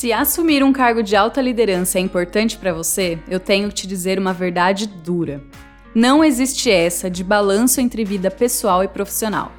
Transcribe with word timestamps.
Se 0.00 0.14
assumir 0.14 0.64
um 0.64 0.72
cargo 0.72 1.02
de 1.02 1.14
alta 1.14 1.42
liderança 1.42 1.98
é 1.98 2.00
importante 2.00 2.56
para 2.56 2.72
você, 2.72 3.18
eu 3.28 3.38
tenho 3.38 3.68
que 3.68 3.74
te 3.74 3.86
dizer 3.86 4.18
uma 4.18 4.32
verdade 4.32 4.86
dura. 4.86 5.44
Não 5.94 6.24
existe 6.24 6.70
essa 6.70 7.10
de 7.10 7.22
balanço 7.22 7.82
entre 7.82 8.02
vida 8.02 8.30
pessoal 8.30 8.82
e 8.82 8.88
profissional. 8.88 9.52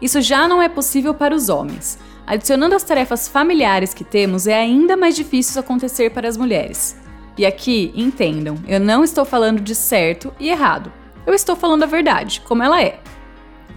Isso 0.00 0.22
já 0.22 0.48
não 0.48 0.62
é 0.62 0.70
possível 0.70 1.12
para 1.12 1.34
os 1.34 1.50
homens. 1.50 1.98
Adicionando 2.26 2.74
as 2.74 2.82
tarefas 2.82 3.28
familiares 3.28 3.92
que 3.92 4.04
temos, 4.04 4.46
é 4.46 4.54
ainda 4.54 4.96
mais 4.96 5.14
difícil 5.14 5.50
isso 5.50 5.60
acontecer 5.60 6.12
para 6.12 6.26
as 6.26 6.38
mulheres. 6.38 6.96
E 7.36 7.44
aqui, 7.44 7.92
entendam, 7.94 8.56
eu 8.66 8.80
não 8.80 9.04
estou 9.04 9.26
falando 9.26 9.60
de 9.60 9.74
certo 9.74 10.32
e 10.40 10.48
errado. 10.48 10.90
Eu 11.26 11.34
estou 11.34 11.54
falando 11.54 11.82
a 11.82 11.86
verdade, 11.86 12.40
como 12.40 12.62
ela 12.62 12.82
é. 12.82 13.00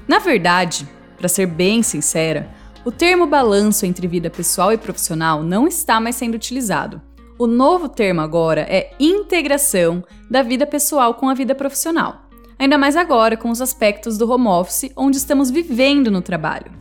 Na 0.08 0.20
verdade, 0.20 0.88
para 1.18 1.28
ser 1.28 1.48
bem 1.48 1.84
sincera, 1.84 2.50
o 2.86 2.92
termo 2.92 3.28
balanço 3.28 3.86
entre 3.86 4.08
vida 4.08 4.30
pessoal 4.30 4.72
e 4.72 4.78
profissional 4.78 5.44
não 5.44 5.68
está 5.68 6.00
mais 6.00 6.16
sendo 6.16 6.36
utilizado. 6.36 7.02
O 7.38 7.46
novo 7.46 7.88
termo 7.88 8.22
agora 8.22 8.62
é 8.62 8.92
integração 9.00 10.04
da 10.30 10.42
vida 10.42 10.66
pessoal 10.66 11.14
com 11.14 11.30
a 11.30 11.34
vida 11.34 11.54
profissional. 11.54 12.24
Ainda 12.58 12.78
mais 12.78 12.96
agora 12.96 13.38
com 13.38 13.50
os 13.50 13.62
aspectos 13.62 14.18
do 14.18 14.32
home 14.32 14.48
office, 14.48 14.92
onde 14.96 15.18
estamos 15.18 15.52
vivendo 15.52 16.10
no 16.10 16.22
trabalho. 16.22 16.72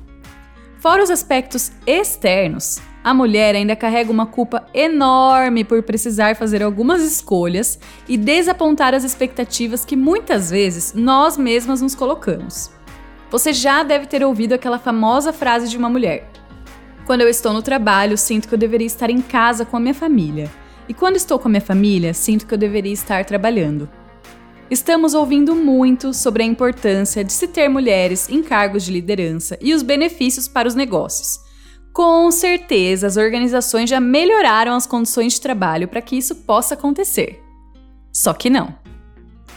Fora 0.78 1.02
os 1.02 1.10
aspectos 1.10 1.72
externos, 1.86 2.80
a 3.06 3.14
mulher 3.14 3.54
ainda 3.54 3.76
carrega 3.76 4.10
uma 4.10 4.26
culpa 4.26 4.66
enorme 4.74 5.62
por 5.62 5.80
precisar 5.82 6.34
fazer 6.34 6.60
algumas 6.60 7.02
escolhas 7.02 7.78
e 8.08 8.16
desapontar 8.16 8.94
as 8.94 9.04
expectativas 9.04 9.84
que 9.84 9.94
muitas 9.94 10.50
vezes 10.50 10.92
nós 10.92 11.36
mesmas 11.36 11.80
nos 11.80 11.94
colocamos. 11.94 12.75
Você 13.30 13.52
já 13.52 13.82
deve 13.82 14.06
ter 14.06 14.24
ouvido 14.24 14.52
aquela 14.52 14.78
famosa 14.78 15.32
frase 15.32 15.68
de 15.68 15.76
uma 15.76 15.88
mulher: 15.88 16.30
Quando 17.04 17.22
eu 17.22 17.28
estou 17.28 17.52
no 17.52 17.62
trabalho, 17.62 18.16
sinto 18.16 18.48
que 18.48 18.54
eu 18.54 18.58
deveria 18.58 18.86
estar 18.86 19.10
em 19.10 19.20
casa 19.20 19.64
com 19.64 19.76
a 19.76 19.80
minha 19.80 19.94
família. 19.94 20.50
E 20.88 20.94
quando 20.94 21.16
estou 21.16 21.38
com 21.38 21.48
a 21.48 21.50
minha 21.50 21.60
família, 21.60 22.14
sinto 22.14 22.46
que 22.46 22.54
eu 22.54 22.58
deveria 22.58 22.92
estar 22.92 23.24
trabalhando. 23.24 23.88
Estamos 24.70 25.14
ouvindo 25.14 25.54
muito 25.54 26.12
sobre 26.12 26.42
a 26.42 26.46
importância 26.46 27.22
de 27.22 27.32
se 27.32 27.46
ter 27.46 27.68
mulheres 27.68 28.28
em 28.28 28.42
cargos 28.42 28.84
de 28.84 28.92
liderança 28.92 29.56
e 29.60 29.72
os 29.72 29.82
benefícios 29.82 30.48
para 30.48 30.66
os 30.66 30.74
negócios. 30.74 31.38
Com 31.92 32.30
certeza, 32.30 33.06
as 33.06 33.16
organizações 33.16 33.88
já 33.88 34.00
melhoraram 34.00 34.74
as 34.74 34.86
condições 34.86 35.34
de 35.34 35.40
trabalho 35.40 35.88
para 35.88 36.02
que 36.02 36.16
isso 36.16 36.34
possa 36.34 36.74
acontecer. 36.74 37.42
Só 38.12 38.32
que 38.32 38.50
não. 38.50 38.74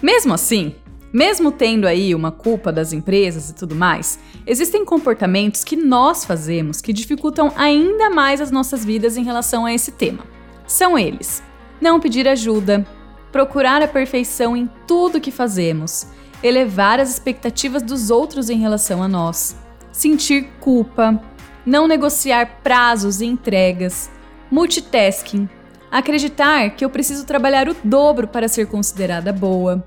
Mesmo 0.01 0.33
assim, 0.33 0.75
mesmo 1.11 1.51
tendo 1.51 1.87
aí 1.87 2.13
uma 2.13 2.31
culpa 2.31 2.71
das 2.71 2.93
empresas 2.93 3.49
e 3.49 3.55
tudo 3.55 3.75
mais, 3.75 4.19
existem 4.45 4.85
comportamentos 4.85 5.63
que 5.63 5.75
nós 5.75 6.23
fazemos 6.23 6.81
que 6.81 6.93
dificultam 6.93 7.51
ainda 7.55 8.09
mais 8.09 8.39
as 8.39 8.51
nossas 8.51 8.85
vidas 8.85 9.17
em 9.17 9.23
relação 9.23 9.65
a 9.65 9.73
esse 9.73 9.91
tema. 9.91 10.23
São 10.67 10.97
eles: 10.97 11.41
não 11.81 11.99
pedir 11.99 12.27
ajuda, 12.27 12.85
procurar 13.31 13.81
a 13.81 13.87
perfeição 13.87 14.55
em 14.55 14.69
tudo 14.87 15.21
que 15.21 15.31
fazemos, 15.31 16.07
elevar 16.43 16.99
as 16.99 17.09
expectativas 17.09 17.81
dos 17.81 18.11
outros 18.11 18.49
em 18.49 18.59
relação 18.59 19.01
a 19.01 19.07
nós, 19.07 19.55
sentir 19.91 20.47
culpa, 20.59 21.19
não 21.65 21.87
negociar 21.87 22.59
prazos 22.63 23.19
e 23.19 23.25
entregas, 23.25 24.11
multitasking, 24.51 25.49
acreditar 25.91 26.69
que 26.71 26.85
eu 26.85 26.89
preciso 26.89 27.25
trabalhar 27.25 27.67
o 27.67 27.75
dobro 27.83 28.27
para 28.27 28.47
ser 28.47 28.67
considerada 28.67 29.33
boa 29.33 29.83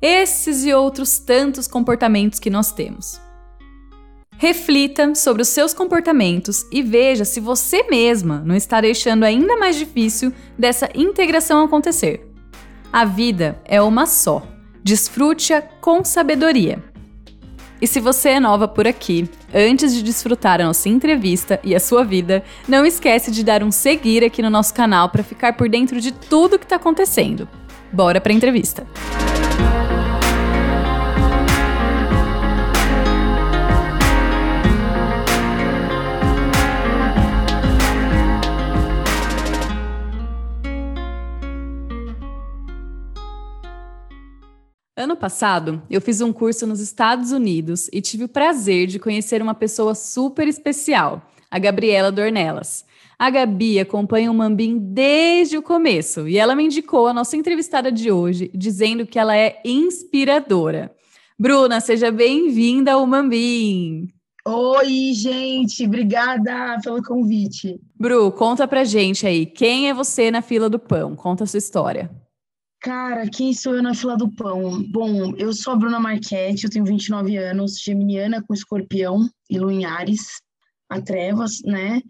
esses 0.00 0.64
e 0.64 0.72
outros 0.72 1.18
tantos 1.18 1.66
comportamentos 1.66 2.38
que 2.38 2.50
nós 2.50 2.72
temos. 2.72 3.20
Reflita 4.36 5.16
sobre 5.16 5.42
os 5.42 5.48
seus 5.48 5.74
comportamentos 5.74 6.64
e 6.70 6.80
veja 6.80 7.24
se 7.24 7.40
você 7.40 7.82
mesma 7.84 8.40
não 8.44 8.54
está 8.54 8.80
deixando 8.80 9.24
ainda 9.24 9.56
mais 9.56 9.74
difícil 9.74 10.32
dessa 10.56 10.88
integração 10.94 11.64
acontecer. 11.64 12.24
A 12.92 13.04
vida 13.04 13.60
é 13.64 13.82
uma 13.82 14.06
só. 14.06 14.46
Desfrute-a 14.82 15.60
com 15.60 16.04
sabedoria. 16.04 16.82
E 17.80 17.86
se 17.86 18.00
você 18.00 18.30
é 18.30 18.40
nova 18.40 18.66
por 18.66 18.86
aqui, 18.86 19.28
antes 19.52 19.92
de 19.92 20.02
desfrutar 20.02 20.60
a 20.60 20.64
nossa 20.64 20.88
entrevista 20.88 21.60
e 21.62 21.74
a 21.74 21.80
sua 21.80 22.04
vida, 22.04 22.42
não 22.66 22.86
esquece 22.86 23.30
de 23.30 23.44
dar 23.44 23.62
um 23.62 23.70
seguir 23.70 24.24
aqui 24.24 24.40
no 24.40 24.50
nosso 24.50 24.72
canal 24.72 25.10
para 25.10 25.22
ficar 25.22 25.56
por 25.56 25.68
dentro 25.68 26.00
de 26.00 26.12
tudo 26.12 26.58
que 26.58 26.64
está 26.64 26.76
acontecendo. 26.76 27.48
Bora 27.92 28.20
para 28.20 28.32
a 28.32 28.36
entrevista! 28.36 28.86
Ano 44.98 45.14
passado, 45.14 45.80
eu 45.88 46.00
fiz 46.00 46.20
um 46.20 46.32
curso 46.32 46.66
nos 46.66 46.80
Estados 46.80 47.30
Unidos 47.30 47.88
e 47.92 48.00
tive 48.00 48.24
o 48.24 48.28
prazer 48.28 48.88
de 48.88 48.98
conhecer 48.98 49.40
uma 49.40 49.54
pessoa 49.54 49.94
super 49.94 50.48
especial, 50.48 51.22
a 51.48 51.56
Gabriela 51.56 52.10
Dornelas. 52.10 52.84
A 53.16 53.30
Gabi 53.30 53.78
acompanha 53.78 54.28
o 54.28 54.34
Mambim 54.34 54.76
desde 54.76 55.56
o 55.56 55.62
começo 55.62 56.26
e 56.26 56.36
ela 56.36 56.56
me 56.56 56.64
indicou 56.64 57.06
a 57.06 57.14
nossa 57.14 57.36
entrevistada 57.36 57.92
de 57.92 58.10
hoje, 58.10 58.50
dizendo 58.52 59.06
que 59.06 59.20
ela 59.20 59.36
é 59.36 59.60
inspiradora. 59.64 60.92
Bruna, 61.38 61.80
seja 61.80 62.10
bem-vinda 62.10 62.94
ao 62.94 63.06
Mambim. 63.06 64.08
Oi, 64.44 65.12
gente, 65.12 65.86
obrigada 65.86 66.76
pelo 66.82 67.00
convite. 67.04 67.78
Bru, 67.94 68.32
conta 68.32 68.66
pra 68.66 68.82
gente 68.82 69.28
aí, 69.28 69.46
quem 69.46 69.88
é 69.88 69.94
você 69.94 70.28
na 70.28 70.42
fila 70.42 70.68
do 70.68 70.80
pão? 70.80 71.14
Conta 71.14 71.44
a 71.44 71.46
sua 71.46 71.58
história. 71.58 72.10
Cara, 72.80 73.28
quem 73.28 73.52
sou 73.52 73.74
eu 73.74 73.82
na 73.82 73.92
fila 73.92 74.16
do 74.16 74.30
pão? 74.30 74.82
Bom, 74.84 75.34
eu 75.36 75.52
sou 75.52 75.72
a 75.72 75.76
Bruna 75.76 75.98
Marchetti, 75.98 76.64
eu 76.64 76.70
tenho 76.70 76.84
29 76.84 77.36
anos, 77.36 77.80
geminiana 77.80 78.42
com 78.42 78.54
escorpião 78.54 79.28
e 79.50 79.58
lua 79.58 79.72
em 79.72 79.84
Ares, 79.84 80.40
a 80.88 81.00
trevas, 81.00 81.60
né? 81.64 82.00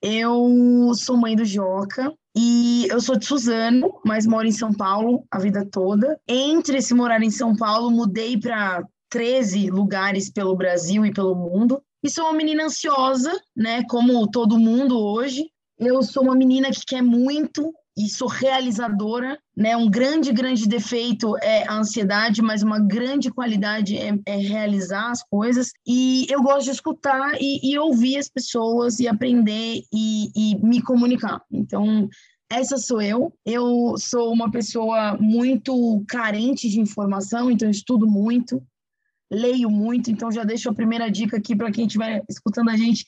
Eu 0.00 0.92
sou 0.94 1.16
mãe 1.16 1.34
do 1.34 1.44
Joca 1.44 2.12
e 2.36 2.86
eu 2.88 3.00
sou 3.00 3.16
de 3.16 3.26
Suzano, 3.26 4.00
mas 4.04 4.24
moro 4.24 4.46
em 4.46 4.52
São 4.52 4.72
Paulo 4.72 5.24
a 5.30 5.40
vida 5.40 5.66
toda. 5.68 6.20
Entre 6.26 6.78
esse 6.78 6.94
morar 6.94 7.22
em 7.22 7.30
São 7.30 7.56
Paulo, 7.56 7.90
mudei 7.90 8.38
para 8.38 8.86
13 9.10 9.70
lugares 9.70 10.30
pelo 10.30 10.56
Brasil 10.56 11.04
e 11.04 11.12
pelo 11.12 11.34
mundo. 11.34 11.82
E 12.02 12.08
sou 12.08 12.24
uma 12.24 12.32
menina 12.32 12.64
ansiosa, 12.64 13.32
né? 13.56 13.82
Como 13.88 14.28
todo 14.30 14.58
mundo 14.58 14.98
hoje. 14.98 15.50
Eu 15.78 16.02
sou 16.02 16.22
uma 16.22 16.34
menina 16.34 16.70
que 16.70 16.84
quer 16.86 17.02
muito, 17.02 17.72
e 17.96 18.08
sou 18.08 18.28
realizadora, 18.28 19.38
né? 19.56 19.76
Um 19.76 19.90
grande, 19.90 20.32
grande 20.32 20.66
defeito 20.66 21.36
é 21.38 21.68
a 21.68 21.74
ansiedade, 21.74 22.40
mas 22.40 22.62
uma 22.62 22.78
grande 22.80 23.30
qualidade 23.30 23.96
é, 23.96 24.18
é 24.26 24.36
realizar 24.36 25.10
as 25.10 25.22
coisas. 25.22 25.72
E 25.86 26.26
eu 26.30 26.42
gosto 26.42 26.64
de 26.64 26.70
escutar 26.70 27.34
e, 27.40 27.70
e 27.70 27.78
ouvir 27.78 28.16
as 28.16 28.28
pessoas 28.28 28.98
e 28.98 29.06
aprender 29.06 29.82
e, 29.92 30.30
e 30.34 30.56
me 30.64 30.80
comunicar. 30.80 31.42
Então, 31.50 32.08
essa 32.50 32.78
sou 32.78 33.00
eu. 33.00 33.32
Eu 33.44 33.94
sou 33.98 34.32
uma 34.32 34.50
pessoa 34.50 35.16
muito 35.18 36.02
carente 36.08 36.68
de 36.68 36.80
informação, 36.80 37.50
então 37.50 37.68
estudo 37.68 38.06
muito, 38.06 38.62
leio 39.30 39.70
muito. 39.70 40.10
Então, 40.10 40.32
já 40.32 40.44
deixo 40.44 40.70
a 40.70 40.74
primeira 40.74 41.10
dica 41.10 41.36
aqui 41.36 41.54
para 41.54 41.70
quem 41.70 41.86
estiver 41.86 42.22
escutando 42.28 42.70
a 42.70 42.76
gente 42.76 43.04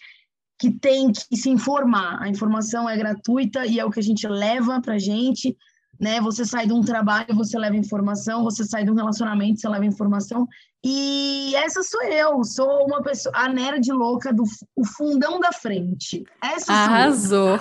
que 0.64 0.70
tem 0.70 1.12
que 1.12 1.36
se 1.36 1.50
informar. 1.50 2.22
A 2.22 2.28
informação 2.28 2.88
é 2.88 2.96
gratuita 2.96 3.66
e 3.66 3.78
é 3.78 3.84
o 3.84 3.90
que 3.90 4.00
a 4.00 4.02
gente 4.02 4.26
leva 4.26 4.80
para 4.80 4.94
a 4.94 4.98
gente. 4.98 5.54
Né? 6.00 6.20
Você 6.22 6.44
sai 6.44 6.66
de 6.66 6.72
um 6.72 6.80
trabalho, 6.80 7.34
você 7.34 7.58
leva 7.58 7.76
informação, 7.76 8.42
você 8.42 8.64
sai 8.64 8.82
de 8.82 8.90
um 8.90 8.94
relacionamento, 8.94 9.60
você 9.60 9.68
leva 9.68 9.84
informação. 9.84 10.48
E 10.82 11.54
essa 11.56 11.82
sou 11.82 12.02
eu, 12.02 12.42
sou 12.44 12.86
uma 12.86 13.02
pessoa, 13.02 13.34
a 13.36 13.48
nerd 13.48 13.92
louca 13.92 14.32
do 14.32 14.42
o 14.74 14.86
fundão 14.86 15.38
da 15.38 15.52
frente. 15.52 16.24
Essa 16.42 16.72
Arrasou. 16.72 17.58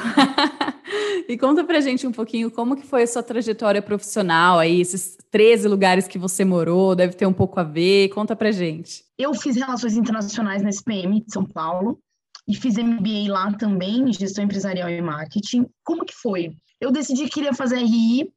e 1.28 1.38
conta 1.38 1.64
pra 1.66 1.82
gente 1.82 2.08
um 2.08 2.12
pouquinho 2.12 2.50
como 2.50 2.78
que 2.78 2.88
foi 2.88 3.04
a 3.04 3.08
sua 3.08 3.22
trajetória 3.22 3.82
profissional 3.82 4.60
aí, 4.60 4.80
esses 4.80 5.18
13 5.30 5.68
lugares 5.68 6.08
que 6.08 6.18
você 6.18 6.46
morou, 6.46 6.96
deve 6.96 7.16
ter 7.16 7.26
um 7.26 7.34
pouco 7.34 7.60
a 7.60 7.64
ver. 7.64 8.10
Conta 8.10 8.34
pra 8.34 8.52
gente. 8.52 9.04
Eu 9.18 9.34
fiz 9.34 9.58
relações 9.58 9.96
internacionais 9.96 10.64
na 10.64 10.70
SPM 10.70 11.22
de 11.22 11.32
São 11.32 11.46
Paulo 11.46 12.00
e 12.48 12.56
fiz 12.56 12.78
MBA 12.78 13.32
lá 13.32 13.54
também, 13.54 14.02
em 14.02 14.14
gestão 14.14 14.44
empresarial 14.44 14.90
e 14.90 15.02
marketing. 15.02 15.66
Como 15.84 16.06
que 16.06 16.14
foi? 16.14 16.56
Eu 16.80 16.92
decidi 16.92 17.24
que 17.26 17.32
queria 17.32 17.54
fazer 17.54 17.78
RI 17.78 18.32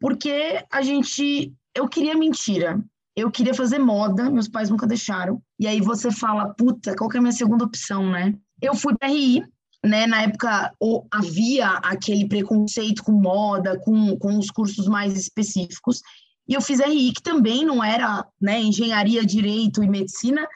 porque 0.00 0.64
a 0.70 0.82
gente, 0.82 1.52
eu 1.74 1.88
queria 1.88 2.14
mentira. 2.14 2.82
Eu 3.16 3.30
queria 3.30 3.54
fazer 3.54 3.78
moda, 3.78 4.28
meus 4.28 4.48
pais 4.48 4.68
nunca 4.68 4.86
deixaram. 4.86 5.40
E 5.58 5.68
aí 5.68 5.80
você 5.80 6.10
fala, 6.10 6.52
puta, 6.52 6.96
qual 6.96 7.08
que 7.08 7.16
é 7.16 7.20
a 7.20 7.22
minha 7.22 7.32
segunda 7.32 7.64
opção, 7.64 8.10
né? 8.10 8.34
Eu 8.60 8.74
fui 8.74 8.96
para 8.98 9.08
RI, 9.08 9.40
né? 9.84 10.06
Na 10.06 10.22
época 10.22 10.72
havia 11.12 11.68
aquele 11.74 12.26
preconceito 12.26 13.04
com 13.04 13.12
moda, 13.12 13.78
com, 13.78 14.16
com 14.18 14.36
os 14.36 14.50
cursos 14.50 14.88
mais 14.88 15.16
específicos. 15.16 16.02
E 16.48 16.54
eu 16.54 16.60
fiz 16.60 16.80
RI, 16.80 17.12
que 17.12 17.22
também 17.22 17.64
não 17.64 17.82
era 17.82 18.26
né, 18.40 18.60
engenharia, 18.60 19.24
direito 19.24 19.82
e 19.82 19.88
medicina, 19.88 20.46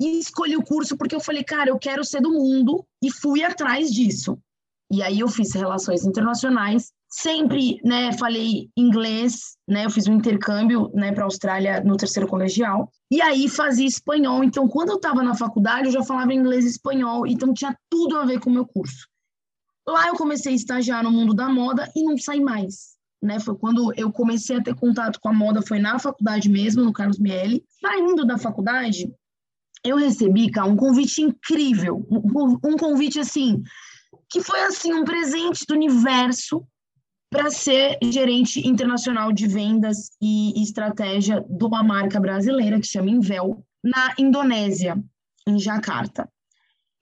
e 0.00 0.18
escolhi 0.18 0.56
o 0.56 0.62
curso 0.62 0.96
porque 0.96 1.14
eu 1.14 1.20
falei, 1.20 1.44
cara, 1.44 1.70
eu 1.70 1.78
quero 1.78 2.04
ser 2.04 2.20
do 2.20 2.32
mundo 2.32 2.84
e 3.02 3.10
fui 3.10 3.42
atrás 3.42 3.90
disso. 3.90 4.38
E 4.90 5.02
aí 5.02 5.20
eu 5.20 5.28
fiz 5.28 5.52
relações 5.54 6.04
internacionais, 6.04 6.92
sempre, 7.08 7.80
né, 7.84 8.12
falei 8.12 8.68
inglês, 8.76 9.56
né, 9.68 9.86
eu 9.86 9.90
fiz 9.90 10.06
um 10.06 10.14
intercâmbio, 10.14 10.90
né, 10.92 11.12
para 11.12 11.22
a 11.22 11.26
Austrália 11.26 11.80
no 11.82 11.96
terceiro 11.96 12.28
colegial, 12.28 12.90
e 13.10 13.22
aí 13.22 13.48
fazia 13.48 13.86
espanhol. 13.86 14.44
Então, 14.44 14.68
quando 14.68 14.90
eu 14.90 14.96
estava 14.96 15.22
na 15.22 15.34
faculdade, 15.34 15.86
eu 15.86 15.92
já 15.92 16.02
falava 16.02 16.34
inglês 16.34 16.64
e 16.64 16.68
espanhol, 16.68 17.26
então 17.26 17.54
tinha 17.54 17.76
tudo 17.88 18.16
a 18.16 18.24
ver 18.24 18.40
com 18.40 18.50
o 18.50 18.52
meu 18.52 18.66
curso. 18.66 19.08
Lá 19.86 20.08
eu 20.08 20.14
comecei 20.14 20.52
a 20.52 20.56
estagiar 20.56 21.02
no 21.02 21.10
mundo 21.10 21.34
da 21.34 21.48
moda 21.48 21.90
e 21.94 22.02
não 22.02 22.16
saí 22.16 22.40
mais. 22.40 22.94
Né, 23.22 23.40
foi 23.40 23.56
quando 23.56 23.92
eu 23.96 24.12
comecei 24.12 24.56
a 24.56 24.62
ter 24.62 24.74
contato 24.74 25.18
com 25.18 25.30
a 25.30 25.32
moda, 25.32 25.62
foi 25.62 25.78
na 25.78 25.98
faculdade 25.98 26.48
mesmo, 26.50 26.84
no 26.84 26.92
Carlos 26.92 27.18
Miele. 27.18 27.64
Saindo 27.80 28.26
da 28.26 28.36
faculdade, 28.36 29.10
eu 29.84 29.96
recebi, 29.96 30.50
cara, 30.50 30.66
um 30.66 30.76
convite 30.76 31.20
incrível, 31.20 32.06
um, 32.10 32.58
um 32.64 32.76
convite 32.76 33.20
assim, 33.20 33.62
que 34.30 34.40
foi 34.40 34.62
assim 34.62 34.92
um 34.94 35.04
presente 35.04 35.66
do 35.66 35.74
universo 35.74 36.66
para 37.30 37.50
ser 37.50 37.98
gerente 38.02 38.66
internacional 38.66 39.32
de 39.32 39.46
vendas 39.46 40.12
e 40.22 40.62
estratégia 40.62 41.44
de 41.48 41.64
uma 41.64 41.82
marca 41.82 42.18
brasileira 42.18 42.80
que 42.80 42.86
chama 42.86 43.10
Invel, 43.10 43.64
na 43.82 44.14
Indonésia, 44.18 44.96
em 45.46 45.58
Jakarta. 45.58 46.28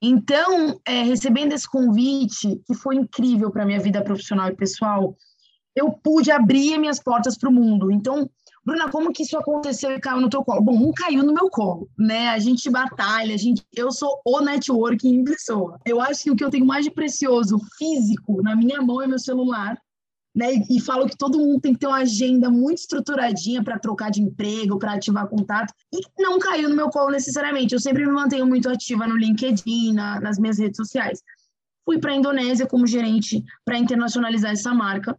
Então, 0.03 0.81
é, 0.85 1.03
recebendo 1.03 1.53
esse 1.53 1.69
convite, 1.69 2.61
que 2.67 2.75
foi 2.75 2.97
incrível 2.97 3.53
para 3.53 3.65
minha 3.65 3.79
vida 3.79 4.03
profissional 4.03 4.49
e 4.49 4.57
pessoal, 4.57 5.17
eu 5.77 5.93
pude 5.93 6.31
abrir 6.31 6.77
minhas 6.79 6.99
portas 6.99 7.39
para 7.39 7.49
o 7.49 7.53
mundo. 7.53 7.93
Então, 7.93 8.29
Bruna, 8.65 8.89
como 8.91 9.13
que 9.13 9.25
isso 9.25 9.37
aconteceu 9.37 9.91
e 9.91 10.01
caiu 10.01 10.21
no 10.21 10.31
teu 10.31 10.45
colo? 10.45 10.63
Bom, 10.63 10.77
um 10.77 10.93
caiu 10.93 11.25
no 11.25 11.35
meu 11.35 11.51
colo, 11.51 11.89
né? 11.99 12.29
A 12.29 12.39
gente 12.39 12.71
batalha, 12.71 13.35
a 13.35 13.39
gente, 13.39 13.65
eu 13.75 13.91
sou 13.91 14.21
o 14.25 14.41
networking 14.41 15.17
em 15.17 15.25
pessoa. 15.25 15.81
Eu 15.85 16.01
acho 16.01 16.23
que 16.23 16.31
o 16.31 16.37
que 16.37 16.45
eu 16.45 16.51
tenho 16.51 16.65
mais 16.65 16.85
de 16.85 16.91
precioso 16.91 17.59
físico 17.77 18.41
na 18.41 18.55
minha 18.55 18.81
mão 18.81 19.03
é 19.03 19.07
meu 19.07 19.19
celular. 19.19 19.77
Né, 20.35 20.55
e, 20.55 20.79
e 20.79 20.81
falo 20.81 21.07
que 21.07 21.15
todo 21.15 21.39
mundo 21.39 21.61
tem 21.61 21.75
que 21.75 21.81
ter 21.81 21.87
uma 21.87 21.99
agenda 21.99 22.49
muito 22.49 22.79
estruturadinha 22.79 23.63
para 23.63 23.79
trocar 23.79 24.11
de 24.11 24.23
emprego, 24.23 24.79
para 24.79 24.95
ativar 24.95 25.29
contato. 25.29 25.75
E 25.93 26.01
não 26.19 26.39
caiu 26.39 26.71
no 26.71 26.77
meu 26.77 26.89
colo 26.89 27.11
necessariamente. 27.11 27.75
Eu 27.75 27.81
sempre 27.81 28.07
me 28.07 28.13
mantenho 28.13 28.47
muito 28.47 28.71
ativa 28.71 29.07
no 29.07 29.15
LinkedIn, 29.15 29.93
na, 29.93 30.21
nas 30.21 30.39
minhas 30.39 30.59
redes 30.59 30.79
sociais. 30.79 31.21
Fui 31.85 31.99
para 31.99 32.13
a 32.13 32.17
Indonésia 32.17 32.67
como 32.67 32.87
gerente 32.87 33.45
para 33.63 33.77
internacionalizar 33.77 34.53
essa 34.53 34.73
marca. 34.73 35.19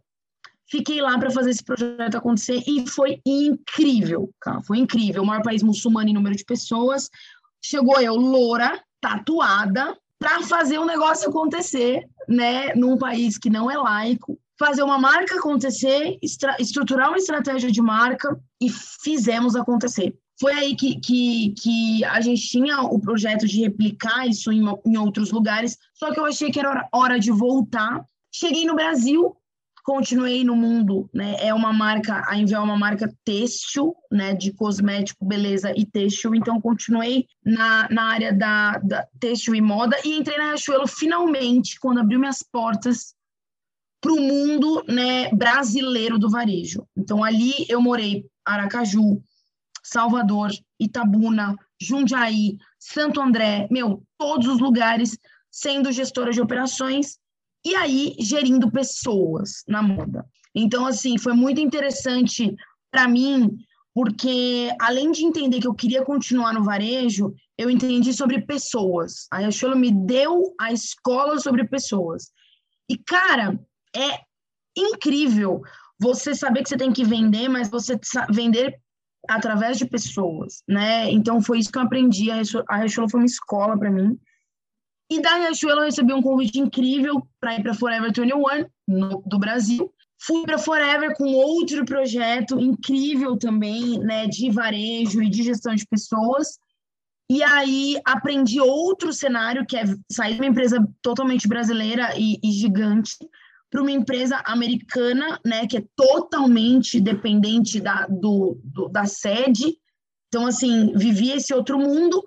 Fiquei 0.70 1.00
lá 1.00 1.18
para 1.18 1.30
fazer 1.30 1.50
esse 1.50 1.62
projeto 1.62 2.16
acontecer 2.16 2.62
e 2.66 2.88
foi 2.88 3.20
incrível, 3.26 4.30
cara. 4.40 4.62
Foi 4.62 4.78
incrível. 4.78 5.22
O 5.22 5.26
maior 5.26 5.42
país 5.42 5.62
muçulmano 5.62 6.08
em 6.08 6.14
número 6.14 6.34
de 6.34 6.44
pessoas. 6.44 7.10
Chegou 7.62 8.00
eu, 8.00 8.14
loura, 8.14 8.82
tatuada, 9.00 9.96
para 10.18 10.42
fazer 10.42 10.78
um 10.78 10.86
negócio 10.86 11.28
acontecer, 11.28 12.08
né? 12.28 12.74
Num 12.74 12.96
país 12.96 13.36
que 13.36 13.50
não 13.50 13.70
é 13.70 13.76
laico, 13.76 14.38
fazer 14.58 14.82
uma 14.82 14.98
marca 14.98 15.36
acontecer, 15.36 16.18
estruturar 16.58 17.08
uma 17.08 17.18
estratégia 17.18 17.70
de 17.70 17.82
marca 17.82 18.38
e 18.60 18.70
fizemos 18.70 19.54
acontecer. 19.56 20.16
Foi 20.40 20.52
aí 20.52 20.74
que, 20.74 20.98
que, 20.98 21.54
que 21.60 22.04
a 22.04 22.20
gente 22.20 22.42
tinha 22.48 22.80
o 22.80 22.98
projeto 22.98 23.46
de 23.46 23.60
replicar 23.60 24.26
isso 24.26 24.50
em, 24.50 24.64
em 24.84 24.96
outros 24.96 25.30
lugares, 25.30 25.78
só 25.92 26.12
que 26.12 26.18
eu 26.18 26.24
achei 26.24 26.50
que 26.50 26.58
era 26.58 26.88
hora 26.92 27.20
de 27.20 27.30
voltar. 27.30 28.04
Cheguei 28.32 28.64
no 28.64 28.74
Brasil, 28.74 29.36
continuei 29.84 30.42
no 30.42 30.56
mundo, 30.56 31.08
né? 31.12 31.36
É 31.38 31.52
uma 31.52 31.72
marca, 31.72 32.24
a 32.26 32.36
Envel 32.36 32.60
é 32.60 32.64
uma 32.64 32.76
marca 32.76 33.14
têxtil, 33.22 33.94
né? 34.10 34.34
De 34.34 34.50
cosmético, 34.52 35.24
beleza 35.24 35.72
e 35.76 35.84
têxtil. 35.84 36.34
Então, 36.34 36.60
continuei 36.60 37.26
na, 37.44 37.88
na 37.90 38.04
área 38.04 38.32
da, 38.32 38.78
da 38.78 39.06
têxtil 39.20 39.54
e 39.54 39.60
moda 39.60 39.96
e 40.02 40.16
entrei 40.16 40.38
na 40.38 40.46
Riachuelo 40.46 40.88
finalmente, 40.88 41.78
quando 41.78 42.00
abriu 42.00 42.18
minhas 42.18 42.42
portas 42.42 43.14
para 44.00 44.12
o 44.12 44.20
mundo 44.20 44.82
né, 44.88 45.28
brasileiro 45.30 46.18
do 46.18 46.30
varejo. 46.30 46.86
Então, 46.96 47.22
ali 47.22 47.52
eu 47.68 47.80
morei 47.80 48.24
Aracaju, 48.44 49.22
Salvador, 49.82 50.50
Itabuna, 50.80 51.54
Jundiaí, 51.80 52.56
Santo 52.78 53.20
André, 53.20 53.68
meu, 53.70 54.02
todos 54.18 54.46
os 54.46 54.58
lugares, 54.58 55.18
sendo 55.50 55.92
gestora 55.92 56.32
de 56.32 56.40
operações 56.40 57.18
e 57.64 57.74
aí 57.74 58.14
gerindo 58.18 58.70
pessoas 58.70 59.64
na 59.66 59.82
moda. 59.82 60.26
Então, 60.54 60.86
assim, 60.86 61.18
foi 61.18 61.32
muito 61.32 61.60
interessante 61.60 62.54
para 62.90 63.08
mim, 63.08 63.56
porque 63.92 64.70
além 64.80 65.10
de 65.10 65.24
entender 65.24 65.60
que 65.60 65.66
eu 65.66 65.74
queria 65.74 66.04
continuar 66.04 66.52
no 66.52 66.62
varejo, 66.62 67.34
eu 67.56 67.70
entendi 67.70 68.12
sobre 68.12 68.42
pessoas. 68.42 69.26
A 69.30 69.38
Riachuelo 69.38 69.76
me 69.76 69.90
deu 69.90 70.54
a 70.60 70.72
escola 70.72 71.38
sobre 71.38 71.66
pessoas. 71.66 72.30
E, 72.88 72.98
cara, 72.98 73.58
é 73.96 74.20
incrível 74.76 75.62
você 75.98 76.34
saber 76.34 76.62
que 76.62 76.68
você 76.68 76.76
tem 76.76 76.92
que 76.92 77.04
vender, 77.04 77.48
mas 77.48 77.70
você 77.70 77.98
vender 78.30 78.78
através 79.28 79.78
de 79.78 79.86
pessoas, 79.86 80.62
né? 80.68 81.10
Então, 81.10 81.40
foi 81.40 81.58
isso 81.58 81.72
que 81.72 81.78
eu 81.78 81.82
aprendi. 81.82 82.30
A 82.30 82.76
Riachuelo 82.76 83.10
foi 83.10 83.20
uma 83.20 83.26
escola 83.26 83.78
para 83.78 83.90
mim. 83.90 84.18
E 85.10 85.20
da 85.20 85.36
Riachuelo 85.36 85.80
eu 85.80 85.86
recebi 85.86 86.12
um 86.12 86.22
convite 86.22 86.58
incrível 86.58 87.26
para 87.40 87.54
ir 87.54 87.62
para 87.62 87.74
Forever 87.74 88.12
21 88.12 88.66
no, 88.88 89.22
do 89.26 89.38
Brasil. 89.38 89.92
Fui 90.18 90.42
para 90.42 90.58
Forever 90.58 91.14
com 91.16 91.24
outro 91.32 91.84
projeto 91.84 92.58
incrível 92.58 93.36
também, 93.36 93.98
né, 93.98 94.26
de 94.26 94.50
varejo 94.50 95.22
e 95.22 95.28
de 95.28 95.42
gestão 95.42 95.74
de 95.74 95.86
pessoas. 95.86 96.58
E 97.28 97.42
aí 97.42 98.00
aprendi 98.04 98.60
outro 98.60 99.12
cenário, 99.12 99.66
que 99.66 99.76
é 99.76 99.84
sair 100.10 100.34
de 100.34 100.40
uma 100.40 100.46
empresa 100.46 100.86
totalmente 101.02 101.46
brasileira 101.46 102.14
e, 102.16 102.38
e 102.42 102.52
gigante 102.52 103.16
para 103.70 103.82
uma 103.82 103.90
empresa 103.90 104.40
americana, 104.46 105.38
né, 105.44 105.66
que 105.66 105.78
é 105.78 105.84
totalmente 105.96 107.00
dependente 107.00 107.80
da, 107.80 108.06
do, 108.06 108.58
do, 108.62 108.88
da 108.88 109.04
sede. 109.04 109.76
Então, 110.28 110.46
assim, 110.46 110.92
vivi 110.96 111.32
esse 111.32 111.52
outro 111.52 111.78
mundo. 111.78 112.22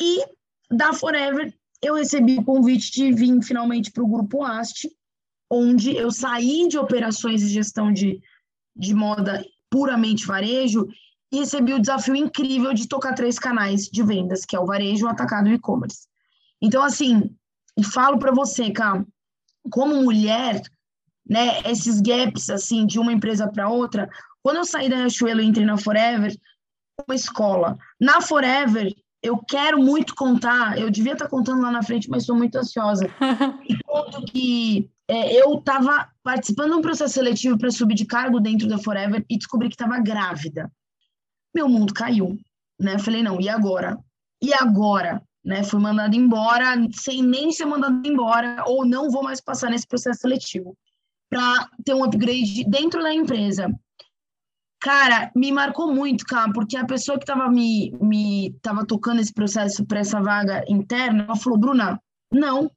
E 0.00 0.24
da 0.70 0.92
Forever 0.92 1.54
eu 1.84 1.94
recebi 1.94 2.38
o 2.38 2.44
convite 2.44 2.90
de 2.92 3.12
vir 3.12 3.42
finalmente 3.42 3.92
para 3.92 4.02
o 4.02 4.08
Grupo 4.08 4.42
Ast, 4.42 4.88
onde 5.50 5.94
eu 5.94 6.10
saí 6.10 6.66
de 6.66 6.78
operações 6.78 7.42
e 7.42 7.48
gestão 7.48 7.92
de, 7.92 8.20
de 8.74 8.94
moda 8.94 9.44
puramente 9.70 10.26
varejo 10.26 10.88
e 11.30 11.38
recebi 11.38 11.74
o 11.74 11.80
desafio 11.80 12.16
incrível 12.16 12.72
de 12.72 12.88
tocar 12.88 13.14
três 13.14 13.38
canais 13.38 13.86
de 13.88 14.02
vendas, 14.02 14.44
que 14.44 14.56
é 14.56 14.60
o 14.60 14.66
varejo, 14.66 15.04
o 15.04 15.08
atacado 15.08 15.48
e 15.48 15.52
o 15.52 15.54
e-commerce. 15.56 16.06
Então, 16.62 16.82
assim, 16.82 17.30
e 17.76 17.84
falo 17.84 18.18
para 18.18 18.32
você, 18.32 18.70
cara, 18.70 19.04
como 19.70 20.02
mulher, 20.02 20.62
né, 21.28 21.60
esses 21.66 22.00
gaps, 22.00 22.48
assim, 22.48 22.86
de 22.86 22.98
uma 22.98 23.12
empresa 23.12 23.46
para 23.48 23.68
outra, 23.68 24.08
quando 24.42 24.56
eu 24.56 24.64
saí 24.64 24.88
da 24.88 24.96
Riachuelo 24.96 25.40
e 25.40 25.44
entrei 25.44 25.66
na 25.66 25.76
Forever, 25.76 26.34
uma 27.06 27.14
escola. 27.14 27.76
Na 28.00 28.20
Forever, 28.20 28.94
eu 29.24 29.38
quero 29.38 29.82
muito 29.82 30.14
contar, 30.14 30.78
eu 30.78 30.90
devia 30.90 31.14
estar 31.14 31.28
contando 31.28 31.62
lá 31.62 31.72
na 31.72 31.82
frente, 31.82 32.10
mas 32.10 32.24
estou 32.24 32.36
muito 32.36 32.56
ansiosa. 32.56 33.06
e 33.66 33.74
conto 33.82 34.22
que 34.26 34.90
é, 35.08 35.40
eu 35.42 35.54
estava 35.54 36.10
participando 36.22 36.72
de 36.72 36.76
um 36.76 36.82
processo 36.82 37.14
seletivo 37.14 37.56
para 37.56 37.70
subir 37.70 37.94
de 37.94 38.04
cargo 38.04 38.38
dentro 38.38 38.68
da 38.68 38.76
Forever 38.76 39.24
e 39.30 39.38
descobri 39.38 39.68
que 39.68 39.76
estava 39.76 39.98
grávida. 39.98 40.70
Meu 41.54 41.66
mundo 41.70 41.94
caiu, 41.94 42.38
né? 42.78 42.98
Falei, 42.98 43.22
não, 43.22 43.40
e 43.40 43.48
agora? 43.48 43.98
E 44.42 44.52
agora? 44.52 45.22
Né? 45.42 45.62
Fui 45.62 45.80
mandada 45.80 46.14
embora, 46.14 46.74
sem 46.92 47.22
nem 47.22 47.50
ser 47.50 47.64
mandada 47.64 48.06
embora, 48.06 48.62
ou 48.66 48.84
não 48.84 49.10
vou 49.10 49.22
mais 49.22 49.40
passar 49.40 49.70
nesse 49.70 49.86
processo 49.86 50.20
seletivo 50.20 50.76
para 51.30 51.66
ter 51.82 51.94
um 51.94 52.04
upgrade 52.04 52.62
dentro 52.64 53.02
da 53.02 53.12
empresa. 53.12 53.74
Cara, 54.84 55.32
me 55.34 55.50
marcou 55.50 55.90
muito, 55.94 56.26
cara, 56.26 56.52
porque 56.52 56.76
a 56.76 56.84
pessoa 56.84 57.16
que 57.16 57.24
estava 57.24 57.50
me, 57.50 57.90
me 58.02 58.54
tava 58.60 58.84
tocando 58.84 59.18
esse 59.18 59.32
processo 59.32 59.82
para 59.86 60.00
essa 60.00 60.20
vaga 60.20 60.62
interna, 60.68 61.24
ela 61.24 61.36
falou, 61.36 61.58
Bruna, 61.58 61.98
não, 62.30 62.70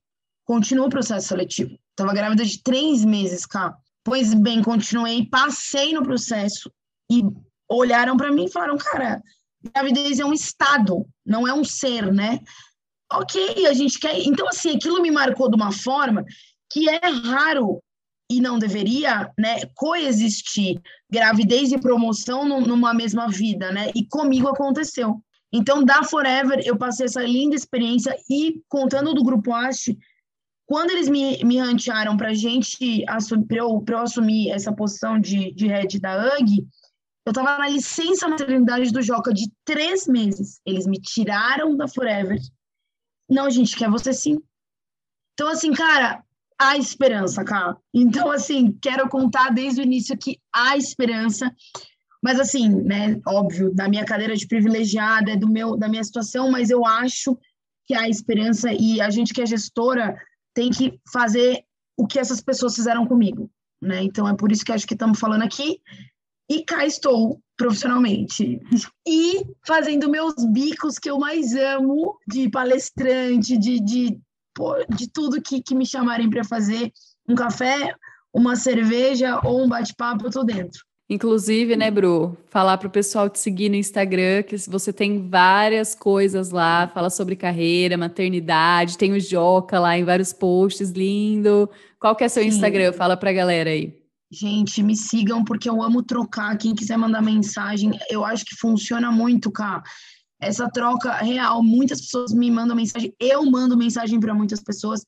continua 0.46 0.86
o 0.86 0.90
processo 0.90 1.28
seletivo. 1.28 1.78
Tava 1.98 2.14
grávida 2.14 2.46
de 2.46 2.64
três 2.64 3.04
meses, 3.04 3.46
cara. 3.46 3.76
Pois 4.06 4.34
bem, 4.34 4.64
continuei, 4.64 5.28
passei 5.28 5.92
no 5.92 6.02
processo 6.02 6.72
e 7.12 7.24
olharam 7.70 8.16
para 8.16 8.32
mim 8.32 8.46
e 8.46 8.52
falaram, 8.52 8.78
cara, 8.78 9.22
gravidez 9.74 10.18
é 10.18 10.24
um 10.24 10.32
estado, 10.32 11.06
não 11.26 11.46
é 11.46 11.54
um 11.54 11.66
ser, 11.66 12.10
né? 12.14 12.40
Ok, 13.12 13.68
a 13.68 13.74
gente 13.74 14.00
quer. 14.00 14.18
Então, 14.22 14.48
assim, 14.48 14.78
aquilo 14.78 15.02
me 15.02 15.12
marcou 15.12 15.50
de 15.50 15.58
uma 15.58 15.74
forma 15.74 16.24
que 16.72 16.88
é 16.88 17.02
raro 17.06 17.84
e 18.30 18.42
não 18.42 18.60
deveria, 18.60 19.32
né, 19.38 19.66
coexistir 19.76 20.82
gravidez 21.10 21.72
e 21.72 21.80
promoção 21.80 22.46
numa 22.46 22.94
mesma 22.94 23.28
vida, 23.30 23.72
né? 23.72 23.90
E 23.96 24.06
comigo 24.06 24.50
aconteceu. 24.50 25.22
Então, 25.52 25.84
da 25.84 26.04
Forever, 26.04 26.62
eu 26.66 26.78
passei 26.78 27.06
essa 27.06 27.24
linda 27.24 27.56
experiência 27.56 28.16
e 28.30 28.62
contando 28.68 29.14
do 29.14 29.24
Grupo 29.24 29.54
Haste, 29.54 29.98
quando 30.66 30.92
eles 30.92 31.08
me, 31.08 31.42
me 31.46 31.58
rantearam 31.58 32.18
para 32.18 32.34
gente, 32.34 33.06
para 33.48 33.58
eu, 33.58 33.84
eu 33.88 33.98
assumir 34.00 34.52
essa 34.52 34.74
posição 34.74 35.18
de, 35.18 35.54
de 35.54 35.68
head 35.68 35.98
da 35.98 36.36
UG, 36.36 36.68
eu 37.26 37.32
estava 37.32 37.58
na 37.58 37.70
licença 37.70 38.28
maternidade 38.28 38.92
do 38.92 39.02
Joca 39.02 39.34
de 39.34 39.50
três 39.64 40.06
meses. 40.08 40.60
Eles 40.66 40.86
me 40.86 41.00
tiraram 41.00 41.76
da 41.76 41.88
Forever. 41.88 42.40
Não, 43.30 43.50
gente 43.50 43.78
quer 43.78 43.90
você 43.90 44.14
sim. 44.14 44.38
Então, 45.34 45.50
assim, 45.50 45.72
cara, 45.72 46.24
há 46.60 46.78
esperança, 46.78 47.44
cara. 47.44 47.78
Então, 47.94 48.32
assim, 48.32 48.78
quero 48.82 49.08
contar 49.10 49.50
desde 49.50 49.82
o 49.82 49.84
início 49.84 50.18
que 50.18 50.40
há 50.54 50.76
esperança. 50.76 51.54
Mas, 52.24 52.40
assim, 52.40 52.70
né, 52.70 53.20
óbvio, 53.26 53.74
da 53.74 53.88
minha 53.88 54.06
cadeira 54.06 54.36
de 54.36 54.48
privilegiada, 54.48 55.32
é 55.32 55.36
do 55.38 55.48
meu, 55.48 55.78
da 55.78 55.88
minha 55.88 56.04
situação, 56.04 56.50
mas 56.50 56.70
eu 56.70 56.86
acho 56.86 57.38
que 57.86 57.94
há 57.94 58.10
esperança 58.10 58.70
e 58.74 59.00
a 59.00 59.10
gente 59.10 59.34
que 59.34 59.42
é 59.42 59.46
gestora 59.46 60.20
tem 60.54 60.70
que 60.70 61.00
fazer 61.12 61.64
o 61.96 62.06
que 62.06 62.20
essas 62.20 62.42
pessoas 62.42 62.76
fizeram 62.76 63.06
comigo, 63.06 63.50
né? 63.82 64.04
Então, 64.04 64.28
é 64.28 64.36
por 64.36 64.52
isso 64.52 64.66
que 64.66 64.72
acho 64.72 64.88
que 64.88 64.94
estamos 64.94 65.20
falando 65.20 65.44
aqui. 65.44 65.80
E 66.50 66.64
cá 66.64 66.86
estou 66.86 67.42
profissionalmente. 67.58 68.62
E 69.06 69.46
fazendo 69.66 70.10
meus 70.10 70.34
bicos 70.52 70.98
que 70.98 71.10
eu 71.10 71.20
mais 71.20 71.54
amo, 71.56 72.18
de 72.28 72.50
palestrante, 72.50 73.58
de, 73.58 73.80
de, 73.80 74.20
de 74.90 75.10
tudo 75.10 75.42
que, 75.42 75.62
que 75.62 75.76
me 75.76 75.86
chamarem 75.86 76.30
para 76.30 76.44
fazer. 76.44 76.92
Um 77.28 77.36
café, 77.36 77.94
uma 78.34 78.56
cerveja 78.56 79.40
ou 79.44 79.64
um 79.64 79.68
bate-papo, 79.68 80.28
eu 80.28 80.32
tô 80.32 80.44
dentro. 80.44 80.88
Inclusive, 81.10 81.78
né, 81.78 81.90
Bru, 81.90 82.38
falar 82.50 82.78
para 82.78 82.90
o 82.90 82.92
pessoal 82.92 83.30
te 83.30 83.40
seguir 83.40 83.70
no 83.70 83.76
Instagram, 83.76 84.44
que 84.44 84.58
você 84.70 84.92
tem 84.92 85.30
várias 85.30 85.96
coisas 85.96 86.52
lá, 86.52 86.86
fala 86.94 87.10
sobre 87.10 87.38
carreira, 87.38 87.98
maternidade, 87.98 88.98
tem 88.98 89.14
o 89.14 89.20
Joca 89.20 89.80
lá 89.80 89.98
em 89.98 90.04
vários 90.04 90.34
posts, 90.34 90.92
lindo. 90.92 91.70
Qual 91.98 92.14
que 92.14 92.26
é 92.26 92.28
seu 92.28 92.44
Sim. 92.44 92.50
Instagram? 92.50 92.92
Fala 92.92 93.16
para 93.16 93.30
a 93.30 93.34
galera 93.34 93.70
aí. 93.70 93.98
Gente, 94.30 94.84
me 94.84 94.98
sigam 94.98 95.46
porque 95.46 95.70
eu 95.70 95.82
amo 95.82 96.04
trocar. 96.04 96.58
Quem 96.58 96.76
quiser 96.76 96.98
mandar 96.98 97.22
mensagem, 97.22 97.98
eu 98.10 98.26
acho 98.26 98.44
que 98.44 98.56
funciona 98.56 99.10
muito, 99.10 99.50
cara. 99.50 99.82
Essa 100.40 100.70
troca 100.70 101.12
real, 101.14 101.64
muitas 101.64 102.02
pessoas 102.02 102.34
me 102.34 102.52
mandam 102.52 102.76
mensagem, 102.76 103.14
eu 103.20 103.44
mando 103.46 103.76
mensagem 103.76 104.20
para 104.20 104.34
muitas 104.34 104.62
pessoas. 104.62 105.06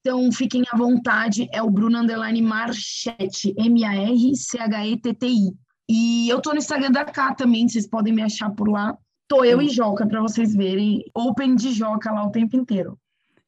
Então, 0.00 0.30
fiquem 0.32 0.62
à 0.70 0.76
vontade. 0.76 1.48
É 1.52 1.62
o 1.62 1.70
Bruno 1.70 1.98
Underline 1.98 2.42
Marchetti, 2.42 3.54
M-A-R-C-H-E-T-T-I. 3.56 5.54
E 5.88 6.28
eu 6.28 6.40
tô 6.40 6.50
no 6.50 6.58
Instagram 6.58 6.90
da 6.90 7.04
K 7.04 7.34
também, 7.34 7.68
vocês 7.68 7.86
podem 7.86 8.12
me 8.12 8.22
achar 8.22 8.50
por 8.50 8.68
lá. 8.68 8.96
Tô 9.28 9.44
eu 9.44 9.62
e 9.62 9.68
Joca, 9.68 10.06
para 10.06 10.20
vocês 10.20 10.54
verem. 10.54 11.04
Open 11.14 11.54
de 11.54 11.72
Joca 11.72 12.12
lá 12.12 12.26
o 12.26 12.30
tempo 12.30 12.56
inteiro. 12.56 12.98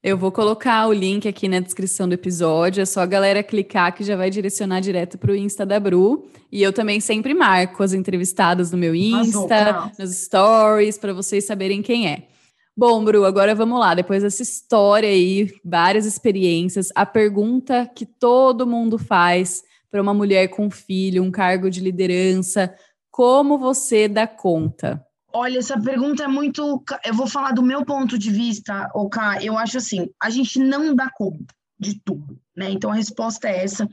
Eu 0.07 0.17
vou 0.17 0.31
colocar 0.31 0.87
o 0.87 0.93
link 0.93 1.27
aqui 1.27 1.49
na 1.49 1.59
descrição 1.59 2.07
do 2.07 2.13
episódio. 2.13 2.81
É 2.81 2.85
só 2.85 3.01
a 3.01 3.05
galera 3.05 3.43
clicar 3.43 3.93
que 3.93 4.05
já 4.05 4.15
vai 4.15 4.29
direcionar 4.29 4.79
direto 4.79 5.17
para 5.17 5.33
o 5.33 5.35
Insta 5.35 5.65
da 5.65 5.77
Bru. 5.81 6.29
E 6.49 6.63
eu 6.63 6.71
também 6.71 7.01
sempre 7.01 7.33
marco 7.33 7.83
as 7.83 7.91
entrevistadas 7.91 8.71
no 8.71 8.77
meu 8.77 8.95
Insta, 8.95 9.91
nos 9.99 10.15
stories, 10.15 10.97
para 10.97 11.11
vocês 11.11 11.43
saberem 11.43 11.81
quem 11.81 12.07
é. 12.07 12.29
Bom, 12.73 13.03
Bru, 13.03 13.25
agora 13.25 13.53
vamos 13.53 13.77
lá. 13.81 13.93
Depois 13.93 14.23
dessa 14.23 14.41
história 14.41 15.09
aí, 15.09 15.53
várias 15.61 16.05
experiências, 16.05 16.87
a 16.95 17.05
pergunta 17.05 17.85
que 17.93 18.05
todo 18.05 18.65
mundo 18.65 18.97
faz 18.97 19.61
para 19.91 20.01
uma 20.01 20.13
mulher 20.13 20.47
com 20.47 20.71
filho, 20.71 21.21
um 21.21 21.29
cargo 21.29 21.69
de 21.69 21.81
liderança: 21.81 22.73
como 23.11 23.57
você 23.57 24.07
dá 24.07 24.25
conta? 24.25 25.05
Olha, 25.33 25.59
essa 25.59 25.79
pergunta 25.79 26.23
é 26.23 26.27
muito. 26.27 26.83
Eu 27.05 27.13
vou 27.13 27.27
falar 27.27 27.51
do 27.51 27.61
meu 27.61 27.85
ponto 27.85 28.17
de 28.17 28.31
vista, 28.31 28.89
OK? 28.93 29.21
Eu 29.41 29.57
acho 29.57 29.77
assim: 29.77 30.09
a 30.21 30.29
gente 30.29 30.59
não 30.59 30.95
dá 30.95 31.09
conta 31.09 31.53
de 31.79 31.99
tudo, 31.99 32.39
né? 32.55 32.69
Então 32.69 32.91
a 32.91 32.95
resposta 32.95 33.47
é 33.47 33.63
essa. 33.63 33.87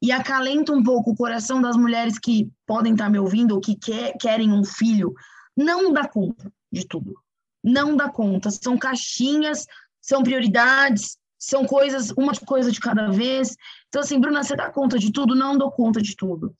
E 0.00 0.10
acalenta 0.10 0.72
um 0.72 0.82
pouco 0.82 1.12
o 1.12 1.16
coração 1.16 1.62
das 1.62 1.76
mulheres 1.76 2.18
que 2.18 2.50
podem 2.66 2.92
estar 2.92 3.08
me 3.08 3.18
ouvindo 3.18 3.54
ou 3.54 3.60
que 3.60 3.76
quer, 3.76 4.16
querem 4.18 4.52
um 4.52 4.64
filho. 4.64 5.14
Não 5.56 5.92
dá 5.92 6.08
conta 6.08 6.52
de 6.72 6.84
tudo. 6.86 7.14
Não 7.62 7.96
dá 7.96 8.08
conta. 8.08 8.50
São 8.50 8.76
caixinhas, 8.76 9.64
são 10.00 10.24
prioridades, 10.24 11.16
são 11.38 11.64
coisas, 11.64 12.10
uma 12.10 12.32
coisa 12.34 12.72
de 12.72 12.80
cada 12.80 13.10
vez. 13.10 13.56
Então, 13.88 14.02
assim, 14.02 14.18
Bruna, 14.18 14.42
você 14.42 14.56
dá 14.56 14.70
conta 14.70 14.98
de 14.98 15.12
tudo? 15.12 15.36
Não 15.36 15.56
dou 15.56 15.70
conta 15.70 16.02
de 16.02 16.16
tudo. 16.16 16.52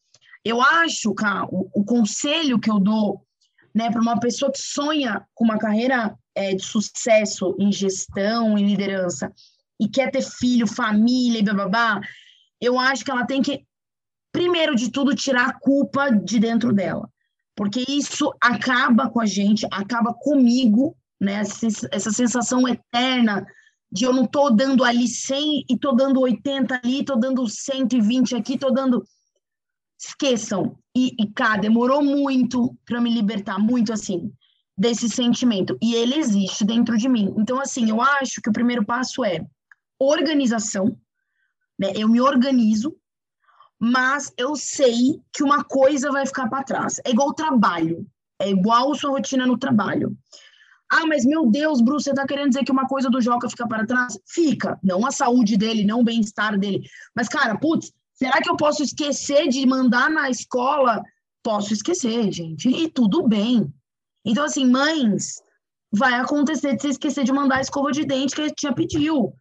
Eu 0.44 0.62
acho, 0.62 1.12
cara, 1.12 1.44
o, 1.46 1.68
o 1.74 1.84
conselho 1.84 2.60
que 2.60 2.70
eu 2.70 2.78
dou 2.78 3.24
né, 3.74 3.90
para 3.90 4.00
uma 4.00 4.18
pessoa 4.20 4.52
que 4.52 4.60
sonha 4.60 5.26
com 5.34 5.44
uma 5.44 5.58
carreira 5.58 6.16
é, 6.34 6.54
de 6.54 6.64
sucesso 6.64 7.56
em 7.58 7.72
gestão, 7.72 8.56
em 8.58 8.66
liderança, 8.66 9.32
e 9.80 9.88
quer 9.88 10.10
ter 10.10 10.22
filho, 10.22 10.66
família 10.66 11.40
e 11.40 11.42
babá, 11.42 12.00
eu 12.60 12.78
acho 12.78 13.04
que 13.04 13.10
ela 13.10 13.26
tem 13.26 13.42
que, 13.42 13.64
primeiro 14.30 14.76
de 14.76 14.90
tudo, 14.90 15.14
tirar 15.14 15.48
a 15.48 15.58
culpa 15.58 16.10
de 16.10 16.38
dentro 16.38 16.72
dela. 16.72 17.08
Porque 17.56 17.84
isso 17.88 18.32
acaba 18.40 19.10
com 19.10 19.20
a 19.20 19.26
gente, 19.26 19.66
acaba 19.70 20.14
comigo, 20.14 20.96
né? 21.20 21.42
Essa 21.90 22.10
sensação 22.10 22.66
eterna 22.66 23.44
de 23.90 24.04
eu 24.04 24.12
não 24.12 24.26
tô 24.26 24.48
dando 24.48 24.84
ali 24.84 25.06
100 25.06 25.66
e 25.68 25.78
tô 25.78 25.92
dando 25.92 26.20
80 26.20 26.80
ali, 26.82 27.04
tô 27.04 27.14
dando 27.16 27.46
120 27.46 28.34
aqui, 28.34 28.56
tô 28.56 28.70
dando 28.70 29.04
esqueçam. 30.02 30.76
E, 30.94 31.14
e 31.18 31.60
demorou 31.60 32.02
muito 32.02 32.76
para 32.84 33.00
me 33.00 33.12
libertar, 33.12 33.58
muito 33.58 33.92
assim, 33.92 34.30
desse 34.76 35.08
sentimento. 35.08 35.78
E 35.80 35.94
ele 35.94 36.16
existe 36.16 36.64
dentro 36.64 36.98
de 36.98 37.08
mim. 37.08 37.34
Então, 37.38 37.60
assim, 37.60 37.88
eu 37.88 38.00
acho 38.02 38.42
que 38.42 38.50
o 38.50 38.52
primeiro 38.52 38.84
passo 38.84 39.24
é 39.24 39.46
organização, 39.98 40.96
né? 41.78 41.92
Eu 41.94 42.08
me 42.08 42.20
organizo, 42.20 42.94
mas 43.78 44.32
eu 44.36 44.54
sei 44.56 45.20
que 45.32 45.42
uma 45.42 45.64
coisa 45.64 46.10
vai 46.10 46.26
ficar 46.26 46.48
para 46.48 46.64
trás. 46.64 47.00
É 47.04 47.10
igual 47.10 47.32
trabalho, 47.32 48.06
é 48.38 48.50
igual 48.50 48.94
sua 48.94 49.10
rotina 49.10 49.46
no 49.46 49.56
trabalho. 49.56 50.16
Ah, 50.90 51.06
mas 51.06 51.24
meu 51.24 51.46
Deus, 51.46 51.80
Bruce, 51.80 52.04
você 52.04 52.10
está 52.10 52.26
querendo 52.26 52.50
dizer 52.50 52.64
que 52.64 52.72
uma 52.72 52.86
coisa 52.86 53.08
do 53.08 53.20
Joca 53.20 53.48
fica 53.48 53.66
para 53.66 53.86
trás? 53.86 54.18
Fica. 54.26 54.78
Não 54.82 55.06
a 55.06 55.10
saúde 55.10 55.56
dele, 55.56 55.86
não 55.86 56.00
o 56.00 56.04
bem-estar 56.04 56.58
dele. 56.58 56.86
Mas, 57.16 57.28
cara, 57.28 57.56
putz, 57.56 57.90
Será 58.22 58.40
que 58.40 58.48
eu 58.48 58.56
posso 58.56 58.84
esquecer 58.84 59.48
de 59.48 59.66
mandar 59.66 60.08
na 60.08 60.30
escola? 60.30 61.02
Posso 61.42 61.72
esquecer, 61.72 62.30
gente, 62.30 62.68
e 62.68 62.88
tudo 62.88 63.26
bem. 63.26 63.68
Então, 64.24 64.44
assim, 64.44 64.64
mães, 64.64 65.42
vai 65.92 66.14
acontecer 66.14 66.76
de 66.76 66.82
você 66.82 66.88
esquecer 66.90 67.24
de 67.24 67.32
mandar 67.32 67.56
a 67.56 67.60
escova 67.60 67.90
de 67.90 68.04
dente 68.04 68.36
que 68.36 68.42
a 68.42 68.48
tia 68.48 68.72
pediu. 68.72 69.34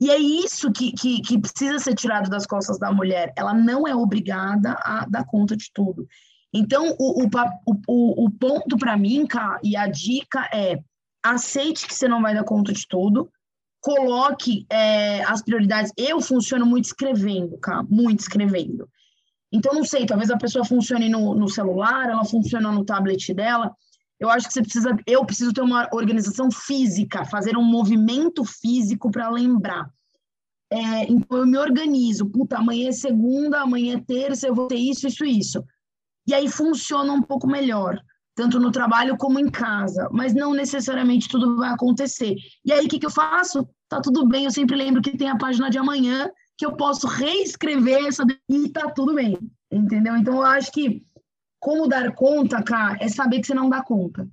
E 0.00 0.08
é 0.08 0.16
isso 0.18 0.70
que, 0.70 0.92
que, 0.92 1.20
que, 1.20 1.36
precisa 1.36 1.80
ser 1.80 1.96
tirado 1.96 2.30
das 2.30 2.46
costas 2.46 2.78
da 2.78 2.92
mulher. 2.92 3.32
Ela 3.36 3.52
não 3.52 3.88
é 3.88 3.96
obrigada 3.96 4.78
a 4.84 5.04
dar 5.04 5.24
conta 5.24 5.56
de 5.56 5.68
tudo. 5.74 6.06
Então, 6.54 6.94
o, 7.00 7.24
o, 7.24 7.28
o, 7.88 8.26
o 8.26 8.30
ponto 8.30 8.78
para 8.78 8.96
mim, 8.96 9.26
cá, 9.26 9.58
e 9.64 9.76
a 9.76 9.88
dica 9.88 10.48
é 10.54 10.78
aceite 11.24 11.88
que 11.88 11.94
você 11.94 12.06
não 12.06 12.22
vai 12.22 12.36
dar 12.36 12.44
conta 12.44 12.72
de 12.72 12.86
tudo, 12.86 13.28
coloque 13.82 14.64
é, 14.70 15.24
as 15.24 15.42
prioridades. 15.42 15.92
Eu 15.96 16.20
funciono 16.20 16.64
muito 16.64 16.86
escrevendo, 16.86 17.58
cara, 17.58 17.82
muito 17.82 18.20
escrevendo. 18.20 18.88
Então, 19.52 19.74
não 19.74 19.84
sei, 19.84 20.06
talvez 20.06 20.30
a 20.30 20.38
pessoa 20.38 20.64
funcione 20.64 21.08
no, 21.10 21.34
no 21.34 21.48
celular, 21.48 22.08
ela 22.08 22.24
funciona 22.24 22.70
no 22.70 22.84
tablet 22.84 23.34
dela. 23.34 23.74
Eu 24.18 24.30
acho 24.30 24.46
que 24.46 24.54
você 24.54 24.62
precisa, 24.62 24.96
eu 25.04 25.26
preciso 25.26 25.52
ter 25.52 25.60
uma 25.60 25.88
organização 25.92 26.48
física, 26.50 27.24
fazer 27.24 27.56
um 27.56 27.64
movimento 27.64 28.44
físico 28.44 29.10
para 29.10 29.28
lembrar. 29.28 29.90
É, 30.70 31.10
então, 31.10 31.38
eu 31.38 31.46
me 31.46 31.58
organizo. 31.58 32.30
Puta, 32.30 32.58
amanhã 32.58 32.88
é 32.88 32.92
segunda, 32.92 33.60
amanhã 33.60 33.96
é 33.96 34.00
terça, 34.00 34.46
eu 34.46 34.54
vou 34.54 34.68
ter 34.68 34.76
isso, 34.76 35.08
isso, 35.08 35.24
isso. 35.24 35.64
E 36.26 36.32
aí 36.32 36.48
funciona 36.48 37.12
um 37.12 37.20
pouco 37.20 37.48
melhor 37.48 38.00
tanto 38.34 38.58
no 38.58 38.70
trabalho 38.70 39.16
como 39.16 39.38
em 39.38 39.50
casa, 39.50 40.08
mas 40.12 40.34
não 40.34 40.54
necessariamente 40.54 41.28
tudo 41.28 41.56
vai 41.56 41.70
acontecer. 41.70 42.34
E 42.64 42.72
aí, 42.72 42.86
o 42.86 42.88
que, 42.88 42.98
que 42.98 43.06
eu 43.06 43.10
faço? 43.10 43.68
Tá 43.88 44.00
tudo 44.00 44.26
bem, 44.26 44.44
eu 44.44 44.50
sempre 44.50 44.76
lembro 44.76 45.02
que 45.02 45.16
tem 45.16 45.28
a 45.28 45.36
página 45.36 45.68
de 45.70 45.78
amanhã, 45.78 46.30
que 46.56 46.64
eu 46.64 46.72
posso 46.72 47.06
reescrever 47.06 48.06
essa 48.06 48.24
e 48.48 48.68
tá 48.68 48.90
tudo 48.90 49.14
bem, 49.14 49.38
entendeu? 49.70 50.16
Então, 50.16 50.36
eu 50.36 50.42
acho 50.42 50.72
que 50.72 51.02
como 51.60 51.86
dar 51.86 52.12
conta, 52.14 52.62
cara, 52.62 52.96
é 53.00 53.08
saber 53.08 53.40
que 53.40 53.46
você 53.46 53.54
não 53.54 53.68
dá 53.68 53.82
conta. 53.82 54.28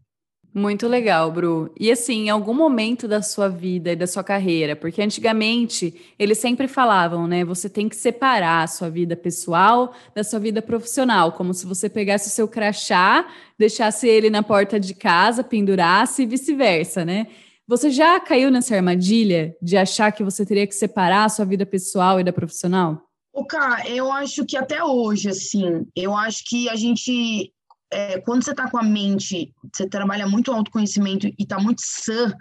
Muito 0.53 0.87
legal, 0.87 1.31
Bru. 1.31 1.71
E 1.79 1.91
assim, 1.91 2.25
em 2.25 2.29
algum 2.29 2.55
momento 2.55 3.07
da 3.07 3.21
sua 3.21 3.47
vida 3.47 3.91
e 3.91 3.95
da 3.95 4.07
sua 4.07 4.23
carreira, 4.23 4.75
porque 4.75 5.01
antigamente 5.01 5.93
eles 6.17 6.39
sempre 6.39 6.67
falavam, 6.67 7.27
né? 7.27 7.45
Você 7.45 7.69
tem 7.69 7.87
que 7.87 7.95
separar 7.95 8.63
a 8.63 8.67
sua 8.67 8.89
vida 8.89 9.15
pessoal 9.15 9.93
da 10.15 10.23
sua 10.23 10.39
vida 10.39 10.59
profissional, 10.59 11.33
como 11.33 11.53
se 11.53 11.67
você 11.67 11.87
pegasse 11.87 12.29
o 12.29 12.31
seu 12.31 12.47
crachá, 12.47 13.27
deixasse 13.59 14.07
ele 14.07 14.29
na 14.31 14.41
porta 14.41 14.79
de 14.79 14.95
casa, 14.95 15.43
pendurasse 15.43 16.23
e 16.23 16.25
vice-versa, 16.25 17.05
né? 17.05 17.27
Você 17.67 17.91
já 17.91 18.19
caiu 18.19 18.49
nessa 18.49 18.75
armadilha 18.75 19.55
de 19.61 19.77
achar 19.77 20.11
que 20.11 20.23
você 20.23 20.43
teria 20.43 20.65
que 20.65 20.73
separar 20.73 21.25
a 21.25 21.29
sua 21.29 21.45
vida 21.45 21.67
pessoal 21.67 22.19
e 22.19 22.23
da 22.23 22.33
profissional? 22.33 23.03
O 23.31 23.45
cara, 23.45 23.87
eu 23.87 24.11
acho 24.11 24.43
que 24.43 24.57
até 24.57 24.83
hoje, 24.83 25.29
assim, 25.29 25.85
eu 25.95 26.17
acho 26.17 26.43
que 26.45 26.67
a 26.67 26.75
gente 26.75 27.53
é, 27.91 28.19
quando 28.21 28.43
você 28.43 28.51
está 28.51 28.69
com 28.69 28.77
a 28.77 28.83
mente, 28.83 29.53
você 29.73 29.87
trabalha 29.87 30.27
muito 30.27 30.51
autoconhecimento 30.51 31.27
e 31.27 31.35
está 31.39 31.59
muito 31.59 31.81
sã, 31.83 32.33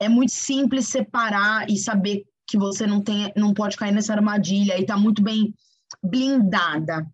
é 0.00 0.08
muito 0.08 0.32
simples 0.32 0.88
separar 0.88 1.68
e 1.68 1.76
saber 1.76 2.24
que 2.46 2.58
você 2.58 2.86
não 2.86 3.00
tem, 3.00 3.32
não 3.36 3.54
pode 3.54 3.76
cair 3.76 3.92
nessa 3.92 4.12
armadilha 4.12 4.78
e 4.78 4.82
está 4.82 4.96
muito 4.96 5.22
bem 5.22 5.54
blindada. 6.02 7.06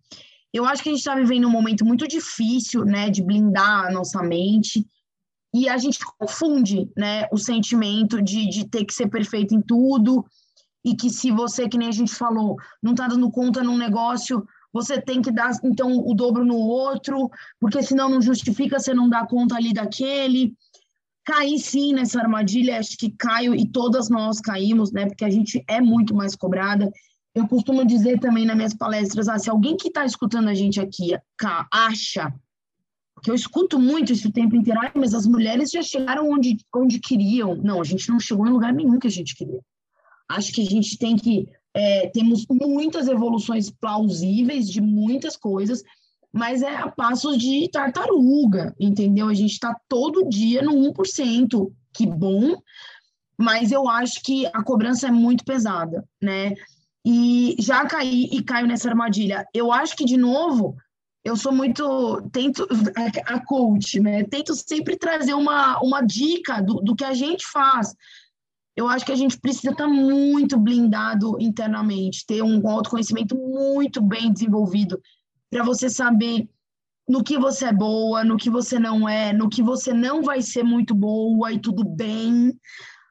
Eu 0.53 0.65
acho 0.65 0.83
que 0.83 0.89
a 0.89 0.91
gente 0.91 0.99
está 0.99 1.15
vivendo 1.15 1.47
um 1.47 1.51
momento 1.51 1.85
muito 1.85 2.07
difícil, 2.07 2.83
né, 2.83 3.09
de 3.09 3.21
blindar 3.21 3.85
a 3.85 3.91
nossa 3.91 4.21
mente 4.21 4.85
e 5.53 5.67
a 5.67 5.77
gente 5.77 5.99
confunde, 6.17 6.89
né, 6.95 7.27
o 7.31 7.37
sentimento 7.37 8.21
de, 8.21 8.49
de 8.49 8.67
ter 8.67 8.85
que 8.85 8.93
ser 8.93 9.07
perfeito 9.07 9.53
em 9.53 9.61
tudo 9.61 10.25
e 10.83 10.95
que 10.95 11.09
se 11.09 11.31
você, 11.31 11.69
que 11.69 11.77
nem 11.77 11.89
a 11.89 11.93
gente 11.93 12.13
falou, 12.13 12.57
não 12.81 12.91
está 12.91 13.07
dando 13.07 13.29
conta 13.31 13.63
num 13.63 13.77
negócio, 13.77 14.45
você 14.73 15.01
tem 15.01 15.21
que 15.21 15.31
dar 15.31 15.51
então 15.63 15.97
o 15.97 16.13
dobro 16.13 16.45
no 16.45 16.57
outro, 16.57 17.29
porque 17.59 17.83
senão 17.83 18.09
não 18.09 18.21
justifica 18.21 18.79
você 18.79 18.93
não 18.93 19.09
dar 19.09 19.27
conta 19.27 19.55
ali 19.55 19.73
daquele. 19.73 20.53
Caí 21.25 21.59
sim 21.59 21.93
nessa 21.93 22.19
armadilha, 22.19 22.79
acho 22.79 22.97
que 22.97 23.11
caio 23.11 23.53
e 23.53 23.67
todas 23.67 24.09
nós 24.09 24.39
caímos, 24.39 24.91
né? 24.91 25.05
Porque 25.05 25.25
a 25.25 25.29
gente 25.29 25.63
é 25.67 25.79
muito 25.79 26.15
mais 26.15 26.35
cobrada. 26.35 26.91
Eu 27.33 27.47
costumo 27.47 27.85
dizer 27.85 28.19
também 28.19 28.45
nas 28.45 28.55
minhas 28.55 28.73
palestras, 28.73 29.29
ah, 29.29 29.37
se 29.37 29.49
alguém 29.49 29.77
que 29.77 29.87
está 29.87 30.05
escutando 30.05 30.49
a 30.49 30.53
gente 30.53 30.79
aqui 30.79 31.11
acha, 31.71 32.33
que 33.21 33.29
eu 33.29 33.35
escuto 33.35 33.79
muito 33.79 34.11
isso 34.11 34.29
o 34.29 34.33
tempo 34.33 34.55
inteiro, 34.55 34.79
ah, 34.81 34.91
mas 34.95 35.13
as 35.13 35.27
mulheres 35.27 35.69
já 35.69 35.81
chegaram 35.81 36.29
onde, 36.29 36.57
onde 36.75 36.99
queriam. 36.99 37.55
Não, 37.55 37.79
a 37.79 37.83
gente 37.83 38.09
não 38.09 38.19
chegou 38.19 38.47
em 38.47 38.51
lugar 38.51 38.73
nenhum 38.73 38.97
que 38.97 39.07
a 39.07 39.11
gente 39.11 39.35
queria. 39.35 39.61
Acho 40.27 40.51
que 40.51 40.61
a 40.61 40.65
gente 40.65 40.97
tem 40.97 41.15
que 41.15 41.47
é, 41.73 42.07
temos 42.09 42.45
muitas 42.49 43.07
evoluções 43.07 43.69
plausíveis 43.69 44.69
de 44.69 44.81
muitas 44.81 45.37
coisas, 45.37 45.83
mas 46.31 46.61
é 46.61 46.75
a 46.75 46.89
passos 46.89 47.37
de 47.37 47.69
tartaruga, 47.69 48.75
entendeu? 48.79 49.27
A 49.27 49.33
gente 49.33 49.51
está 49.51 49.75
todo 49.87 50.29
dia 50.29 50.61
no 50.61 50.73
1%, 50.91 51.71
que 51.93 52.05
bom, 52.05 52.55
mas 53.37 53.71
eu 53.71 53.89
acho 53.89 54.21
que 54.21 54.45
a 54.47 54.63
cobrança 54.63 55.07
é 55.07 55.11
muito 55.11 55.43
pesada, 55.43 56.07
né? 56.21 56.53
E 57.05 57.55
já 57.59 57.85
caí 57.85 58.29
e 58.31 58.43
caio 58.43 58.67
nessa 58.67 58.87
armadilha. 58.87 59.45
Eu 59.53 59.71
acho 59.71 59.95
que, 59.95 60.05
de 60.05 60.17
novo, 60.17 60.75
eu 61.23 61.35
sou 61.35 61.51
muito. 61.51 62.21
Tento. 62.31 62.67
A 63.25 63.43
coach, 63.43 63.99
né? 63.99 64.23
Tento 64.25 64.53
sempre 64.53 64.95
trazer 64.95 65.33
uma, 65.33 65.79
uma 65.81 66.01
dica 66.01 66.61
do, 66.61 66.75
do 66.75 66.95
que 66.95 67.03
a 67.03 67.13
gente 67.13 67.45
faz 67.47 67.95
eu 68.81 68.87
acho 68.87 69.05
que 69.05 69.11
a 69.11 69.15
gente 69.15 69.39
precisa 69.39 69.71
estar 69.71 69.87
muito 69.87 70.57
blindado 70.57 71.37
internamente, 71.39 72.25
ter 72.25 72.41
um 72.41 72.67
autoconhecimento 72.67 73.35
muito 73.35 74.01
bem 74.01 74.33
desenvolvido, 74.33 74.99
para 75.49 75.63
você 75.63 75.89
saber 75.89 76.49
no 77.07 77.23
que 77.23 77.37
você 77.37 77.65
é 77.65 77.73
boa, 77.73 78.23
no 78.23 78.37
que 78.37 78.49
você 78.49 78.79
não 78.79 79.07
é, 79.07 79.33
no 79.33 79.49
que 79.49 79.61
você 79.61 79.93
não 79.93 80.23
vai 80.23 80.41
ser 80.41 80.63
muito 80.63 80.95
boa 80.95 81.51
e 81.51 81.59
tudo 81.59 81.83
bem, 81.83 82.57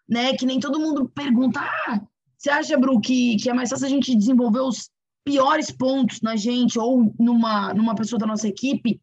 né? 0.09 0.35
Que 0.35 0.47
nem 0.47 0.59
todo 0.59 0.81
mundo 0.81 1.09
pergunta, 1.15 1.61
ah, 1.61 2.01
você 2.37 2.51
acha, 2.51 2.79
Bru, 2.79 3.01
que, 3.01 3.37
que 3.37 3.51
é 3.51 3.55
mais 3.55 3.71
fácil 3.71 3.87
a 3.87 3.91
gente 3.91 4.17
desenvolver 4.17 4.61
os 4.61 4.91
piores 5.25 5.71
pontos 5.71 6.21
na 6.21 6.35
gente 6.35 6.79
ou 6.79 7.15
numa, 7.19 7.73
numa 7.75 7.95
pessoa 7.95 8.19
da 8.19 8.27
nossa 8.27 8.49
equipe 8.49 8.99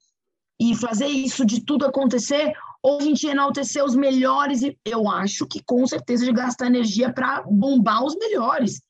e 0.60 0.76
fazer 0.76 1.08
isso 1.08 1.46
de 1.46 1.64
tudo 1.64 1.86
acontecer? 1.86 2.54
Ou 2.88 3.00
a 3.00 3.04
gente 3.04 3.28
enaltecer 3.28 3.84
os 3.84 3.98
melhores, 3.98 4.62
eu 4.86 5.10
acho 5.10 5.46
que 5.46 5.62
com 5.62 5.86
certeza 5.86 6.24
de 6.24 6.32
gastar 6.32 6.68
energia 6.68 7.12
para 7.12 7.44
bombar 7.44 8.02
os 8.02 8.16
melhores. 8.16 8.82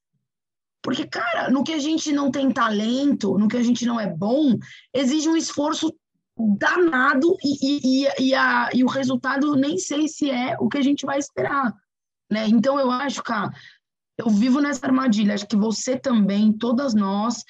Porque, 0.83 1.07
cara, 1.07 1.49
no 1.49 1.63
que 1.63 1.73
a 1.73 1.79
gente 1.79 2.11
não 2.11 2.29
tem 2.29 2.51
talento, 2.51 3.39
no 3.39 3.47
que 3.47 3.57
a 3.57 3.63
gente 3.63 3.87
não 3.87 3.99
é 3.99 4.05
bom, 4.05 4.55
exige 4.93 5.27
um 5.27 5.35
esforço 5.35 5.91
danado 6.37 7.35
e, 7.43 8.03
e, 8.03 8.07
e, 8.19 8.35
a, 8.35 8.69
e 8.71 8.83
o 8.83 8.87
resultado 8.87 9.55
nem 9.55 9.79
sei 9.79 10.07
se 10.07 10.29
é 10.29 10.55
o 10.59 10.69
que 10.69 10.77
a 10.77 10.83
gente 10.83 11.03
vai 11.03 11.17
esperar. 11.17 11.73
Né? 12.31 12.47
Então, 12.49 12.79
eu 12.79 12.91
acho, 12.91 13.23
cara, 13.23 13.49
eu 14.15 14.29
vivo 14.29 14.61
nessa 14.61 14.85
armadilha, 14.85 15.33
acho 15.33 15.47
que 15.47 15.57
você 15.57 15.97
também, 15.97 16.53
todas 16.53 16.93
nós, 16.93 17.43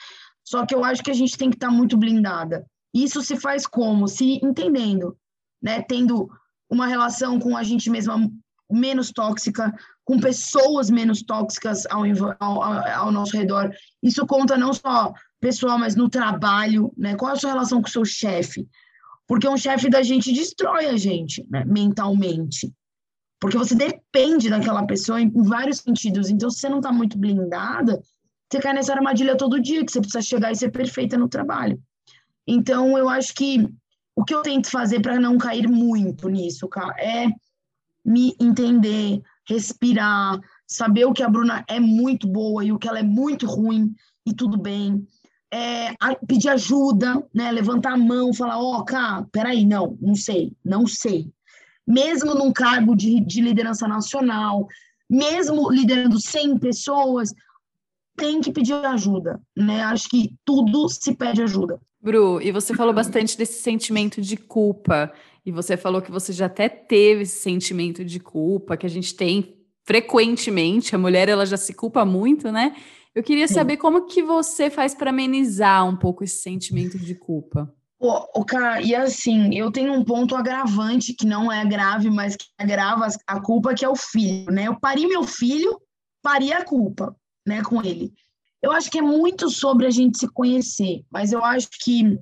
só 0.45 0.65
que 0.65 0.73
eu 0.73 0.85
acho 0.85 1.03
que 1.03 1.11
a 1.11 1.15
gente 1.15 1.37
tem 1.37 1.49
que 1.49 1.57
estar 1.57 1.67
tá 1.67 1.73
muito 1.73 1.97
blindada. 1.97 2.65
Isso 2.93 3.21
se 3.21 3.35
faz 3.35 3.67
como? 3.67 4.07
Se 4.07 4.39
entendendo 4.41 5.17
né, 5.61 5.81
tendo 5.81 6.29
uma 6.69 6.87
relação 6.87 7.39
com 7.39 7.55
a 7.55 7.63
gente 7.63 7.89
mesma 7.89 8.29
menos 8.69 9.11
tóxica, 9.11 9.73
com 10.03 10.19
pessoas 10.19 10.89
menos 10.89 11.23
tóxicas 11.23 11.85
ao, 11.87 12.03
ao, 12.39 12.63
ao, 12.63 13.11
nosso 13.11 13.35
redor. 13.37 13.71
Isso 14.03 14.25
conta 14.25 14.57
não 14.57 14.73
só 14.73 15.13
pessoal, 15.39 15.77
mas 15.77 15.95
no 15.95 16.09
trabalho, 16.09 16.91
né? 16.97 17.15
Qual 17.15 17.31
é 17.31 17.33
a 17.33 17.37
sua 17.37 17.51
relação 17.51 17.81
com 17.81 17.87
o 17.87 17.91
seu 17.91 18.03
chefe? 18.03 18.67
Porque 19.27 19.47
um 19.47 19.57
chefe 19.57 19.89
da 19.89 20.01
gente 20.01 20.33
destrói 20.33 20.87
a 20.87 20.97
gente, 20.97 21.45
né? 21.49 21.63
mentalmente. 21.65 22.73
Porque 23.39 23.57
você 23.57 23.75
depende 23.75 24.49
daquela 24.49 24.85
pessoa 24.85 25.21
em, 25.21 25.29
vários 25.29 25.79
sentidos. 25.79 26.29
Então, 26.29 26.49
se 26.49 26.59
você 26.59 26.69
não 26.69 26.77
está 26.77 26.91
muito 26.91 27.17
blindada, 27.17 28.01
você 28.49 28.59
cai 28.59 28.73
nessa 28.73 28.93
armadilha 28.93 29.37
todo 29.37 29.61
dia, 29.61 29.85
que 29.85 29.91
você 29.91 29.99
precisa 29.99 30.21
chegar 30.21 30.51
e 30.51 30.55
ser 30.55 30.71
perfeita 30.71 31.17
no 31.17 31.27
trabalho. 31.27 31.79
Então, 32.47 32.97
eu 32.97 33.09
acho 33.09 33.33
que 33.33 33.67
o 34.17 34.25
que 34.25 34.33
eu 34.33 34.41
tento 34.41 34.71
fazer 34.71 34.99
para 34.99 35.19
não 35.19 35.37
cair 35.37 35.69
muito 35.69 36.27
nisso, 36.27 36.67
cara, 36.67 36.95
é 36.99 37.27
me 38.03 38.35
entender, 38.41 39.21
respirar, 39.47 40.39
saber 40.65 41.05
o 41.05 41.13
que 41.13 41.21
a 41.21 41.29
Bruna 41.29 41.63
é 41.67 41.79
muito 41.79 42.27
boa 42.27 42.65
e 42.65 42.71
o 42.71 42.79
que 42.79 42.87
ela 42.87 42.97
é 42.97 43.03
muito 43.03 43.45
ruim 43.45 43.93
e 44.25 44.33
tudo 44.33 44.57
bem. 44.57 45.05
É, 45.53 45.93
pedir 46.27 46.49
ajuda, 46.49 47.23
né? 47.31 47.51
Levantar 47.51 47.93
a 47.93 47.97
mão, 47.97 48.33
falar, 48.33 48.59
ó, 48.59 48.79
oh, 48.79 48.83
cara, 48.83 49.23
peraí, 49.31 49.63
não, 49.63 49.95
não 50.01 50.15
sei, 50.15 50.51
não 50.65 50.87
sei. 50.87 51.31
Mesmo 51.85 52.33
num 52.33 52.51
cargo 52.51 52.95
de, 52.95 53.19
de 53.19 53.39
liderança 53.39 53.87
nacional, 53.87 54.67
mesmo 55.07 55.69
liderando 55.69 56.19
100 56.19 56.57
pessoas, 56.57 57.35
tem 58.15 58.41
que 58.41 58.51
pedir 58.51 58.73
ajuda, 58.73 59.39
né? 59.55 59.83
Acho 59.83 60.09
que 60.09 60.33
tudo 60.43 60.89
se 60.89 61.13
pede 61.13 61.43
ajuda. 61.43 61.79
Bru, 62.07 62.41
e 62.41 62.53
você 62.53 62.73
falou 62.73 62.93
bastante 62.93 63.37
desse 63.37 63.61
sentimento 63.61 64.21
de 64.21 64.37
culpa, 64.37 65.11
e 65.45 65.51
você 65.51 65.75
falou 65.75 66.01
que 66.01 66.09
você 66.09 66.31
já 66.31 66.45
até 66.45 66.69
teve 66.69 67.23
esse 67.23 67.41
sentimento 67.41 68.05
de 68.05 68.17
culpa 68.17 68.77
que 68.77 68.85
a 68.85 68.89
gente 68.89 69.13
tem 69.13 69.57
frequentemente, 69.85 70.95
a 70.95 70.97
mulher 70.97 71.27
ela 71.27 71.45
já 71.45 71.57
se 71.57 71.73
culpa 71.73 72.05
muito, 72.05 72.49
né? 72.49 72.75
Eu 73.13 73.21
queria 73.21 73.47
saber 73.47 73.77
como 73.77 74.05
que 74.05 74.23
você 74.23 74.69
faz 74.69 74.95
para 74.95 75.09
amenizar 75.09 75.85
um 75.85 75.97
pouco 75.97 76.23
esse 76.23 76.41
sentimento 76.41 76.97
de 76.97 77.13
culpa. 77.15 77.73
O, 77.99 78.41
o 78.41 78.45
cara, 78.45 78.81
e 78.81 78.95
assim, 78.95 79.57
eu 79.57 79.69
tenho 79.69 79.91
um 79.91 80.03
ponto 80.03 80.35
agravante 80.35 81.13
que 81.13 81.25
não 81.25 81.51
é 81.51 81.65
grave, 81.65 82.09
mas 82.09 82.37
que 82.37 82.45
agrava 82.57 83.07
a 83.25 83.41
culpa, 83.41 83.73
que 83.73 83.83
é 83.83 83.89
o 83.89 83.95
filho, 83.95 84.51
né? 84.51 84.67
Eu 84.67 84.79
pari 84.79 85.07
meu 85.07 85.23
filho, 85.23 85.77
pari 86.21 86.53
a 86.53 86.63
culpa, 86.63 87.15
né, 87.45 87.61
com 87.63 87.81
ele. 87.81 88.13
Eu 88.67 88.73
acho 88.73 88.91
que 88.91 88.97
é 88.97 89.01
muito 89.01 89.49
sobre 89.49 89.85
a 89.85 89.89
gente 89.89 90.17
se 90.17 90.27
conhecer, 90.27 91.05
mas 91.09 91.31
eu 91.31 91.41
acho 91.41 91.69
que 91.81 92.19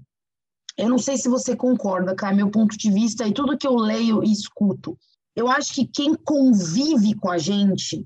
eu 0.78 0.88
não 0.88 1.00
sei 1.00 1.18
se 1.18 1.28
você 1.28 1.56
concorda, 1.56 2.16
cara, 2.16 2.36
meu 2.36 2.52
ponto 2.52 2.78
de 2.78 2.92
vista 2.92 3.28
e 3.28 3.34
tudo 3.34 3.58
que 3.58 3.66
eu 3.66 3.76
leio 3.76 4.24
e 4.24 4.32
escuto. 4.32 4.96
Eu 5.36 5.50
acho 5.50 5.74
que 5.74 5.88
quem 5.88 6.14
convive 6.14 7.16
com 7.16 7.32
a 7.32 7.40
gente 7.40 8.06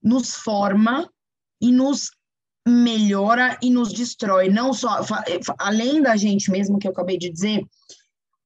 nos 0.00 0.36
forma 0.36 1.10
e 1.60 1.72
nos 1.72 2.12
melhora 2.64 3.58
e 3.60 3.70
nos 3.70 3.92
destrói. 3.92 4.48
Não 4.48 4.72
só, 4.72 5.00
além 5.58 6.00
da 6.00 6.14
gente 6.14 6.52
mesmo, 6.52 6.78
que 6.78 6.86
eu 6.86 6.92
acabei 6.92 7.18
de 7.18 7.28
dizer, 7.28 7.66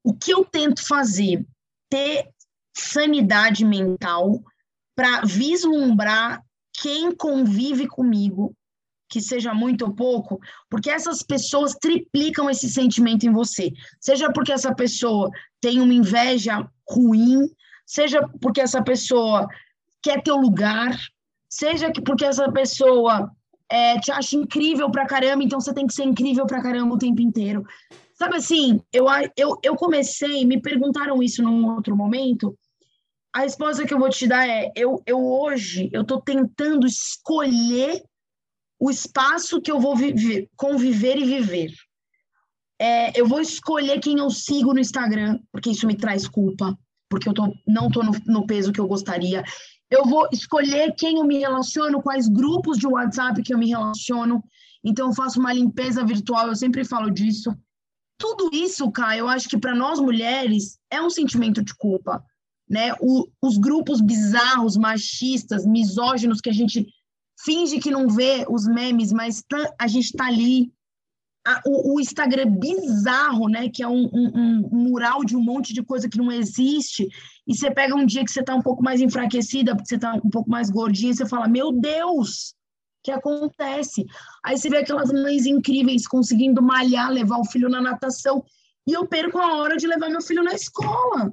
o 0.02 0.14
que 0.14 0.32
eu 0.32 0.42
tento 0.42 0.86
fazer? 0.86 1.46
Ter 1.90 2.30
sanidade 2.74 3.62
mental 3.62 4.42
para 4.96 5.20
vislumbrar 5.26 6.42
quem 6.72 7.14
convive 7.14 7.86
comigo 7.86 8.56
que 9.12 9.20
seja 9.20 9.52
muito 9.52 9.84
ou 9.84 9.92
pouco, 9.92 10.40
porque 10.70 10.90
essas 10.90 11.22
pessoas 11.22 11.74
triplicam 11.74 12.48
esse 12.48 12.66
sentimento 12.70 13.26
em 13.26 13.32
você. 13.32 13.70
Seja 14.00 14.32
porque 14.32 14.50
essa 14.50 14.74
pessoa 14.74 15.30
tem 15.60 15.80
uma 15.80 15.92
inveja 15.92 16.66
ruim, 16.88 17.46
seja 17.84 18.26
porque 18.40 18.62
essa 18.62 18.82
pessoa 18.82 19.46
quer 20.02 20.22
teu 20.22 20.36
lugar, 20.36 20.98
seja 21.46 21.92
porque 22.06 22.24
essa 22.24 22.50
pessoa 22.50 23.30
é, 23.70 24.00
te 24.00 24.10
acha 24.10 24.34
incrível 24.34 24.90
pra 24.90 25.06
caramba, 25.06 25.44
então 25.44 25.60
você 25.60 25.74
tem 25.74 25.86
que 25.86 25.92
ser 25.92 26.04
incrível 26.04 26.46
pra 26.46 26.62
caramba 26.62 26.94
o 26.94 26.98
tempo 26.98 27.20
inteiro. 27.20 27.66
Sabe 28.14 28.36
assim, 28.36 28.80
eu, 28.90 29.04
eu, 29.36 29.58
eu 29.62 29.76
comecei, 29.76 30.46
me 30.46 30.58
perguntaram 30.58 31.22
isso 31.22 31.42
num 31.42 31.74
outro 31.74 31.94
momento, 31.94 32.56
a 33.34 33.40
resposta 33.40 33.86
que 33.86 33.92
eu 33.92 33.98
vou 33.98 34.08
te 34.08 34.26
dar 34.26 34.48
é, 34.48 34.72
eu, 34.74 35.02
eu 35.06 35.22
hoje, 35.22 35.90
eu 35.92 36.02
tô 36.02 36.18
tentando 36.18 36.86
escolher 36.86 38.02
o 38.82 38.90
espaço 38.90 39.60
que 39.60 39.70
eu 39.70 39.78
vou 39.78 39.94
viver, 39.94 40.50
conviver 40.56 41.16
e 41.16 41.24
viver. 41.24 41.72
É, 42.80 43.16
eu 43.18 43.28
vou 43.28 43.40
escolher 43.40 44.00
quem 44.00 44.18
eu 44.18 44.28
sigo 44.28 44.74
no 44.74 44.80
Instagram, 44.80 45.38
porque 45.52 45.70
isso 45.70 45.86
me 45.86 45.96
traz 45.96 46.26
culpa, 46.26 46.76
porque 47.08 47.28
eu 47.28 47.32
tô, 47.32 47.54
não 47.64 47.86
estou 47.86 48.02
no, 48.02 48.10
no 48.26 48.44
peso 48.44 48.72
que 48.72 48.80
eu 48.80 48.88
gostaria. 48.88 49.44
Eu 49.88 50.04
vou 50.04 50.28
escolher 50.32 50.96
quem 50.96 51.18
eu 51.18 51.24
me 51.24 51.38
relaciono, 51.38 52.02
quais 52.02 52.26
grupos 52.26 52.76
de 52.76 52.88
WhatsApp 52.88 53.40
que 53.44 53.54
eu 53.54 53.58
me 53.58 53.68
relaciono. 53.68 54.42
Então, 54.82 55.10
eu 55.10 55.14
faço 55.14 55.38
uma 55.38 55.52
limpeza 55.52 56.04
virtual, 56.04 56.48
eu 56.48 56.56
sempre 56.56 56.84
falo 56.84 57.08
disso. 57.08 57.56
Tudo 58.18 58.50
isso, 58.52 58.90
cara, 58.90 59.16
eu 59.16 59.28
acho 59.28 59.48
que 59.48 59.58
para 59.58 59.76
nós 59.76 60.00
mulheres 60.00 60.76
é 60.90 61.00
um 61.00 61.08
sentimento 61.08 61.62
de 61.62 61.72
culpa. 61.76 62.20
Né? 62.68 62.92
O, 63.00 63.28
os 63.40 63.58
grupos 63.58 64.00
bizarros, 64.00 64.76
machistas, 64.76 65.64
misóginos 65.64 66.40
que 66.40 66.50
a 66.50 66.52
gente 66.52 66.84
finge 67.44 67.78
que 67.78 67.90
não 67.90 68.08
vê 68.08 68.44
os 68.48 68.66
memes, 68.66 69.12
mas 69.12 69.42
tá, 69.48 69.72
a 69.78 69.86
gente 69.86 70.06
está 70.06 70.26
ali. 70.26 70.72
A, 71.44 71.60
o, 71.66 71.94
o, 71.94 72.00
Instagram 72.00 72.42
é 72.42 72.46
bizarro, 72.46 73.48
né? 73.48 73.68
Que 73.68 73.82
é 73.82 73.88
um, 73.88 74.08
um, 74.12 74.30
um, 74.34 74.68
mural 74.70 75.24
de 75.24 75.36
um 75.36 75.42
monte 75.42 75.74
de 75.74 75.82
coisa 75.82 76.08
que 76.08 76.18
não 76.18 76.30
existe. 76.30 77.08
E 77.46 77.54
você 77.54 77.70
pega 77.70 77.96
um 77.96 78.06
dia 78.06 78.24
que 78.24 78.30
você 78.30 78.40
está 78.40 78.54
um 78.54 78.62
pouco 78.62 78.82
mais 78.82 79.00
enfraquecida, 79.00 79.74
porque 79.74 79.88
você 79.88 79.96
está 79.96 80.14
um 80.14 80.30
pouco 80.30 80.48
mais 80.48 80.70
gordinha, 80.70 81.10
e 81.10 81.16
você 81.16 81.26
fala: 81.26 81.48
Meu 81.48 81.72
Deus, 81.72 82.54
que 83.02 83.10
acontece. 83.10 84.06
Aí 84.44 84.56
você 84.56 84.70
vê 84.70 84.78
aquelas 84.78 85.10
mães 85.12 85.44
incríveis 85.44 86.06
conseguindo 86.06 86.62
malhar, 86.62 87.10
levar 87.10 87.38
o 87.38 87.44
filho 87.44 87.68
na 87.68 87.80
natação, 87.80 88.44
e 88.86 88.92
eu 88.92 89.06
perco 89.06 89.38
a 89.38 89.56
hora 89.56 89.76
de 89.76 89.86
levar 89.86 90.08
meu 90.08 90.22
filho 90.22 90.44
na 90.44 90.54
escola. 90.54 91.32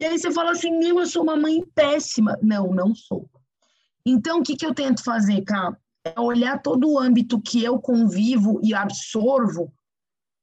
E 0.00 0.04
aí 0.04 0.18
você 0.18 0.32
fala 0.32 0.50
assim, 0.50 0.76
meu, 0.76 0.98
eu 0.98 1.06
sou 1.06 1.22
uma 1.22 1.36
mãe 1.36 1.64
péssima. 1.74 2.36
Não, 2.42 2.74
não 2.74 2.94
sou. 2.94 3.28
Então, 4.06 4.40
o 4.40 4.42
que, 4.42 4.56
que 4.56 4.66
eu 4.66 4.74
tento 4.74 5.02
fazer, 5.02 5.42
cá? 5.42 5.76
É 6.04 6.20
olhar 6.20 6.60
todo 6.60 6.90
o 6.90 6.98
âmbito 6.98 7.40
que 7.40 7.64
eu 7.64 7.78
convivo 7.78 8.60
e 8.62 8.74
absorvo 8.74 9.72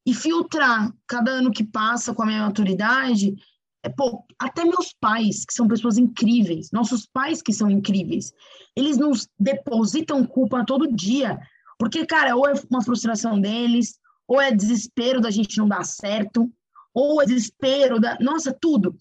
e 0.06 0.14
filtrar 0.14 0.92
cada 1.08 1.32
ano 1.32 1.52
que 1.52 1.64
passa 1.64 2.14
com 2.14 2.24
a 2.24 2.26
minha 2.26 2.46
maturidade. 2.46 3.36
É, 3.84 3.90
pô, 3.90 4.26
até 4.40 4.64
meus 4.64 4.94
pais, 5.00 5.46
que 5.46 5.54
são 5.54 5.68
pessoas 5.68 5.98
incríveis, 5.98 6.72
nossos 6.72 7.06
pais 7.06 7.42
que 7.42 7.54
são 7.54 7.70
incríveis, 7.70 8.34
eles 8.76 8.98
nos 8.98 9.28
depositam 9.40 10.26
culpa 10.26 10.66
todo 10.66 10.92
dia. 10.92 11.40
Porque, 11.78 12.06
cara, 12.06 12.36
ou 12.36 12.48
é 12.48 12.54
uma 12.70 12.84
frustração 12.84 13.40
deles, 13.40 14.00
ou 14.28 14.40
é 14.40 14.52
desespero 14.52 15.20
da 15.20 15.32
gente 15.32 15.58
não 15.58 15.68
dar 15.68 15.84
certo, 15.84 16.52
ou 16.94 17.22
é 17.22 17.26
desespero 17.26 18.00
da. 18.00 18.18
Nossa, 18.20 18.56
tudo. 18.60 18.96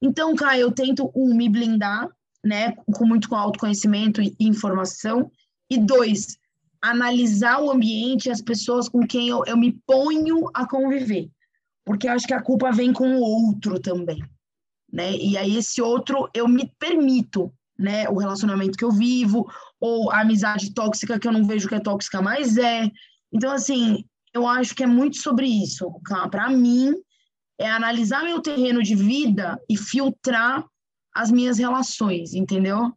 Então, 0.00 0.34
cara, 0.34 0.58
eu 0.58 0.70
tento, 0.70 1.10
um, 1.14 1.34
me 1.34 1.48
blindar, 1.48 2.08
né, 2.46 2.72
com 2.94 3.04
muito 3.04 3.34
autoconhecimento 3.34 4.22
e 4.22 4.34
informação, 4.38 5.30
e 5.68 5.76
dois, 5.78 6.38
analisar 6.80 7.60
o 7.60 7.72
ambiente 7.72 8.26
e 8.26 8.30
as 8.30 8.40
pessoas 8.40 8.88
com 8.88 9.04
quem 9.04 9.28
eu, 9.28 9.42
eu 9.46 9.56
me 9.56 9.72
ponho 9.84 10.48
a 10.54 10.66
conviver. 10.66 11.28
Porque 11.84 12.06
eu 12.06 12.12
acho 12.12 12.26
que 12.26 12.34
a 12.34 12.42
culpa 12.42 12.70
vem 12.70 12.92
com 12.92 13.16
o 13.16 13.20
outro 13.20 13.80
também, 13.80 14.22
né? 14.92 15.12
E 15.16 15.36
aí 15.36 15.56
esse 15.56 15.82
outro 15.82 16.28
eu 16.32 16.46
me 16.46 16.72
permito, 16.78 17.52
né, 17.76 18.08
o 18.08 18.16
relacionamento 18.16 18.78
que 18.78 18.84
eu 18.84 18.92
vivo 18.92 19.46
ou 19.80 20.10
a 20.10 20.20
amizade 20.20 20.72
tóxica 20.72 21.18
que 21.18 21.28
eu 21.28 21.32
não 21.32 21.44
vejo 21.44 21.68
que 21.68 21.74
é 21.74 21.80
tóxica, 21.80 22.22
mas 22.22 22.56
é. 22.56 22.88
Então 23.32 23.50
assim, 23.50 24.04
eu 24.32 24.46
acho 24.46 24.74
que 24.74 24.84
é 24.84 24.86
muito 24.86 25.16
sobre 25.16 25.46
isso. 25.46 25.90
Para 26.30 26.48
mim 26.48 26.94
é 27.58 27.68
analisar 27.68 28.22
meu 28.22 28.40
terreno 28.40 28.82
de 28.82 28.94
vida 28.94 29.60
e 29.68 29.76
filtrar 29.76 30.64
as 31.16 31.30
minhas 31.30 31.58
relações, 31.58 32.34
entendeu? 32.34 32.92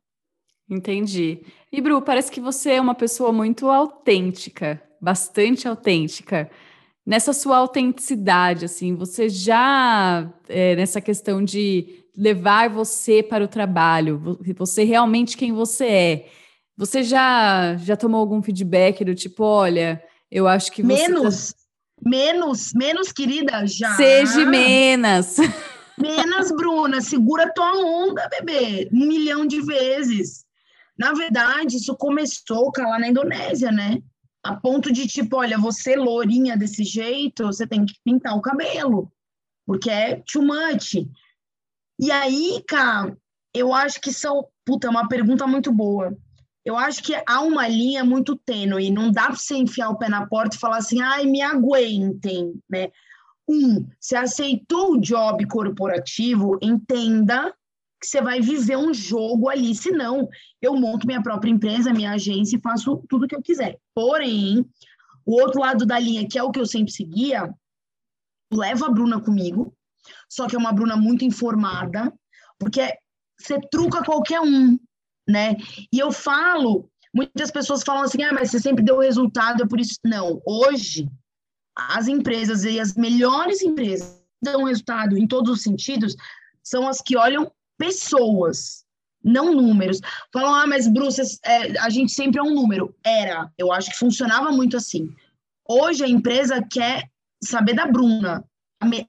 Entendi. 0.70 1.40
E 1.72 1.82
Bru, 1.82 2.02
parece 2.02 2.32
que 2.32 2.42
você 2.42 2.74
é 2.74 2.82
uma 2.82 2.94
pessoa 2.94 3.32
muito 3.32 3.70
autêntica, 3.70 4.82
bastante 5.02 5.68
autêntica. 5.68 6.52
Nessa 7.06 7.34
sua 7.34 7.58
autenticidade, 7.58 8.66
assim, 8.66 8.94
você 8.94 9.30
já 9.30 10.32
é, 10.48 10.76
nessa 10.76 11.02
questão 11.02 11.44
de 11.44 12.04
levar 12.16 12.70
você 12.70 13.24
para 13.24 13.44
o 13.44 13.48
trabalho, 13.48 14.38
você 14.56 14.84
realmente 14.84 15.38
quem 15.38 15.54
você 15.54 15.86
é. 15.86 16.30
Você 16.78 17.02
já 17.04 17.76
já 17.78 17.96
tomou 17.96 18.20
algum 18.20 18.42
feedback 18.42 19.04
do 19.04 19.16
tipo, 19.16 19.44
olha, 19.44 20.04
eu 20.30 20.48
acho 20.48 20.72
que 20.72 20.84
você 20.84 21.08
menos, 21.08 21.54
tá... 21.54 21.58
menos, 22.06 22.74
menos, 22.76 23.12
querida, 23.12 23.66
já. 23.66 23.96
Seja 23.96 24.46
menos. 24.46 25.38
Menos, 26.02 26.52
Bruna, 26.52 27.02
segura 27.02 27.52
tua 27.54 27.74
onda, 27.76 28.28
bebê, 28.30 28.90
um 28.94 29.06
milhão 29.06 29.46
de 29.46 29.62
vezes. 29.62 30.46
Na 30.98 31.14
verdade, 31.14 31.78
isso 31.78 31.96
começou 31.96 32.72
lá 32.78 32.98
na 32.98 33.10
Indonésia, 33.10 33.72
né? 33.72 34.02
A 34.42 34.56
ponto 34.56 34.92
de 34.92 35.06
tipo, 35.06 35.38
olha, 35.38 35.58
você 35.58 35.96
lourinha 35.96 36.56
desse 36.56 36.84
jeito, 36.84 37.46
você 37.46 37.68
tem 37.68 37.86
que 37.86 37.96
pintar 38.04 38.38
o 38.38 38.42
cabelo, 38.42 39.12
porque 39.66 39.90
é 39.90 40.24
too 40.32 40.42
much. 40.42 41.06
E 42.00 42.12
aí, 42.12 42.64
cara, 42.66 43.18
eu 43.54 43.74
acho 43.74 44.00
que 44.00 44.14
são, 44.14 44.48
puta, 44.66 44.88
é 44.88 44.90
uma 44.90 45.10
pergunta 45.10 45.46
muito 45.46 45.72
boa. 45.72 46.18
Eu 46.64 46.78
acho 46.78 47.04
que 47.04 47.14
há 47.28 47.42
uma 47.42 47.68
linha 47.68 48.06
muito 48.06 48.38
tênue, 48.38 48.92
não 48.92 49.12
dá 49.12 49.28
para 49.28 49.36
você 49.36 49.56
enfiar 49.56 49.90
o 49.90 49.98
pé 49.98 50.08
na 50.08 50.28
porta 50.28 50.56
e 50.56 50.60
falar 50.60 50.78
assim, 50.78 51.02
ai, 51.02 51.26
me 51.26 51.42
aguentem, 51.42 52.54
né? 52.70 52.90
Um, 53.50 53.88
você 54.00 54.16
aceitou 54.16 54.94
o 54.94 55.02
job 55.02 55.44
corporativo, 55.48 56.60
entenda 56.62 57.52
que 58.00 58.08
você 58.08 58.22
vai 58.22 58.40
viver 58.40 58.78
um 58.78 58.94
jogo 58.94 59.50
ali, 59.50 59.74
senão 59.74 60.30
eu 60.62 60.76
monto 60.76 61.08
minha 61.08 61.22
própria 61.22 61.50
empresa, 61.50 61.92
minha 61.92 62.12
agência 62.12 62.56
e 62.56 62.62
faço 62.62 63.04
tudo 63.10 63.26
o 63.26 63.28
que 63.28 63.36
eu 63.36 63.42
quiser. 63.42 63.78
Porém, 63.94 64.64
o 65.26 65.42
outro 65.42 65.60
lado 65.60 65.86
da 65.86 66.00
linha, 66.00 66.28
que 66.28 66.38
é 66.38 66.44
o 66.44 66.52
que 66.52 66.60
eu 66.60 66.66
sempre 66.66 66.92
seguia, 66.92 67.54
leva 68.54 68.86
a 68.86 68.92
Bruna 68.92 69.20
comigo, 69.20 69.74
só 70.30 70.48
que 70.48 70.56
é 70.56 70.60
uma 70.60 70.72
Bruna 70.72 70.96
muito 70.96 71.26
informada, 71.26 72.14
porque 72.58 72.96
você 73.40 73.60
truca 73.72 74.04
qualquer 74.04 74.42
um, 74.42 74.78
né? 75.28 75.56
E 75.92 76.00
eu 76.00 76.12
falo, 76.12 76.90
muitas 77.14 77.52
pessoas 77.52 77.84
falam 77.84 78.04
assim, 78.04 78.22
ah, 78.24 78.34
mas 78.34 78.52
você 78.52 78.60
sempre 78.60 78.84
deu 78.84 79.00
resultado, 79.00 79.64
é 79.64 79.68
por 79.68 79.80
isso. 79.80 79.96
Não, 80.06 80.42
hoje, 80.46 81.10
as 81.90 82.08
empresas 82.08 82.64
e 82.64 82.80
as 82.80 82.96
melhores 82.96 83.62
empresas 83.62 84.20
dão 84.42 84.64
resultado 84.64 85.18
em 85.18 85.28
todos 85.28 85.52
os 85.52 85.62
sentidos 85.62 86.16
são 86.64 86.88
as 86.88 87.02
que 87.02 87.18
olham 87.18 87.52
pessoas, 87.78 88.86
não 89.24 89.54
números. 89.54 90.00
Falam, 90.32 90.54
ah, 90.54 90.68
mas 90.68 90.88
Bruce, 90.88 91.22
é, 91.44 91.80
a 91.80 91.90
gente 91.90 92.12
sempre 92.12 92.40
é 92.40 92.44
um 92.44 92.54
número. 92.54 92.96
Era, 93.04 93.52
eu 93.58 93.72
acho 93.72 93.92
que 93.92 93.98
funcionava 93.98 94.52
muito 94.52 94.78
assim. 94.78 95.10
Hoje 95.68 96.04
a 96.04 96.08
empresa 96.08 96.62
quer 96.62 97.10
saber 97.44 97.74
da 97.74 97.86
Bruna, 97.86 98.44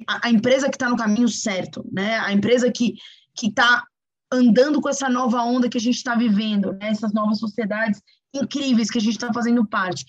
a, 0.06 0.26
a 0.26 0.30
empresa 0.30 0.68
que 0.68 0.76
está 0.76 0.88
no 0.88 0.96
caminho 0.96 1.28
certo, 1.28 1.84
né? 1.92 2.18
A 2.18 2.32
empresa 2.32 2.70
que 2.70 2.96
que 3.34 3.46
está 3.46 3.84
andando 4.32 4.80
com 4.80 4.88
essa 4.88 5.08
nova 5.08 5.42
onda 5.42 5.68
que 5.68 5.78
a 5.78 5.80
gente 5.80 5.96
está 5.96 6.14
vivendo, 6.14 6.72
né? 6.74 6.90
essas 6.90 7.12
novas 7.12 7.38
sociedades 7.38 8.02
incríveis 8.32 8.90
que 8.90 8.98
a 8.98 9.00
gente 9.00 9.14
está 9.14 9.32
fazendo 9.32 9.66
parte. 9.66 10.04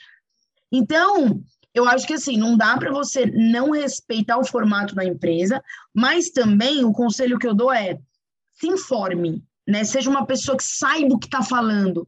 Então, 0.71 1.43
eu 1.73 1.87
acho 1.87 2.05
que 2.05 2.13
assim, 2.13 2.37
não 2.37 2.57
dá 2.57 2.77
para 2.77 2.91
você 2.91 3.25
não 3.25 3.71
respeitar 3.71 4.37
o 4.37 4.45
formato 4.45 4.93
da 4.93 5.05
empresa, 5.05 5.63
mas 5.93 6.29
também 6.29 6.83
o 6.83 6.91
conselho 6.91 7.39
que 7.39 7.47
eu 7.47 7.53
dou 7.53 7.71
é 7.71 7.97
se 8.59 8.67
informe, 8.67 9.43
né? 9.67 9.83
Seja 9.83 10.09
uma 10.09 10.25
pessoa 10.25 10.57
que 10.57 10.63
saiba 10.63 11.15
o 11.15 11.19
que 11.19 11.27
está 11.27 11.41
falando, 11.41 12.07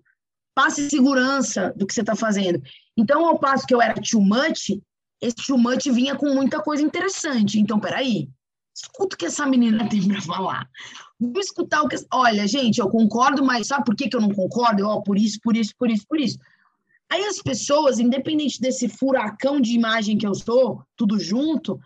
passe 0.53 0.89
segurança 0.89 1.73
do 1.75 1.87
que 1.87 1.93
você 1.93 2.01
está 2.01 2.15
fazendo. 2.15 2.61
Então, 2.95 3.25
ao 3.25 3.39
passo 3.39 3.65
que 3.65 3.73
eu 3.73 3.81
era 3.81 3.95
too 3.95 4.21
much, 4.21 4.79
esse 5.21 5.35
too 5.47 5.57
much 5.57 5.85
vinha 5.85 6.15
com 6.15 6.33
muita 6.33 6.61
coisa 6.61 6.83
interessante. 6.83 7.59
Então, 7.59 7.79
peraí, 7.79 8.29
escuta 8.75 9.15
o 9.15 9.17
que 9.17 9.25
essa 9.25 9.45
menina 9.45 9.87
tem 9.87 10.07
para 10.07 10.21
falar. 10.21 10.69
Vamos 11.19 11.45
escutar 11.45 11.81
o 11.81 11.87
que. 11.87 11.95
Olha, 12.11 12.45
gente, 12.47 12.79
eu 12.79 12.89
concordo, 12.89 13.43
mas 13.43 13.67
sabe 13.67 13.85
por 13.85 13.95
que, 13.95 14.09
que 14.09 14.15
eu 14.15 14.21
não 14.21 14.31
concordo? 14.31 14.85
Ó, 14.85 14.95
oh, 14.95 15.03
por 15.03 15.17
isso, 15.17 15.39
por 15.41 15.55
isso, 15.55 15.73
por 15.77 15.89
isso, 15.89 16.05
por 16.07 16.19
isso. 16.19 16.37
Aí 17.13 17.23
as 17.25 17.39
pessoas, 17.39 17.99
independente 17.99 18.59
desse 18.59 18.89
furacão 18.89 19.61
de 19.61 19.73
imagem 19.73 20.17
que 20.17 20.25
eu 20.25 20.33
sou, 20.33 20.83
tudo 20.97 21.19
junto, 21.19 21.79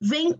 vem 0.00 0.34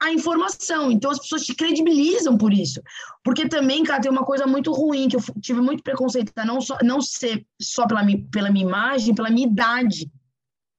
a 0.00 0.12
informação. 0.12 0.92
Então 0.92 1.10
as 1.10 1.18
pessoas 1.18 1.44
te 1.44 1.52
credibilizam 1.52 2.38
por 2.38 2.52
isso. 2.52 2.80
Porque 3.24 3.48
também, 3.48 3.82
cara, 3.82 4.00
tem 4.00 4.08
uma 4.08 4.24
coisa 4.24 4.46
muito 4.46 4.70
ruim, 4.72 5.08
que 5.08 5.16
eu 5.16 5.20
tive 5.40 5.60
muito 5.60 5.82
preconceito, 5.82 6.32
tá? 6.32 6.44
não, 6.44 6.60
só, 6.60 6.78
não 6.80 7.00
ser 7.00 7.44
só 7.60 7.84
pela 7.84 8.04
minha, 8.04 8.24
pela 8.30 8.52
minha 8.52 8.64
imagem, 8.64 9.16
pela 9.16 9.30
minha 9.30 9.48
idade. 9.48 10.08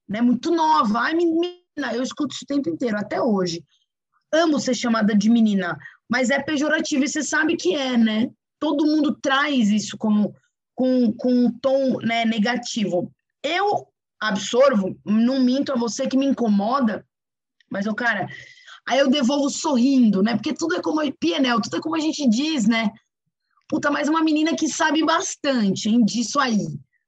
Né? 0.08 0.22
Muito 0.22 0.50
nova. 0.50 1.00
Ai, 1.00 1.14
menina, 1.14 1.58
eu 1.94 2.02
escuto 2.02 2.34
isso 2.34 2.46
o 2.46 2.48
tempo 2.48 2.70
inteiro, 2.70 2.96
até 2.96 3.22
hoje. 3.22 3.66
Amo 4.32 4.62
ser 4.62 4.76
chamada 4.76 5.14
de 5.14 5.30
menina, 5.30 5.78
mas 6.10 6.30
é 6.30 6.42
pejorativo 6.42 7.04
e 7.04 7.10
você 7.10 7.22
sabe 7.22 7.58
que 7.58 7.76
é, 7.76 7.98
né? 7.98 8.32
Todo 8.62 8.86
mundo 8.86 9.14
traz 9.22 9.70
isso 9.70 9.98
como 9.98 10.34
com, 10.76 11.12
com 11.14 11.34
um 11.34 11.52
tom 11.60 12.00
né, 12.02 12.26
negativo. 12.26 13.12
Eu 13.44 13.88
absorvo, 14.20 14.98
não 15.06 15.40
minto 15.40 15.72
a 15.72 15.76
você 15.76 16.08
que 16.08 16.18
me 16.18 16.26
incomoda, 16.26 17.06
mas, 17.70 17.88
o 17.88 17.96
cara, 17.96 18.30
Aí 18.86 19.00
eu 19.00 19.10
devolvo 19.10 19.50
sorrindo, 19.50 20.22
né? 20.22 20.36
Porque 20.36 20.54
tudo 20.54 20.76
é 20.76 20.82
como 20.82 21.00
PNL, 21.14 21.62
tudo 21.62 21.78
é 21.78 21.82
como 21.82 21.96
a 21.96 22.00
gente 22.00 22.28
diz, 22.28 22.68
né? 22.68 22.92
Puta, 23.68 23.90
mas 23.90 24.10
uma 24.10 24.22
menina 24.22 24.56
que 24.56 24.68
sabe 24.68 25.04
bastante 25.04 25.90
hein, 25.90 26.04
disso 26.04 26.40
aí. 26.40 26.68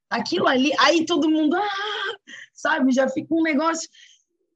Aquilo 0.09 0.47
ali, 0.47 0.71
aí 0.79 1.05
todo 1.05 1.29
mundo, 1.29 1.55
ah, 1.55 2.15
sabe, 2.53 2.93
já 2.93 3.09
fica 3.09 3.33
um 3.33 3.43
negócio. 3.43 3.89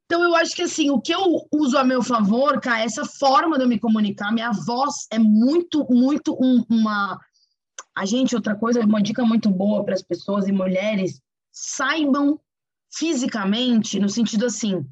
Então, 0.05 0.23
eu 0.23 0.33
acho 0.35 0.55
que 0.55 0.61
assim, 0.61 0.89
o 0.89 0.99
que 0.99 1.13
eu 1.13 1.45
uso 1.51 1.77
a 1.77 1.83
meu 1.83 2.01
favor, 2.01 2.59
cara, 2.61 2.81
é 2.81 2.85
essa 2.85 3.05
forma 3.05 3.57
de 3.57 3.65
eu 3.65 3.67
me 3.67 3.79
comunicar, 3.79 4.31
minha 4.31 4.51
voz 4.51 5.05
é 5.11 5.19
muito, 5.19 5.85
muito 5.89 6.33
um, 6.41 6.63
uma. 6.69 7.19
A 7.97 8.05
gente, 8.05 8.35
outra 8.35 8.55
coisa, 8.55 8.79
uma 8.81 9.01
dica 9.01 9.23
muito 9.25 9.49
boa 9.49 9.83
para 9.83 9.93
as 9.93 10.01
pessoas 10.01 10.47
e 10.47 10.51
mulheres, 10.51 11.21
saibam 11.51 12.39
fisicamente, 12.91 13.99
no 13.99 14.09
sentido 14.09 14.45
assim, 14.45 14.85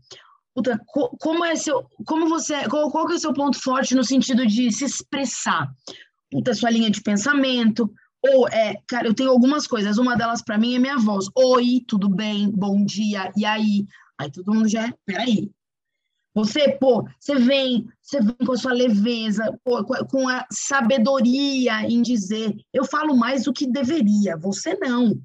Puta, 0.57 0.81
como 0.87 1.45
é 1.45 1.55
seu, 1.55 1.85
como 2.03 2.27
você, 2.27 2.67
qual, 2.67 2.89
qual 2.89 3.05
que 3.05 3.13
é 3.13 3.15
o 3.17 3.19
seu 3.19 3.31
ponto 3.31 3.61
forte 3.61 3.93
no 3.93 4.03
sentido 4.03 4.43
de 4.43 4.71
se 4.71 4.85
expressar? 4.85 5.71
Puta, 6.31 6.51
sua 6.55 6.71
linha 6.71 6.89
de 6.89 6.99
pensamento, 6.99 7.87
ou 8.23 8.47
é, 8.47 8.75
cara, 8.87 9.07
eu 9.07 9.13
tenho 9.13 9.29
algumas 9.29 9.67
coisas, 9.67 9.99
uma 9.99 10.15
delas 10.15 10.41
para 10.41 10.57
mim 10.57 10.73
é 10.73 10.79
minha 10.79 10.97
voz. 10.97 11.27
Oi, 11.35 11.83
tudo 11.87 12.09
bem? 12.09 12.49
Bom 12.49 12.83
dia. 12.83 13.31
E 13.37 13.45
aí? 13.45 13.85
Aí 14.19 14.31
todo 14.31 14.51
mundo 14.51 14.67
já, 14.67 14.91
peraí. 15.05 15.51
Você, 16.37 16.69
pô, 16.69 17.03
você 17.19 17.33
vem, 17.33 17.87
você 17.99 18.21
vem 18.21 18.35
com 18.45 18.51
a 18.51 18.57
sua 18.57 18.71
leveza, 18.71 19.59
pô, 19.63 19.83
com 19.83 20.29
a 20.29 20.45
sabedoria 20.51 21.81
em 21.81 21.99
dizer, 21.99 22.55
eu 22.71 22.85
falo 22.85 23.17
mais 23.17 23.45
do 23.45 23.51
que 23.51 23.65
deveria, 23.65 24.37
você 24.37 24.75
não. 24.75 25.19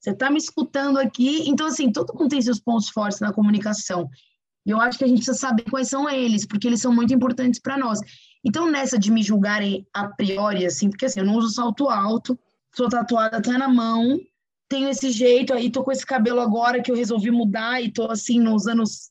Você 0.00 0.10
está 0.10 0.28
me 0.28 0.36
escutando 0.36 0.98
aqui? 0.98 1.48
Então, 1.48 1.68
assim, 1.68 1.92
todo 1.92 2.12
mundo 2.12 2.30
tem 2.30 2.42
seus 2.42 2.58
pontos 2.58 2.88
fortes 2.88 3.20
na 3.20 3.32
comunicação. 3.32 4.10
E 4.66 4.70
eu 4.70 4.80
acho 4.80 4.98
que 4.98 5.04
a 5.04 5.06
gente 5.06 5.18
precisa 5.18 5.38
saber 5.38 5.62
quais 5.70 5.88
são 5.88 6.10
eles, 6.10 6.44
porque 6.44 6.66
eles 6.66 6.80
são 6.80 6.92
muito 6.92 7.14
importantes 7.14 7.60
para 7.60 7.78
nós. 7.78 8.00
Então, 8.44 8.68
nessa 8.68 8.98
de 8.98 9.12
me 9.12 9.22
julgarem 9.22 9.86
a 9.94 10.08
priori, 10.08 10.66
assim, 10.66 10.90
porque 10.90 11.06
assim, 11.06 11.20
eu 11.20 11.26
não 11.26 11.36
uso 11.36 11.54
salto 11.54 11.88
alto, 11.88 12.36
sou 12.74 12.88
tatuada 12.88 13.36
até 13.36 13.56
na 13.56 13.68
mão, 13.68 14.18
tenho 14.68 14.88
esse 14.88 15.12
jeito, 15.12 15.54
aí 15.54 15.70
tô 15.70 15.84
com 15.84 15.92
esse 15.92 16.04
cabelo 16.04 16.40
agora 16.40 16.82
que 16.82 16.90
eu 16.90 16.96
resolvi 16.96 17.30
mudar 17.30 17.80
e 17.80 17.92
tô 17.92 18.10
assim 18.10 18.40
nos 18.40 18.66
anos, 18.66 19.10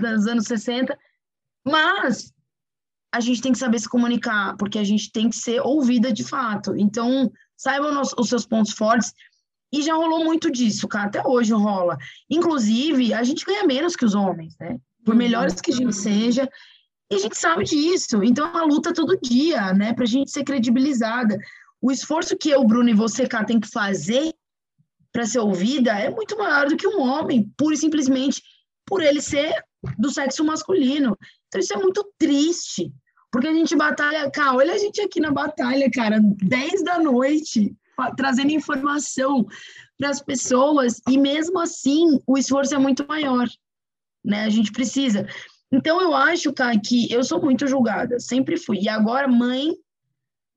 nos 0.00 0.26
anos 0.26 0.46
60. 0.46 0.96
Mas 1.66 2.32
a 3.12 3.20
gente 3.20 3.40
tem 3.40 3.52
que 3.52 3.58
saber 3.58 3.78
se 3.78 3.88
comunicar, 3.88 4.56
porque 4.56 4.78
a 4.78 4.84
gente 4.84 5.10
tem 5.10 5.30
que 5.30 5.36
ser 5.36 5.60
ouvida 5.60 6.12
de 6.12 6.24
fato. 6.24 6.76
Então, 6.76 7.30
saibam 7.56 8.00
os, 8.00 8.14
os 8.18 8.28
seus 8.28 8.46
pontos 8.46 8.72
fortes. 8.72 9.12
E 9.72 9.82
já 9.82 9.94
rolou 9.94 10.24
muito 10.24 10.50
disso, 10.50 10.88
cara. 10.88 11.08
Até 11.08 11.26
hoje 11.26 11.52
rola. 11.52 11.98
Inclusive, 12.30 13.12
a 13.12 13.22
gente 13.22 13.44
ganha 13.44 13.64
menos 13.64 13.96
que 13.96 14.04
os 14.04 14.14
homens, 14.14 14.56
né? 14.58 14.78
Por 15.04 15.12
uhum. 15.12 15.18
melhores 15.18 15.60
que 15.60 15.72
a 15.72 15.74
gente 15.74 15.94
seja. 15.94 16.48
E 17.10 17.16
a 17.16 17.18
gente 17.18 17.36
sabe 17.36 17.64
disso. 17.64 18.22
Então, 18.22 18.46
é 18.46 18.50
uma 18.50 18.64
luta 18.64 18.94
todo 18.94 19.18
dia, 19.20 19.72
né? 19.74 19.92
Pra 19.92 20.06
gente 20.06 20.30
ser 20.30 20.44
credibilizada. 20.44 21.38
O 21.80 21.92
esforço 21.92 22.36
que 22.36 22.50
eu, 22.50 22.64
Bruno 22.64 22.88
e 22.88 22.94
você, 22.94 23.26
cara, 23.26 23.44
tem 23.44 23.60
que 23.60 23.68
fazer 23.68 24.32
para 25.12 25.26
ser 25.26 25.38
ouvida 25.38 25.98
é 25.98 26.10
muito 26.10 26.36
maior 26.36 26.68
do 26.68 26.76
que 26.76 26.86
um 26.86 27.00
homem, 27.00 27.50
pura 27.56 27.74
e 27.74 27.78
simplesmente 27.78 28.42
por 28.86 29.02
ele 29.02 29.20
ser 29.20 29.52
do 29.98 30.10
sexo 30.10 30.44
masculino. 30.44 31.16
Então, 31.46 31.60
isso 31.60 31.74
é 31.74 31.76
muito 31.76 32.04
triste. 32.18 32.92
Porque 33.30 33.46
a 33.46 33.52
gente 33.52 33.76
batalha, 33.76 34.30
cara, 34.30 34.54
olha 34.54 34.74
a 34.74 34.78
gente 34.78 35.00
aqui 35.00 35.20
na 35.20 35.30
batalha, 35.30 35.90
cara, 35.90 36.18
10 36.22 36.82
da 36.82 36.98
noite, 36.98 37.76
trazendo 38.16 38.52
informação 38.52 39.46
para 39.98 40.10
as 40.10 40.22
pessoas, 40.22 41.00
e 41.08 41.18
mesmo 41.18 41.58
assim 41.58 42.20
o 42.26 42.38
esforço 42.38 42.74
é 42.74 42.78
muito 42.78 43.06
maior, 43.06 43.46
né? 44.24 44.44
A 44.44 44.48
gente 44.48 44.72
precisa. 44.72 45.26
Então 45.70 46.00
eu 46.00 46.14
acho, 46.14 46.52
cara, 46.52 46.78
que 46.80 47.12
eu 47.12 47.22
sou 47.22 47.42
muito 47.42 47.66
julgada, 47.66 48.18
sempre 48.18 48.56
fui. 48.56 48.78
E 48.80 48.88
agora, 48.88 49.28
mãe, 49.28 49.74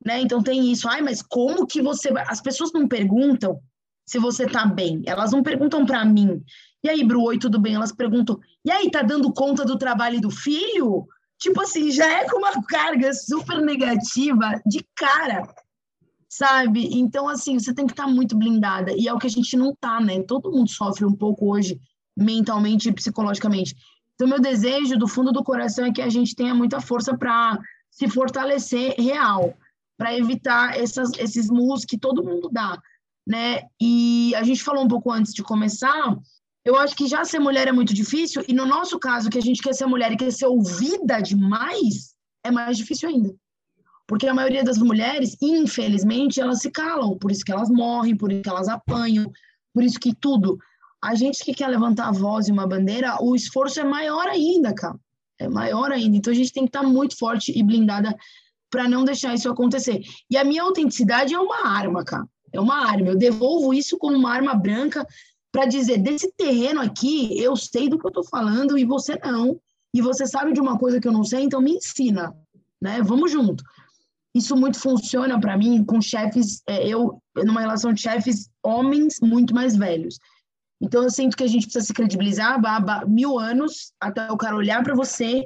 né? 0.05 0.21
Então 0.21 0.41
tem 0.41 0.71
isso. 0.71 0.87
Ai, 0.87 1.01
mas 1.01 1.21
como 1.21 1.67
que 1.67 1.81
você 1.81 2.11
vai. 2.11 2.23
As 2.27 2.39
pessoas 2.39 2.71
não 2.71 2.87
perguntam 2.87 3.59
se 4.05 4.19
você 4.19 4.45
tá 4.45 4.65
bem, 4.65 5.01
elas 5.05 5.31
não 5.31 5.43
perguntam 5.43 5.85
para 5.85 6.05
mim. 6.05 6.41
E 6.83 6.89
aí, 6.89 7.03
Bru, 7.03 7.23
oi, 7.23 7.37
tudo 7.37 7.59
bem? 7.59 7.75
Elas 7.75 7.91
perguntam, 7.91 8.39
e 8.65 8.71
aí, 8.71 8.89
tá 8.89 9.01
dando 9.01 9.31
conta 9.33 9.63
do 9.63 9.77
trabalho 9.77 10.19
do 10.19 10.31
filho? 10.31 11.07
Tipo 11.39 11.61
assim, 11.61 11.91
já 11.91 12.05
é 12.05 12.29
com 12.29 12.37
uma 12.37 12.51
carga 12.65 13.13
super 13.13 13.61
negativa 13.61 14.61
de 14.65 14.85
cara 14.95 15.47
sabe? 16.31 16.87
Então, 16.93 17.27
assim, 17.27 17.59
você 17.59 17.73
tem 17.73 17.85
que 17.85 17.91
estar 17.91 18.05
tá 18.05 18.09
muito 18.09 18.37
blindada, 18.37 18.93
e 18.93 19.05
é 19.05 19.13
o 19.13 19.19
que 19.19 19.27
a 19.27 19.29
gente 19.29 19.57
não 19.57 19.75
tá, 19.75 19.99
né? 19.99 20.23
Todo 20.23 20.49
mundo 20.49 20.69
sofre 20.69 21.05
um 21.05 21.13
pouco 21.13 21.51
hoje, 21.51 21.79
mentalmente 22.17 22.87
e 22.87 22.93
psicologicamente. 22.93 23.75
Então, 24.15 24.27
meu 24.27 24.39
desejo 24.39 24.97
do 24.97 25.07
fundo 25.07 25.33
do 25.33 25.43
coração 25.43 25.85
é 25.85 25.91
que 25.91 26.01
a 26.01 26.09
gente 26.09 26.33
tenha 26.33 26.55
muita 26.55 26.79
força 26.79 27.17
para 27.17 27.59
se 27.89 28.07
fortalecer 28.07 28.95
real, 28.97 29.53
para 29.97 30.17
evitar 30.17 30.79
essas, 30.79 31.11
esses 31.19 31.49
mus 31.49 31.83
que 31.83 31.97
todo 31.97 32.23
mundo 32.23 32.49
dá, 32.49 32.81
né? 33.27 33.63
E 33.79 34.33
a 34.35 34.43
gente 34.43 34.63
falou 34.63 34.85
um 34.85 34.87
pouco 34.87 35.11
antes 35.11 35.33
de 35.33 35.43
começar, 35.43 36.17
eu 36.63 36.75
acho 36.77 36.95
que 36.95 37.07
já 37.07 37.25
ser 37.25 37.39
mulher 37.39 37.67
é 37.67 37.71
muito 37.71 37.93
difícil, 37.93 38.43
e 38.47 38.53
no 38.53 38.65
nosso 38.65 38.99
caso, 38.99 39.29
que 39.29 39.37
a 39.37 39.41
gente 39.41 39.61
quer 39.61 39.73
ser 39.73 39.85
mulher 39.85 40.11
e 40.11 40.17
quer 40.17 40.31
ser 40.31 40.45
ouvida 40.45 41.19
demais, 41.19 42.13
é 42.43 42.51
mais 42.51 42.77
difícil 42.77 43.09
ainda. 43.09 43.33
Porque 44.07 44.27
a 44.27 44.33
maioria 44.33 44.63
das 44.63 44.77
mulheres, 44.77 45.37
infelizmente, 45.41 46.39
elas 46.39 46.59
se 46.59 46.69
calam, 46.69 47.17
por 47.17 47.31
isso 47.31 47.43
que 47.43 47.51
elas 47.51 47.69
morrem, 47.69 48.15
por 48.15 48.31
isso 48.31 48.43
que 48.43 48.49
elas 48.49 48.67
apanham, 48.67 49.31
por 49.73 49.83
isso 49.83 49.99
que 49.99 50.13
tudo. 50.13 50.57
A 51.03 51.15
gente 51.15 51.43
que 51.43 51.53
quer 51.53 51.67
levantar 51.67 52.09
a 52.09 52.11
voz 52.11 52.47
e 52.47 52.51
uma 52.51 52.67
bandeira, 52.67 53.17
o 53.21 53.35
esforço 53.35 53.79
é 53.79 53.83
maior 53.83 54.27
ainda, 54.27 54.73
cara. 54.73 54.99
É 55.39 55.47
maior 55.47 55.91
ainda. 55.91 56.17
Então 56.17 56.31
a 56.31 56.35
gente 56.35 56.53
tem 56.53 56.63
que 56.63 56.69
estar 56.69 56.83
muito 56.83 57.17
forte 57.17 57.57
e 57.57 57.63
blindada 57.63 58.15
para 58.69 58.87
não 58.87 59.03
deixar 59.03 59.33
isso 59.33 59.49
acontecer. 59.49 60.01
E 60.29 60.37
a 60.37 60.43
minha 60.43 60.61
autenticidade 60.61 61.33
é 61.33 61.39
uma 61.39 61.67
arma, 61.67 62.03
cara. 62.03 62.27
É 62.53 62.59
uma 62.59 62.85
arma. 62.85 63.07
Eu 63.07 63.17
devolvo 63.17 63.73
isso 63.73 63.97
como 63.97 64.15
uma 64.15 64.31
arma 64.31 64.53
branca 64.53 65.07
para 65.51 65.65
dizer: 65.65 65.97
desse 65.97 66.31
terreno 66.31 66.81
aqui, 66.81 67.37
eu 67.39 67.55
sei 67.55 67.89
do 67.89 67.97
que 67.97 68.05
eu 68.05 68.09
estou 68.09 68.23
falando 68.23 68.77
e 68.77 68.85
você 68.85 69.17
não. 69.23 69.59
E 69.93 70.01
você 70.01 70.25
sabe 70.25 70.53
de 70.53 70.61
uma 70.61 70.79
coisa 70.79 71.01
que 71.01 71.07
eu 71.07 71.11
não 71.11 71.23
sei, 71.23 71.43
então 71.43 71.61
me 71.61 71.73
ensina. 71.73 72.33
Né? 72.81 73.01
Vamos 73.01 73.31
junto 73.31 73.63
isso 74.33 74.55
muito 74.55 74.79
funciona 74.79 75.39
para 75.39 75.57
mim 75.57 75.83
com 75.83 76.01
chefes, 76.01 76.61
é, 76.67 76.87
eu 76.87 77.21
numa 77.35 77.61
relação 77.61 77.93
de 77.93 78.01
chefes 78.01 78.49
homens 78.63 79.19
muito 79.21 79.53
mais 79.53 79.75
velhos. 79.75 80.19
Então 80.81 81.03
eu 81.03 81.11
sinto 81.11 81.37
que 81.37 81.43
a 81.43 81.47
gente 81.47 81.63
precisa 81.63 81.85
se 81.85 81.93
credibilizar 81.93 82.59
mil 83.07 83.37
anos 83.37 83.93
até 83.99 84.31
o 84.31 84.37
cara 84.37 84.55
olhar 84.55 84.83
para 84.83 84.95
você 84.95 85.45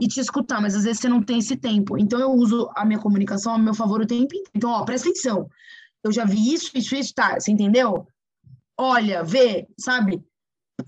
e 0.00 0.08
te 0.08 0.20
escutar, 0.20 0.60
mas 0.60 0.74
às 0.74 0.84
vezes 0.84 1.00
você 1.00 1.08
não 1.08 1.22
tem 1.22 1.38
esse 1.38 1.56
tempo. 1.56 1.96
Então 1.96 2.18
eu 2.18 2.32
uso 2.32 2.68
a 2.76 2.84
minha 2.84 2.98
comunicação 2.98 3.54
a 3.54 3.58
meu 3.58 3.72
favor 3.72 4.00
o 4.00 4.06
tempo 4.06 4.24
inteiro. 4.24 4.50
Então, 4.54 4.70
ó, 4.70 4.84
presta 4.84 5.08
atenção. 5.08 5.48
Eu 6.02 6.12
já 6.12 6.24
vi 6.24 6.52
isso, 6.52 6.70
isso, 6.74 6.94
isso, 6.94 7.14
tá? 7.14 7.38
Você 7.38 7.50
entendeu? 7.50 8.06
Olha, 8.78 9.22
vê, 9.22 9.66
sabe? 9.78 10.22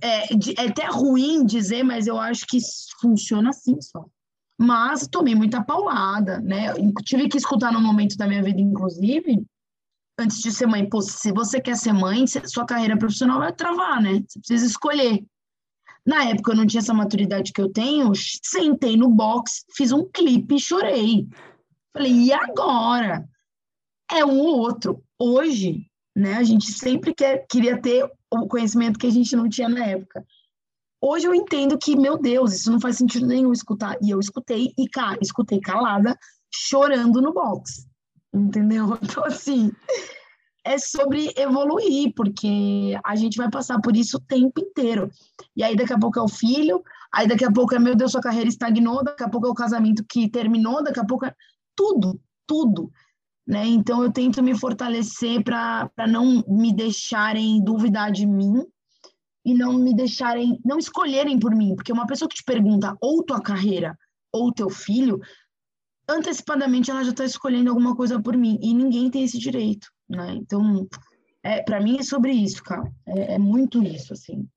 É, 0.02 0.32
é 0.58 0.68
até 0.68 0.86
ruim 0.86 1.44
dizer, 1.44 1.82
mas 1.82 2.06
eu 2.06 2.18
acho 2.18 2.46
que 2.46 2.58
funciona 3.00 3.50
assim 3.50 3.80
só 3.80 4.04
mas 4.58 5.06
tomei 5.06 5.34
muita 5.34 5.62
paulada, 5.62 6.40
né? 6.40 6.72
tive 7.04 7.28
que 7.28 7.36
escutar 7.36 7.72
no 7.72 7.80
momento 7.80 8.16
da 8.16 8.26
minha 8.26 8.42
vida, 8.42 8.60
inclusive, 8.60 9.44
antes 10.18 10.38
de 10.38 10.50
ser 10.50 10.66
mãe, 10.66 10.88
pô, 10.88 11.02
se 11.02 11.30
você 11.30 11.60
quer 11.60 11.76
ser 11.76 11.92
mãe, 11.92 12.24
sua 12.26 12.64
carreira 12.64 12.96
profissional 12.96 13.38
vai 13.38 13.52
travar, 13.52 14.00
né? 14.00 14.24
Você 14.26 14.38
precisa 14.38 14.66
escolher. 14.66 15.24
Na 16.06 16.24
época 16.24 16.52
eu 16.52 16.56
não 16.56 16.66
tinha 16.66 16.80
essa 16.80 16.94
maturidade 16.94 17.52
que 17.52 17.60
eu 17.60 17.70
tenho, 17.70 18.12
sentei 18.14 18.96
no 18.96 19.10
box, 19.10 19.64
fiz 19.76 19.92
um 19.92 20.08
clipe 20.08 20.54
e 20.54 20.60
chorei. 20.60 21.28
Falei, 21.92 22.12
e 22.12 22.32
agora? 22.32 23.28
É 24.10 24.24
um 24.24 24.38
ou 24.38 24.58
outro. 24.58 25.02
Hoje, 25.18 25.86
né, 26.16 26.32
a 26.36 26.42
gente 26.42 26.72
sempre 26.72 27.14
quer, 27.14 27.46
queria 27.46 27.78
ter 27.78 28.10
o 28.30 28.48
conhecimento 28.48 28.98
que 28.98 29.06
a 29.06 29.10
gente 29.10 29.36
não 29.36 29.50
tinha 29.50 29.68
na 29.68 29.84
época. 29.84 30.26
Hoje 30.98 31.26
eu 31.26 31.34
entendo 31.34 31.76
que, 31.76 31.94
meu 31.94 32.16
Deus, 32.16 32.54
isso 32.54 32.72
não 32.72 32.80
faz 32.80 32.96
sentido 32.96 33.26
nenhum 33.26 33.52
escutar. 33.52 33.98
E 34.02 34.10
eu 34.10 34.18
escutei, 34.18 34.72
e 34.78 34.88
cá, 34.88 35.14
escutei 35.20 35.60
calada, 35.60 36.18
chorando 36.50 37.20
no 37.20 37.34
box. 37.34 37.86
Entendeu? 38.32 38.98
Então, 39.02 39.24
assim, 39.26 39.70
é 40.64 40.78
sobre 40.78 41.34
evoluir, 41.36 42.14
porque 42.16 42.98
a 43.04 43.14
gente 43.14 43.36
vai 43.36 43.50
passar 43.50 43.78
por 43.82 43.94
isso 43.94 44.16
o 44.16 44.20
tempo 44.20 44.58
inteiro. 44.58 45.10
E 45.54 45.62
aí, 45.62 45.76
daqui 45.76 45.92
a 45.92 45.98
pouco 45.98 46.18
é 46.18 46.22
o 46.22 46.28
filho, 46.28 46.82
aí 47.12 47.28
daqui 47.28 47.44
a 47.44 47.52
pouco 47.52 47.74
é, 47.74 47.78
meu 47.78 47.94
Deus, 47.94 48.12
sua 48.12 48.22
carreira 48.22 48.48
estagnou, 48.48 49.04
daqui 49.04 49.22
a 49.22 49.28
pouco 49.28 49.46
é 49.46 49.50
o 49.50 49.54
casamento 49.54 50.02
que 50.08 50.30
terminou, 50.30 50.82
daqui 50.82 50.98
a 50.98 51.04
pouco 51.04 51.26
é 51.26 51.34
tudo, 51.76 52.18
tudo. 52.46 52.90
Né? 53.46 53.66
Então, 53.66 54.02
eu 54.02 54.10
tento 54.10 54.42
me 54.42 54.58
fortalecer 54.58 55.42
para 55.44 55.90
não 56.08 56.42
me 56.48 56.74
deixarem 56.74 57.62
duvidar 57.62 58.10
de 58.10 58.26
mim 58.26 58.64
e 59.44 59.54
não 59.54 59.74
me 59.74 59.94
deixarem, 59.94 60.58
não 60.64 60.78
escolherem 60.78 61.38
por 61.38 61.54
mim, 61.54 61.76
porque 61.76 61.92
uma 61.92 62.06
pessoa 62.06 62.28
que 62.28 62.34
te 62.34 62.42
pergunta 62.42 62.96
ou 63.00 63.22
tua 63.22 63.40
carreira 63.40 63.96
ou 64.32 64.52
teu 64.52 64.68
filho, 64.68 65.20
antecipadamente 66.08 66.90
ela 66.90 67.04
já 67.04 67.10
está 67.10 67.24
escolhendo 67.24 67.70
alguma 67.70 67.94
coisa 67.94 68.20
por 68.20 68.36
mim 68.36 68.58
e 68.60 68.74
ninguém 68.74 69.08
tem 69.08 69.22
esse 69.22 69.38
direito, 69.38 69.88
né? 70.08 70.34
Então, 70.34 70.88
é, 71.44 71.62
para 71.62 71.80
mim 71.80 71.98
é 72.00 72.02
sobre 72.02 72.32
isso, 72.32 72.60
cara. 72.64 72.92
É, 73.06 73.34
é 73.34 73.38
muito 73.38 73.80
isso, 73.80 74.12
assim. 74.12 74.48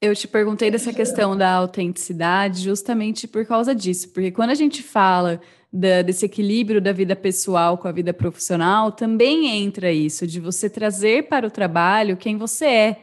Eu 0.00 0.16
te 0.16 0.26
perguntei 0.26 0.70
dessa 0.70 0.94
questão 0.94 1.36
da 1.36 1.52
autenticidade 1.52 2.62
justamente 2.62 3.28
por 3.28 3.44
causa 3.44 3.74
disso, 3.74 4.08
porque 4.08 4.30
quando 4.30 4.48
a 4.48 4.54
gente 4.54 4.82
fala 4.82 5.38
da, 5.72 6.02
desse 6.02 6.26
equilíbrio 6.26 6.80
da 6.80 6.92
vida 6.92 7.14
pessoal 7.14 7.78
com 7.78 7.86
a 7.86 7.92
vida 7.92 8.12
profissional, 8.12 8.90
também 8.92 9.46
entra 9.48 9.92
isso, 9.92 10.26
de 10.26 10.40
você 10.40 10.68
trazer 10.68 11.28
para 11.28 11.46
o 11.46 11.50
trabalho 11.50 12.16
quem 12.16 12.36
você 12.36 12.66
é 12.66 12.96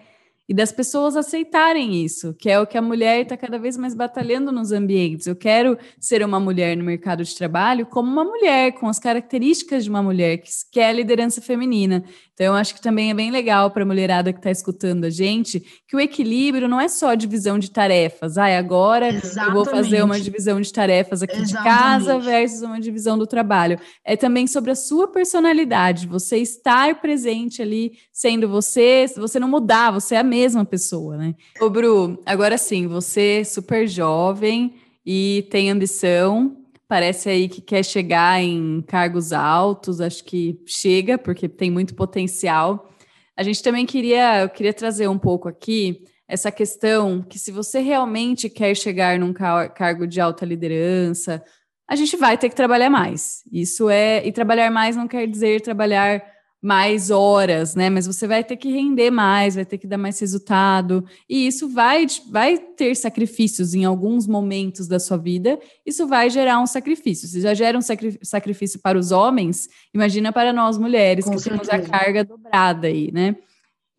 e 0.49 0.53
das 0.53 0.71
pessoas 0.71 1.17
aceitarem 1.17 2.06
isso, 2.06 2.34
que 2.34 2.49
é 2.49 2.58
o 2.60 2.65
que 2.65 2.77
a 2.77 2.82
mulher 2.82 3.21
está 3.21 3.36
cada 3.36 3.60
vez 3.60 3.75
mais 3.75 3.93
batalhando 3.93 4.49
nos 4.49 4.71
ambientes. 4.71 5.27
Eu 5.27 5.36
quero 5.36 5.77
ser 5.99 6.23
uma 6.23 6.39
mulher 6.39 6.77
no 6.77 6.86
mercado 6.86 7.21
de 7.23 7.36
trabalho 7.36 7.86
como 7.86 8.10
uma 8.10 8.23
mulher, 8.23 8.71
com 8.73 8.88
as 8.88 8.97
características 8.97 9.84
de 9.84 9.89
uma 9.89 10.01
mulher, 10.01 10.41
que, 10.71 10.80
é 10.80 10.88
a 10.88 10.93
liderança 10.93 11.41
feminina. 11.41 12.03
Então, 12.38 12.45
eu 12.45 12.54
acho 12.54 12.76
que 12.76 12.82
também 12.84 13.10
é 13.10 13.15
bem 13.15 13.32
legal 13.32 13.71
para 13.71 13.82
a 13.82 13.86
mulherada 13.86 14.32
que 14.32 14.38
está 14.38 14.52
escutando 14.52 15.06
a 15.06 15.10
gente 15.10 15.60
que 15.88 15.95
o 15.95 16.00
equilíbrio 16.00 16.67
não 16.67 16.80
é 16.80 16.88
só 16.88 17.15
divisão 17.15 17.58
de 17.58 17.71
tarefas. 17.71 18.38
Ah, 18.38 18.56
agora 18.56 19.08
Exatamente. 19.08 19.47
eu 19.47 19.54
vou 19.56 19.65
fazer 19.65 20.04
uma 20.04 20.19
divisão 20.19 20.62
de 20.62 20.71
tarefas 20.71 21.23
aqui 21.23 21.36
Exatamente. 21.36 21.63
de 21.63 21.80
casa 21.80 22.19
versus 22.19 22.62
uma 22.62 22.80
divisão 22.80 23.17
do 23.17 23.26
trabalho. 23.26 23.80
É 24.06 24.15
também 24.15 24.45
sobre 24.45 24.69
a 24.69 24.76
sua 24.76 25.08
personalidade, 25.08 26.06
você 26.06 26.38
estar 26.38 27.02
presente 27.02 27.60
ali, 27.60 27.93
sendo 28.13 28.47
você, 28.47 29.08
você 29.17 29.39
não 29.39 29.50
mudar, 29.50 29.89
você 29.89 30.13
é 30.13 30.19
a 30.19 30.23
mesma 30.23 30.63
pessoa, 30.63 31.17
né? 31.17 31.34
Ô, 31.60 31.71
Bru, 31.71 32.21
agora 32.23 32.56
sim, 32.56 32.86
você 32.86 33.39
é 33.39 33.43
super 33.43 33.88
jovem 33.88 34.76
e 35.04 35.47
tem 35.50 35.71
ambição 35.71 36.56
parece 36.88 37.30
aí 37.30 37.50
que 37.50 37.62
quer 37.62 37.84
chegar 37.84 38.41
em 38.41 38.82
cargos 38.82 39.34
altos, 39.34 40.00
acho 40.00 40.23
que 40.23 40.60
chega, 40.65 41.17
porque 41.17 41.50
tem 41.50 41.69
muito 41.69 41.93
potencial. 41.95 42.89
A 43.36 43.43
gente 43.43 43.62
também 43.62 43.86
queria, 43.86 44.41
eu 44.41 44.50
queria 44.50 44.73
trazer 44.73 45.08
um 45.08 45.17
pouco 45.17 45.47
aqui 45.47 46.04
essa 46.28 46.52
questão 46.52 47.21
que 47.21 47.39
se 47.39 47.52
você 47.52 47.80
realmente 47.80 48.50
quer 48.50 48.76
chegar 48.76 49.19
num 49.19 49.34
cargo 49.34 50.06
de 50.06 50.19
alta 50.19 50.45
liderança, 50.45 51.43
a 51.88 51.95
gente 51.95 52.17
vai 52.17 52.38
ter 52.38 52.50
que 52.50 52.56
trabalhar 52.56 52.89
mais. 52.89 53.43
Isso 53.52 53.89
é, 53.89 54.26
e 54.26 54.32
trabalhar 54.32 54.69
mais 54.69 54.95
não 54.95 55.08
quer 55.08 55.26
dizer 55.28 55.62
trabalhar 55.62 56.21
mais 56.62 57.12
horas, 57.12 57.76
né? 57.76 57.89
Mas 57.89 58.08
você 58.08 58.28
vai 58.28 58.43
ter 58.43 58.58
que 58.58 58.72
render 58.72 59.12
mais, 59.12 59.56
vai 59.56 59.65
ter 59.65 59.78
que 59.78 59.88
dar 59.88 59.98
mais 59.98 60.20
resultado, 60.20 61.06
e 61.30 61.48
isso 61.48 61.70
vai, 61.70 62.06
vai 62.30 62.58
ter 62.58 62.96
sacrifícios 62.96 63.74
em 63.74 63.86
alguns 63.86 64.28
momentos 64.28 64.88
da 64.88 65.00
sua 65.00 65.17
vida, 65.17 65.60
isso 65.86 66.08
vai 66.08 66.30
gerar 66.30 66.60
um 66.60 66.67
sacrifício. 66.67 67.28
Se 67.28 67.41
já 67.41 67.54
gera 67.54 67.78
um 67.78 67.82
sacrifício 68.24 68.80
para 68.80 68.98
os 68.98 69.12
homens, 69.12 69.70
imagina 69.93 70.32
para 70.32 70.52
nós 70.52 70.78
mulheres, 70.78 71.26
Com 71.26 71.32
que 71.32 71.39
certeza. 71.39 71.70
temos 71.72 71.88
a 71.88 71.89
carga 71.89 72.24
dobrada 72.24 72.88
aí, 72.88 73.12
né? 73.12 73.36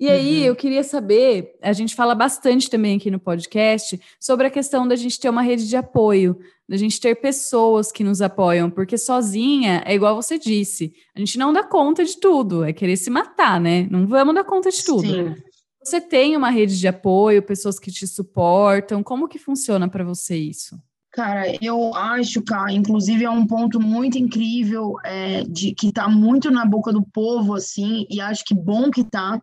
E 0.00 0.08
aí, 0.08 0.40
uhum. 0.40 0.46
eu 0.46 0.56
queria 0.56 0.84
saber, 0.84 1.56
a 1.60 1.72
gente 1.72 1.94
fala 1.94 2.14
bastante 2.14 2.70
também 2.70 2.96
aqui 2.96 3.10
no 3.10 3.18
podcast 3.18 4.00
sobre 4.20 4.46
a 4.46 4.50
questão 4.50 4.86
da 4.86 4.94
gente 4.94 5.18
ter 5.18 5.28
uma 5.28 5.42
rede 5.42 5.68
de 5.68 5.76
apoio, 5.76 6.38
da 6.68 6.76
gente 6.76 7.00
ter 7.00 7.16
pessoas 7.16 7.90
que 7.90 8.04
nos 8.04 8.22
apoiam, 8.22 8.70
porque 8.70 8.96
sozinha 8.96 9.82
é 9.84 9.94
igual 9.94 10.14
você 10.14 10.38
disse, 10.38 10.92
a 11.16 11.18
gente 11.18 11.36
não 11.36 11.52
dá 11.52 11.64
conta 11.64 12.04
de 12.04 12.20
tudo, 12.20 12.62
é 12.62 12.72
querer 12.72 12.96
se 12.96 13.10
matar, 13.10 13.60
né? 13.60 13.88
Não 13.90 14.06
vamos 14.06 14.34
dar 14.36 14.44
conta 14.44 14.70
de 14.70 14.84
tudo. 14.84 15.08
Sim. 15.08 15.34
Você 15.82 16.00
tem 16.00 16.36
uma 16.36 16.50
rede 16.50 16.78
de 16.78 16.86
apoio, 16.86 17.42
pessoas 17.42 17.78
que 17.78 17.90
te 17.90 18.06
suportam, 18.06 19.02
como 19.02 19.26
que 19.26 19.38
funciona 19.38 19.88
para 19.88 20.04
você 20.04 20.36
isso? 20.36 20.78
Cara, 21.10 21.44
eu 21.60 21.94
acho, 21.94 22.42
cara, 22.42 22.70
inclusive 22.70 23.24
é 23.24 23.30
um 23.30 23.46
ponto 23.46 23.80
muito 23.80 24.18
incrível, 24.18 24.94
é, 25.04 25.42
de 25.42 25.74
que 25.74 25.90
tá 25.90 26.08
muito 26.08 26.50
na 26.50 26.66
boca 26.66 26.92
do 26.92 27.02
povo, 27.02 27.54
assim, 27.54 28.06
e 28.10 28.20
acho 28.20 28.44
que 28.44 28.54
bom 28.54 28.90
que 28.90 29.02
tá, 29.02 29.40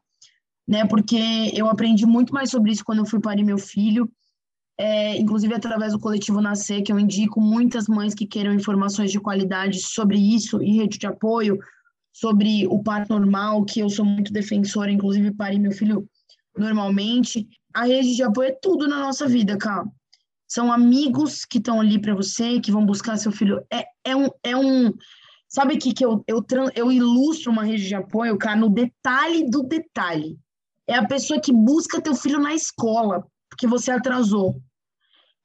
né? 0.68 0.86
Porque 0.86 1.18
eu 1.54 1.70
aprendi 1.70 2.06
muito 2.06 2.34
mais 2.34 2.50
sobre 2.50 2.72
isso 2.72 2.84
quando 2.84 3.00
eu 3.00 3.06
fui 3.06 3.20
parir 3.20 3.44
meu 3.44 3.58
filho, 3.58 4.10
é, 4.78 5.18
inclusive 5.18 5.54
através 5.54 5.94
do 5.94 6.00
coletivo 6.00 6.42
Nascer, 6.42 6.84
que 6.84 6.92
eu 6.92 7.00
indico 7.00 7.40
muitas 7.40 7.88
mães 7.88 8.14
que 8.14 8.26
queiram 8.26 8.54
informações 8.54 9.12
de 9.12 9.20
qualidade 9.20 9.80
sobre 9.80 10.18
isso 10.18 10.62
e 10.62 10.78
rede 10.78 10.98
de 10.98 11.08
apoio, 11.08 11.58
sobre 12.12 12.68
o 12.68 12.82
parto 12.82 13.18
normal, 13.18 13.64
que 13.64 13.80
eu 13.80 13.90
sou 13.90 14.06
muito 14.06 14.34
defensora, 14.34 14.92
inclusive 14.92 15.32
parei 15.32 15.60
meu 15.60 15.72
filho 15.72 16.08
normalmente. 16.58 17.48
A 17.74 17.86
rede 17.86 18.16
de 18.16 18.24
apoio 18.24 18.50
é 18.50 18.58
tudo 18.62 18.88
na 18.88 19.00
nossa 19.00 19.28
vida, 19.28 19.58
cara. 19.58 19.86
São 20.48 20.72
amigos 20.72 21.44
que 21.44 21.58
estão 21.58 21.82
ali 21.82 22.00
para 22.00 22.14
você, 22.14 22.60
que 22.60 22.72
vão 22.72 22.86
buscar 22.86 23.18
seu 23.18 23.32
filho. 23.32 23.62
É, 23.72 23.86
é 24.04 24.16
um. 24.16 24.30
É 24.44 24.56
um 24.56 24.94
sabe 25.48 25.78
que, 25.78 25.94
que 25.94 26.06
eu, 26.06 26.24
eu, 26.28 26.46
eu 26.76 26.92
ilustro 26.92 27.52
uma 27.52 27.64
rede 27.64 27.88
de 27.88 27.96
apoio, 27.96 28.38
cara, 28.38 28.58
no 28.58 28.70
detalhe 28.70 29.50
do 29.50 29.64
detalhe 29.64 30.38
é 30.88 30.96
a 30.96 31.08
pessoa 31.08 31.40
que 31.40 31.52
busca 31.52 32.02
teu 32.02 32.16
filho 32.16 32.40
na 32.40 32.54
escola, 32.54 33.26
porque 33.50 33.68
você 33.68 33.92
atrasou. 33.92 34.62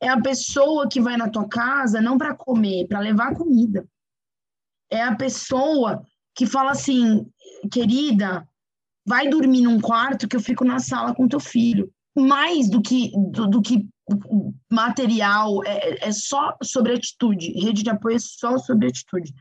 É 0.01 0.09
a 0.09 0.21
pessoa 0.21 0.89
que 0.89 1.01
vai 1.01 1.17
na 1.17 1.29
tua 1.29 1.49
casa 1.49 2.01
não 2.01 2.17
para 2.17 2.35
comer, 2.35 2.87
para 2.87 3.01
levar 3.01 3.35
comida. 3.35 3.87
É 4.91 5.03
a 5.03 5.15
pessoa 5.15 6.03
que 6.35 6.47
fala 6.47 6.73
assim, 6.73 7.27
querida, 7.71 8.47
vai 9.07 9.29
dormir 9.29 9.63
num 9.63 9.81
quarto 9.81 10.27
que 10.29 10.37
eu 10.37 10.41
fico 10.41 10.65
na 10.65 10.79
sala 10.79 11.15
com 11.15 11.29
teu 11.29 11.41
filho. 11.41 11.93
Mais 12.17 12.69
do 12.69 12.83
que 12.83 13.13
do, 13.31 13.47
do 13.47 13.63
que 13.63 13.87
material, 14.71 15.65
é, 15.65 16.09
é 16.09 16.13
só 16.13 16.57
sobre 16.63 16.95
atitude. 16.95 17.53
Rede 17.53 17.83
de 17.83 17.91
apoio 17.91 18.17
é 18.17 18.19
só 18.19 18.59
sobre 18.59 18.89
atitude. 18.89 19.33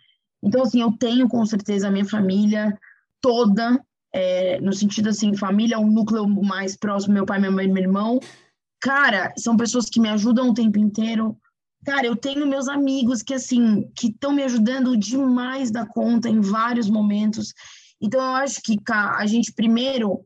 Então, 0.43 0.61
assim, 0.61 0.81
eu 0.81 0.91
tenho 0.91 1.27
com 1.27 1.45
certeza 1.45 1.87
a 1.87 1.91
minha 1.91 2.05
família 2.05 2.77
toda 3.21 3.83
é, 4.13 4.59
no 4.61 4.73
sentido 4.73 5.09
assim, 5.09 5.35
família, 5.35 5.79
um 5.79 5.91
núcleo 5.91 6.27
mais 6.27 6.75
próximo, 6.75 7.13
meu 7.13 7.25
pai, 7.25 7.39
minha 7.39 7.51
mãe, 7.51 7.67
meu 7.67 7.83
irmão. 7.83 8.19
Cara, 8.81 9.33
são 9.37 9.57
pessoas 9.57 9.85
que 9.85 9.99
me 9.99 10.09
ajudam 10.09 10.49
o 10.49 10.53
tempo 10.53 10.79
inteiro. 10.79 11.37
Cara, 11.85 12.05
eu 12.05 12.15
tenho 12.15 12.47
meus 12.47 12.67
amigos 12.67 13.21
que, 13.21 13.33
assim, 13.33 13.89
que 13.95 14.07
estão 14.07 14.33
me 14.33 14.43
ajudando 14.43 14.97
demais 14.97 15.71
da 15.71 15.85
conta 15.85 16.29
em 16.29 16.41
vários 16.41 16.89
momentos. 16.89 17.53
Então, 18.01 18.19
eu 18.19 18.35
acho 18.35 18.61
que 18.61 18.77
cara, 18.77 19.17
a 19.17 19.25
gente 19.25 19.53
primeiro, 19.53 20.25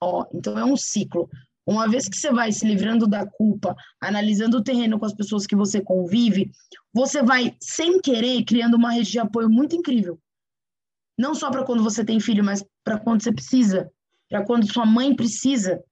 ó, 0.00 0.26
então 0.32 0.58
é 0.58 0.64
um 0.64 0.76
ciclo. 0.76 1.28
Uma 1.66 1.88
vez 1.88 2.08
que 2.08 2.16
você 2.16 2.30
vai 2.30 2.52
se 2.52 2.64
livrando 2.64 3.08
da 3.08 3.26
culpa, 3.26 3.74
analisando 4.00 4.58
o 4.58 4.62
terreno 4.62 4.98
com 4.98 5.04
as 5.04 5.14
pessoas 5.14 5.46
que 5.46 5.56
você 5.56 5.80
convive, 5.80 6.50
você 6.94 7.22
vai, 7.22 7.56
sem 7.60 8.00
querer, 8.00 8.44
criando 8.44 8.74
uma 8.74 8.92
rede 8.92 9.10
de 9.10 9.18
apoio 9.18 9.50
muito 9.50 9.74
incrível. 9.74 10.18
Não 11.18 11.34
só 11.34 11.50
para 11.50 11.64
quando 11.64 11.82
você 11.82 12.04
tem 12.04 12.20
filho, 12.20 12.44
mas 12.44 12.64
para 12.86 13.00
quando 13.00 13.20
você 13.20 13.32
precisa, 13.32 13.90
para 14.30 14.44
quando 14.44 14.72
sua 14.72 14.86
mãe 14.86 15.12
precisa. 15.12 15.82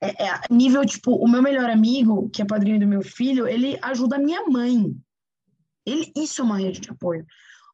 É, 0.00 0.26
é, 0.26 0.40
nível, 0.48 0.86
tipo, 0.86 1.16
o 1.16 1.28
meu 1.28 1.42
melhor 1.42 1.68
amigo, 1.68 2.30
que 2.30 2.42
é 2.42 2.44
padrinho 2.44 2.78
do 2.78 2.86
meu 2.86 3.02
filho, 3.02 3.48
ele 3.48 3.76
ajuda 3.82 4.16
a 4.16 4.20
minha 4.20 4.46
mãe. 4.46 4.94
Ele, 5.84 6.12
isso 6.16 6.40
é 6.40 6.44
uma 6.44 6.58
rede 6.58 6.80
de 6.80 6.90
apoio. 6.90 7.26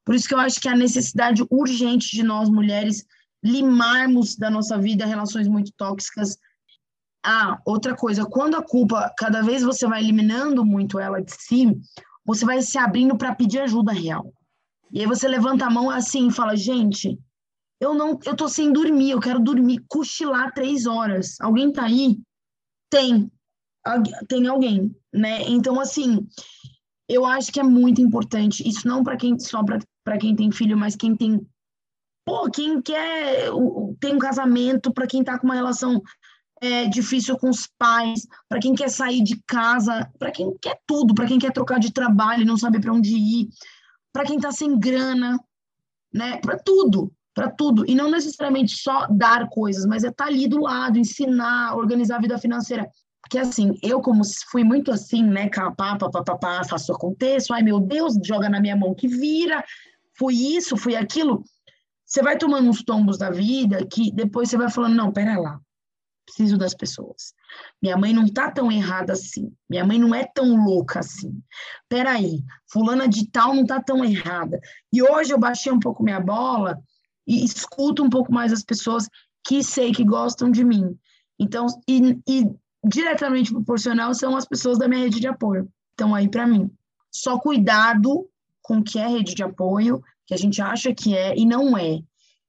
Por 0.03 0.15
isso 0.15 0.27
que 0.27 0.33
eu 0.33 0.39
acho 0.39 0.59
que 0.59 0.69
a 0.69 0.75
necessidade 0.75 1.45
urgente 1.51 2.17
de 2.17 2.23
nós, 2.23 2.49
mulheres, 2.49 3.05
limarmos 3.45 4.35
da 4.35 4.49
nossa 4.49 4.79
vida 4.79 5.05
relações 5.05 5.47
muito 5.47 5.73
tóxicas. 5.77 6.39
Ah, 7.23 7.59
outra 7.67 7.95
coisa, 7.95 8.25
quando 8.25 8.57
a 8.57 8.63
culpa, 8.63 9.13
cada 9.19 9.43
vez 9.43 9.63
você 9.63 9.87
vai 9.87 10.01
eliminando 10.01 10.65
muito 10.65 10.99
ela 10.99 11.21
de 11.21 11.33
si, 11.33 11.79
você 12.25 12.47
vai 12.47 12.63
se 12.63 12.79
abrindo 12.79 13.19
para 13.19 13.35
pedir 13.35 13.61
ajuda 13.61 13.93
real. 13.93 14.33
E 14.91 15.01
aí 15.01 15.07
você 15.07 15.29
levanta 15.29 15.67
a 15.67 15.71
mão 15.71 15.91
assim 15.91 16.29
e 16.29 16.33
fala, 16.33 16.57
gente, 16.57 17.19
eu 17.81 17.95
não, 17.95 18.19
eu 18.25 18.37
tô 18.37 18.49
sem 18.49 18.73
dormir, 18.73 19.11
eu 19.11 19.21
quero 19.21 19.41
dormir, 19.41 19.83
cochilar 19.89 20.53
três 20.53 20.87
horas. 20.87 21.41
Alguém 21.41 21.73
tá 21.73 21.85
aí? 21.85 22.19
Tem, 22.91 23.31
tem 24.29 24.47
alguém, 24.47 24.95
né? 25.13 25.43
Então 25.49 25.81
assim, 25.81 26.27
eu 27.09 27.25
acho 27.25 27.51
que 27.51 27.59
é 27.59 27.63
muito 27.63 28.01
importante. 28.01 28.67
Isso 28.69 28.87
não 28.87 29.03
para 29.03 29.17
quem 29.17 29.39
só 29.39 29.63
para 29.65 30.19
quem 30.19 30.37
tem 30.37 30.51
filho, 30.53 30.77
mas 30.77 30.95
quem 30.95 31.17
tem, 31.17 31.41
pô, 32.25 32.51
quem 32.51 32.83
quer 32.83 33.51
tem 33.99 34.15
um 34.15 34.19
casamento, 34.19 34.93
para 34.93 35.07
quem 35.07 35.25
tá 35.25 35.39
com 35.39 35.47
uma 35.47 35.55
relação 35.55 36.03
é, 36.61 36.87
difícil 36.87 37.39
com 37.39 37.49
os 37.49 37.67
pais, 37.79 38.27
para 38.49 38.61
quem 38.61 38.75
quer 38.75 38.91
sair 38.91 39.23
de 39.23 39.43
casa, 39.47 40.11
para 40.19 40.31
quem 40.31 40.55
quer 40.61 40.79
tudo, 40.87 41.15
para 41.15 41.27
quem 41.27 41.39
quer 41.39 41.53
trocar 41.53 41.81
de 41.81 41.93
trabalho 41.93 42.43
e 42.43 42.47
não 42.47 42.57
sabe 42.59 42.81
para 42.81 42.93
onde 42.93 43.17
ir 43.17 43.49
para 44.13 44.25
quem 44.25 44.37
está 44.37 44.51
sem 44.53 44.79
grana, 44.79 45.39
né? 46.13 46.39
Para 46.39 46.59
tudo, 46.59 47.13
para 47.35 47.51
tudo. 47.51 47.85
E 47.89 47.95
não 47.95 48.11
necessariamente 48.11 48.77
só 48.77 49.07
dar 49.09 49.49
coisas, 49.49 49.87
mas 49.87 50.05
é 50.05 50.09
estar 50.09 50.25
tá 50.25 50.31
ali 50.31 50.49
do 50.49 50.61
lado, 50.61 50.99
ensinar, 50.99 51.77
organizar 51.77 52.17
a 52.17 52.21
vida 52.21 52.39
financeira. 52.39 52.89
Porque 53.23 53.39
assim, 53.39 53.79
eu 53.83 54.01
como 54.01 54.23
fui 54.51 54.65
muito 54.65 54.91
assim, 54.91 55.23
né? 55.23 55.49
Pá, 55.49 55.71
pá, 55.71 55.97
pá, 55.97 56.11
pá, 56.11 56.37
pá, 56.37 56.65
faço 56.65 56.93
acontecer, 56.93 57.53
ai 57.53 57.63
meu 57.63 57.79
Deus, 57.79 58.15
joga 58.25 58.49
na 58.49 58.61
minha 58.61 58.77
mão 58.77 58.95
que 58.95 59.07
vira, 59.07 59.65
fui 60.19 60.35
isso, 60.35 60.77
fui 60.77 60.97
aquilo. 60.97 61.45
Você 62.05 62.23
vai 62.23 62.37
tomando 62.37 62.69
uns 62.69 62.83
tombos 62.83 63.19
da 63.19 63.31
vida 63.31 63.87
que 63.87 64.11
depois 64.11 64.51
você 64.51 64.57
vai 64.57 64.69
falando, 64.69 64.97
não, 64.97 65.13
pera 65.13 65.39
lá, 65.39 65.61
preciso 66.27 66.59
das 66.59 66.75
pessoas. 66.75 67.35
Minha 67.81 67.97
mãe 67.97 68.13
não 68.13 68.27
tá 68.27 68.51
tão 68.51 68.71
errada 68.73 69.13
assim. 69.13 69.53
Minha 69.69 69.85
mãe 69.85 69.99
não 69.99 70.13
é 70.15 70.25
tão 70.25 70.65
louca 70.65 71.01
assim. 71.01 71.41
Peraí, 71.89 72.43
fulana 72.73 73.07
de 73.07 73.31
tal 73.31 73.55
não 73.55 73.65
tá 73.65 73.81
tão 73.81 74.05
errada. 74.05 74.59
E 74.93 75.03
hoje 75.03 75.33
eu 75.33 75.39
baixei 75.39 75.71
um 75.71 75.79
pouco 75.79 76.03
minha 76.03 76.21
bola 76.21 76.81
e 77.31 77.45
escuto 77.45 78.03
um 78.03 78.11
pouco 78.11 78.33
mais 78.33 78.53
as 78.53 78.65
pessoas 78.65 79.09
que 79.47 79.63
sei 79.63 79.93
que 79.93 80.05
gostam 80.05 80.51
de 80.51 80.65
mim. 80.65 80.99
Então, 81.39 81.67
e, 81.89 82.19
e 82.29 82.51
diretamente 82.85 83.53
proporcional 83.53 84.13
são 84.15 84.37
as 84.37 84.45
pessoas 84.45 84.79
da 84.79 84.89
minha 84.89 85.03
rede 85.03 85.21
de 85.21 85.29
apoio. 85.29 85.71
Então, 85.95 86.13
aí 86.13 86.29
para 86.29 86.47
mim, 86.47 86.69
só 87.11 87.39
cuidado 87.39 88.29
com 88.61 88.79
o 88.79 88.83
que 88.83 88.99
é 88.99 89.07
rede 89.07 89.35
de 89.35 89.45
apoio, 89.45 90.03
que 90.27 90.35
a 90.35 90.37
gente 90.37 90.61
acha 90.61 90.93
que 90.93 91.17
é 91.17 91.37
e 91.37 91.47
não 91.47 91.79
é. 91.79 92.01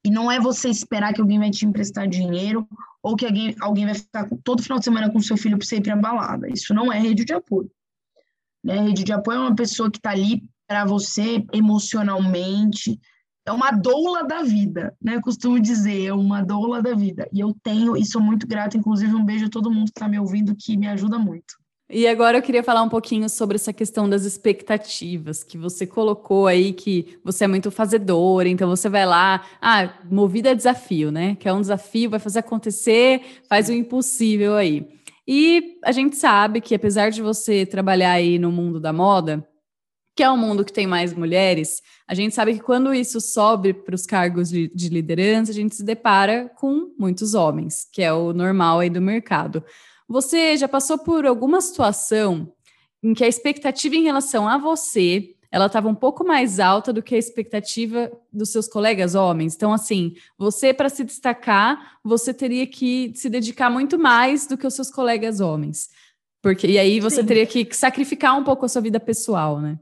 E 0.04 0.10
não 0.10 0.32
é 0.32 0.40
você 0.40 0.68
esperar 0.68 1.14
que 1.14 1.22
alguém 1.22 1.38
vai 1.38 1.52
te 1.52 1.64
emprestar 1.64 2.08
dinheiro 2.08 2.68
ou 3.04 3.16
que 3.16 3.26
alguém, 3.26 3.56
alguém 3.62 3.86
vai 3.86 3.94
ficar 3.94 4.28
todo 4.44 4.64
final 4.64 4.80
de 4.80 4.86
semana 4.86 5.12
com 5.12 5.22
seu 5.22 5.38
filho 5.38 5.60
para 5.60 5.68
você 5.68 5.78
ir 5.78 5.82
para 5.82 5.96
balada. 5.96 6.50
Isso 6.50 6.74
não 6.74 6.92
é 6.92 7.00
rede 7.00 7.24
de 7.24 7.34
apoio. 7.34 7.70
Né? 8.64 8.82
Rede 8.82 9.04
de 9.04 9.14
apoio 9.14 9.38
é 9.38 9.42
uma 9.42 9.56
pessoa 9.56 9.92
que 9.92 10.00
está 10.00 10.10
ali 10.10 10.44
para 10.68 10.86
você 10.86 11.46
emocionalmente. 11.54 13.00
É 13.46 13.52
uma 13.52 13.72
doula 13.72 14.24
da 14.24 14.44
vida, 14.44 14.96
né? 15.02 15.16
Eu 15.16 15.22
costumo 15.22 15.60
dizer, 15.60 16.06
é 16.06 16.14
uma 16.14 16.44
doula 16.44 16.82
da 16.82 16.94
vida. 16.94 17.28
E 17.34 17.40
eu 17.40 17.56
tenho, 17.64 17.98
e 17.98 18.06
sou 18.06 18.22
muito 18.22 18.48
grata, 18.48 18.78
inclusive 18.78 19.16
um 19.16 19.26
beijo 19.26 19.46
a 19.46 19.50
todo 19.50 19.72
mundo 19.72 19.86
que 19.86 20.00
está 20.00 20.08
me 20.08 20.20
ouvindo, 20.20 20.56
que 20.56 20.78
me 20.78 20.88
ajuda 20.88 21.18
muito. 21.18 21.62
E 21.94 22.08
agora 22.08 22.38
eu 22.38 22.42
queria 22.42 22.64
falar 22.64 22.84
um 22.84 22.88
pouquinho 22.88 23.28
sobre 23.28 23.56
essa 23.56 23.74
questão 23.74 24.10
das 24.10 24.24
expectativas 24.24 25.44
que 25.44 25.58
você 25.58 25.86
colocou 25.86 26.48
aí, 26.48 26.72
que 26.72 27.20
você 27.22 27.44
é 27.44 27.48
muito 27.48 27.70
fazedora, 27.70 28.48
então 28.48 28.70
você 28.70 28.88
vai 28.88 29.06
lá, 29.06 29.44
ah, 29.62 29.94
movida 30.10 30.52
a 30.52 30.54
desafio, 30.54 31.12
né? 31.12 31.36
Que 31.36 31.50
é 31.50 31.54
um 31.54 31.60
desafio, 31.60 32.10
vai 32.10 32.20
fazer 32.20 32.40
acontecer, 32.40 33.42
faz 33.50 33.68
o 33.68 33.74
impossível 33.74 34.56
aí. 34.56 34.88
E 35.28 35.80
a 35.84 35.92
gente 35.92 36.16
sabe 36.16 36.62
que 36.62 36.74
apesar 36.74 37.10
de 37.10 37.22
você 37.22 37.66
trabalhar 37.66 38.12
aí 38.12 38.40
no 38.40 38.54
mundo 38.54 38.80
da 38.80 38.94
moda, 38.94 39.46
que 40.22 40.26
é 40.26 40.30
um 40.30 40.38
mundo 40.38 40.64
que 40.64 40.72
tem 40.72 40.86
mais 40.86 41.16
mulheres, 41.16 41.82
a 42.08 42.14
gente 42.14 42.36
sabe 42.36 42.54
que 42.54 42.60
quando 42.60 42.94
isso 42.94 43.20
sobe 43.20 43.74
para 43.74 43.96
os 43.96 44.06
cargos 44.06 44.52
de, 44.52 44.68
de, 44.68 44.88
liderança, 44.88 45.50
a 45.52 45.56
gente 45.56 45.74
se 45.74 45.84
depara 45.84 46.48
com 46.58 46.94
muitos 46.96 47.34
homens, 47.34 47.88
que 47.92 48.04
é 48.04 48.14
o 48.14 48.32
normal 48.32 48.82
aí 48.82 48.90
do 48.92 49.02
mercado. 49.02 49.64
Você 50.08 50.56
já 50.58 50.68
passou 50.68 51.00
por 51.00 51.26
alguma 51.26 51.60
situação 51.60 52.54
em 53.02 53.16
que 53.16 53.24
a 53.24 53.28
expectativa 53.28 53.96
em 53.96 54.04
relação 54.04 54.48
a 54.48 54.60
você 54.60 55.34
ela 55.52 55.66
estava 55.66 55.90
um 55.90 55.96
pouco 55.96 56.24
mais 56.24 56.60
alta 56.60 56.94
do 56.94 57.02
que 57.02 57.16
a 57.16 57.18
expectativa 57.18 58.12
dos 58.32 58.52
seus 58.52 58.68
colegas 58.68 59.16
homens. 59.16 59.56
Então, 59.56 59.74
assim, 59.74 60.14
você, 60.38 60.72
para 60.72 60.88
se 60.88 61.04
destacar, 61.04 61.98
você 62.04 62.32
teria 62.32 62.68
que 62.68 63.12
se 63.16 63.28
dedicar 63.28 63.72
muito 63.72 63.98
mais 63.98 64.46
do 64.46 64.56
que 64.56 64.68
os 64.68 64.76
seus 64.76 64.92
colegas 64.92 65.40
homens. 65.40 65.90
Porque, 66.44 66.68
e 66.68 66.78
aí 66.78 67.00
você 67.00 67.22
Sim. 67.22 67.26
teria 67.26 67.48
que 67.48 67.68
sacrificar 67.76 68.38
um 68.38 68.44
pouco 68.44 68.68
a 68.68 68.70
sua 68.70 68.84
vida 68.84 69.00
pessoal, 69.00 69.60
né? 69.60 69.80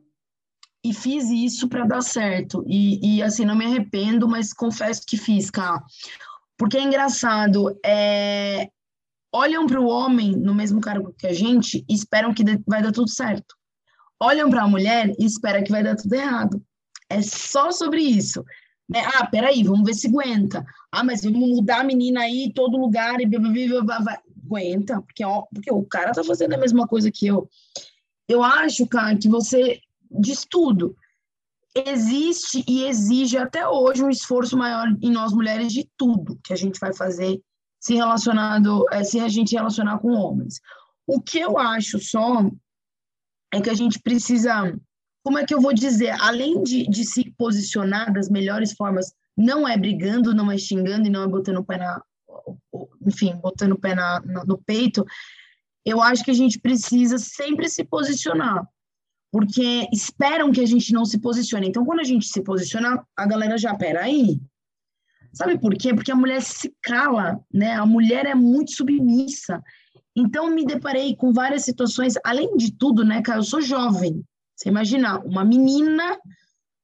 E 0.83 0.93
fiz 0.93 1.29
isso 1.29 1.67
para 1.67 1.85
dar 1.85 2.01
certo. 2.01 2.63
E, 2.67 3.17
e, 3.17 3.23
assim, 3.23 3.45
não 3.45 3.55
me 3.55 3.65
arrependo, 3.65 4.27
mas 4.27 4.53
confesso 4.53 5.03
que 5.05 5.17
fiz, 5.17 5.49
cara. 5.49 5.83
Porque 6.57 6.77
é 6.77 6.83
engraçado, 6.83 7.77
é... 7.85 8.69
olham 9.33 9.67
para 9.67 9.79
o 9.79 9.87
homem 9.87 10.31
no 10.31 10.53
mesmo 10.53 10.81
cargo 10.81 11.13
que 11.17 11.27
a 11.27 11.33
gente 11.33 11.85
e 11.87 11.93
esperam 11.93 12.33
que 12.33 12.43
vai 12.67 12.81
dar 12.81 12.91
tudo 12.91 13.09
certo. 13.09 13.55
Olham 14.21 14.49
para 14.49 14.63
a 14.63 14.67
mulher 14.67 15.13
e 15.17 15.25
esperam 15.25 15.63
que 15.63 15.71
vai 15.71 15.83
dar 15.83 15.95
tudo 15.95 16.13
errado. 16.13 16.61
É 17.09 17.21
só 17.21 17.71
sobre 17.71 18.01
isso. 18.01 18.43
Né? 18.89 19.01
Ah, 19.15 19.25
peraí, 19.27 19.63
vamos 19.63 19.85
ver 19.85 19.93
se 19.93 20.07
aguenta. 20.07 20.65
Ah, 20.91 21.03
mas 21.03 21.23
vamos 21.23 21.39
mudar 21.39 21.81
a 21.81 21.83
menina 21.83 22.21
aí 22.21 22.51
todo 22.53 22.77
lugar 22.77 23.21
e 23.21 23.25
aguenta, 24.49 25.01
porque, 25.01 25.23
ó, 25.23 25.43
porque 25.53 25.71
o 25.71 25.83
cara 25.83 26.11
tá 26.11 26.23
fazendo 26.23 26.53
a 26.53 26.57
mesma 26.57 26.87
coisa 26.87 27.11
que 27.11 27.27
eu. 27.27 27.47
Eu 28.27 28.43
acho, 28.43 28.87
cara, 28.87 29.15
que 29.17 29.29
você 29.29 29.79
diz 30.09 30.45
tudo. 30.49 30.95
Existe 31.75 32.63
e 32.67 32.85
exige 32.85 33.37
até 33.37 33.67
hoje 33.67 34.03
um 34.03 34.09
esforço 34.09 34.57
maior 34.57 34.87
em 35.01 35.11
nós 35.11 35.31
mulheres 35.31 35.71
de 35.71 35.87
tudo 35.95 36.39
que 36.43 36.51
a 36.51 36.55
gente 36.55 36.79
vai 36.79 36.93
fazer 36.93 37.39
se 37.79 37.95
relacionado, 37.95 38.85
é, 38.91 39.03
se 39.03 39.19
a 39.19 39.27
gente 39.27 39.55
relacionar 39.55 39.99
com 39.99 40.09
homens. 40.09 40.59
O 41.07 41.21
que 41.21 41.39
eu 41.39 41.57
acho 41.57 41.99
só 41.99 42.49
é 43.53 43.61
que 43.61 43.69
a 43.69 43.73
gente 43.73 43.99
precisa, 43.99 44.77
como 45.23 45.37
é 45.37 45.45
que 45.45 45.53
eu 45.53 45.61
vou 45.61 45.73
dizer, 45.73 46.15
além 46.19 46.61
de, 46.61 46.87
de 46.87 47.05
se 47.05 47.31
posicionar 47.37 48.11
das 48.11 48.29
melhores 48.29 48.73
formas, 48.73 49.13
não 49.35 49.67
é 49.67 49.77
brigando, 49.77 50.35
não 50.35 50.51
é 50.51 50.57
xingando 50.57 51.07
e 51.07 51.09
não 51.09 51.23
é 51.23 51.27
botando 51.27 51.57
o 51.57 51.63
pé 51.63 51.77
na, 51.77 52.01
enfim, 53.05 53.35
botando 53.41 53.71
o 53.71 53.79
pé 53.79 53.95
na, 53.95 54.19
no 54.45 54.57
peito, 54.57 55.05
eu 55.85 56.01
acho 56.01 56.23
que 56.23 56.31
a 56.31 56.35
gente 56.35 56.59
precisa 56.59 57.17
sempre 57.17 57.69
se 57.69 57.83
posicionar, 57.83 58.67
porque 59.31 59.87
esperam 59.93 60.51
que 60.51 60.61
a 60.61 60.65
gente 60.65 60.91
não 60.91 61.05
se 61.05 61.19
posicione. 61.19 61.67
Então, 61.67 61.85
quando 61.85 61.99
a 61.99 62.03
gente 62.03 62.27
se 62.27 62.41
posiciona, 62.41 63.03
a 63.15 63.27
galera 63.27 63.57
já, 63.57 63.75
peraí. 63.75 64.39
Sabe 65.33 65.59
por 65.59 65.75
quê? 65.75 65.93
Porque 65.93 66.11
a 66.11 66.15
mulher 66.15 66.41
se 66.41 66.73
cala, 66.81 67.39
né? 67.53 67.75
A 67.75 67.85
mulher 67.85 68.25
é 68.25 68.33
muito 68.33 68.71
submissa. 68.71 69.61
Então, 70.15 70.49
me 70.49 70.65
deparei 70.65 71.15
com 71.15 71.31
várias 71.31 71.63
situações, 71.63 72.15
além 72.25 72.57
de 72.57 72.71
tudo, 72.75 73.05
né, 73.05 73.21
cara? 73.21 73.39
Eu 73.39 73.43
sou 73.43 73.61
jovem. 73.61 74.23
Você 74.55 74.69
imagina, 74.69 75.19
uma 75.19 75.45
menina 75.45 76.17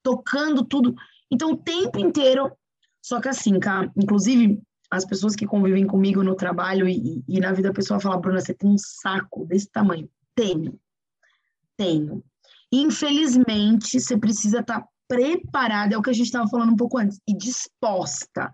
tocando 0.04 0.64
tudo. 0.64 0.96
Então, 1.32 1.52
o 1.54 1.58
tempo 1.58 2.00
inteiro. 2.00 2.52
Só 3.02 3.20
que 3.20 3.28
assim, 3.28 3.60
cara, 3.60 3.92
inclusive, 3.96 4.60
as 4.90 5.06
pessoas 5.06 5.36
que 5.36 5.46
convivem 5.46 5.86
comigo 5.86 6.24
no 6.24 6.36
trabalho 6.36 6.88
e, 6.88 7.24
e 7.28 7.40
na 7.40 7.52
vida 7.52 7.74
pessoal 7.74 8.00
falam, 8.00 8.22
Bruna, 8.22 8.40
você 8.40 8.54
tem 8.54 8.70
um 8.70 8.78
saco 8.78 9.46
desse 9.46 9.70
tamanho. 9.70 10.10
Tenho. 10.36 10.80
Tenho. 11.76 12.24
Infelizmente, 12.78 14.00
você 14.00 14.18
precisa 14.18 14.60
estar 14.60 14.82
tá 14.82 14.88
preparada, 15.08 15.96
é 15.96 15.98
o 15.98 16.02
que 16.02 16.10
a 16.10 16.14
gente 16.14 16.26
estava 16.26 16.50
falando 16.50 16.74
um 16.74 16.76
pouco 16.76 16.98
antes, 16.98 17.22
e 17.26 17.34
disposta. 17.34 18.54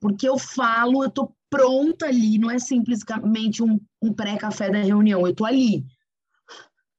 Porque 0.00 0.28
eu 0.28 0.36
falo, 0.36 1.04
eu 1.04 1.08
estou 1.08 1.36
pronta 1.48 2.06
ali, 2.06 2.36
não 2.36 2.50
é 2.50 2.58
simplesmente 2.58 3.62
um, 3.62 3.78
um 4.02 4.12
pré-café 4.12 4.70
da 4.70 4.78
reunião, 4.78 5.20
eu 5.20 5.28
estou 5.28 5.46
ali. 5.46 5.84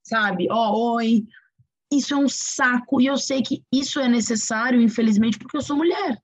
Sabe? 0.01 0.47
Ó, 0.49 0.72
oh, 0.72 0.93
oi. 0.95 1.26
Isso 1.91 2.14
é 2.14 2.18
um 2.18 2.30
saco, 2.30 3.01
e 3.01 3.06
eu 3.06 3.18
sei 3.18 3.41
que 3.41 3.62
isso 3.72 3.99
é 3.99 4.08
necessário, 4.08 4.82
infelizmente, 4.82 5.38
porque 5.38 5.58
eu 5.58 5.62
sou 5.62 5.76
mulher. 5.76 6.18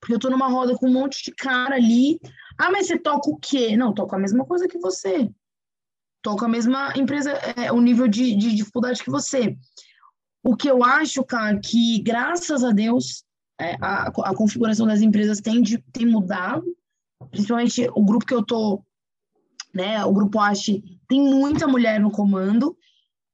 Porque 0.00 0.14
eu 0.14 0.18
tô 0.18 0.30
numa 0.30 0.48
roda 0.48 0.74
com 0.74 0.88
um 0.88 0.92
monte 0.92 1.22
de 1.22 1.32
cara 1.32 1.74
ali. 1.74 2.18
Ah, 2.58 2.70
mas 2.70 2.86
você 2.86 2.98
toca 2.98 3.28
o 3.28 3.36
quê? 3.36 3.76
Não, 3.76 3.92
toco 3.92 4.14
a 4.16 4.18
mesma 4.18 4.44
coisa 4.46 4.66
que 4.66 4.78
você. 4.78 5.30
Toco 6.26 6.44
a 6.44 6.48
mesma 6.48 6.92
empresa, 6.96 7.30
é, 7.56 7.70
o 7.70 7.80
nível 7.80 8.08
de, 8.08 8.34
de 8.34 8.52
dificuldade 8.52 9.00
que 9.00 9.08
você. 9.08 9.56
O 10.42 10.56
que 10.56 10.68
eu 10.68 10.82
acho, 10.82 11.22
cara, 11.22 11.56
que 11.60 12.02
graças 12.02 12.64
a 12.64 12.72
Deus 12.72 13.24
é, 13.60 13.76
a, 13.80 14.08
a 14.08 14.34
configuração 14.34 14.88
das 14.88 15.02
empresas 15.02 15.40
tem, 15.40 15.62
de, 15.62 15.78
tem 15.92 16.04
mudado, 16.04 16.64
principalmente 17.30 17.88
o 17.94 18.04
grupo 18.04 18.26
que 18.26 18.34
eu 18.34 18.44
tô, 18.44 18.82
né, 19.72 20.04
o 20.04 20.12
grupo 20.12 20.40
Ache, 20.40 20.82
tem 21.08 21.20
muita 21.20 21.68
mulher 21.68 22.00
no 22.00 22.10
comando, 22.10 22.76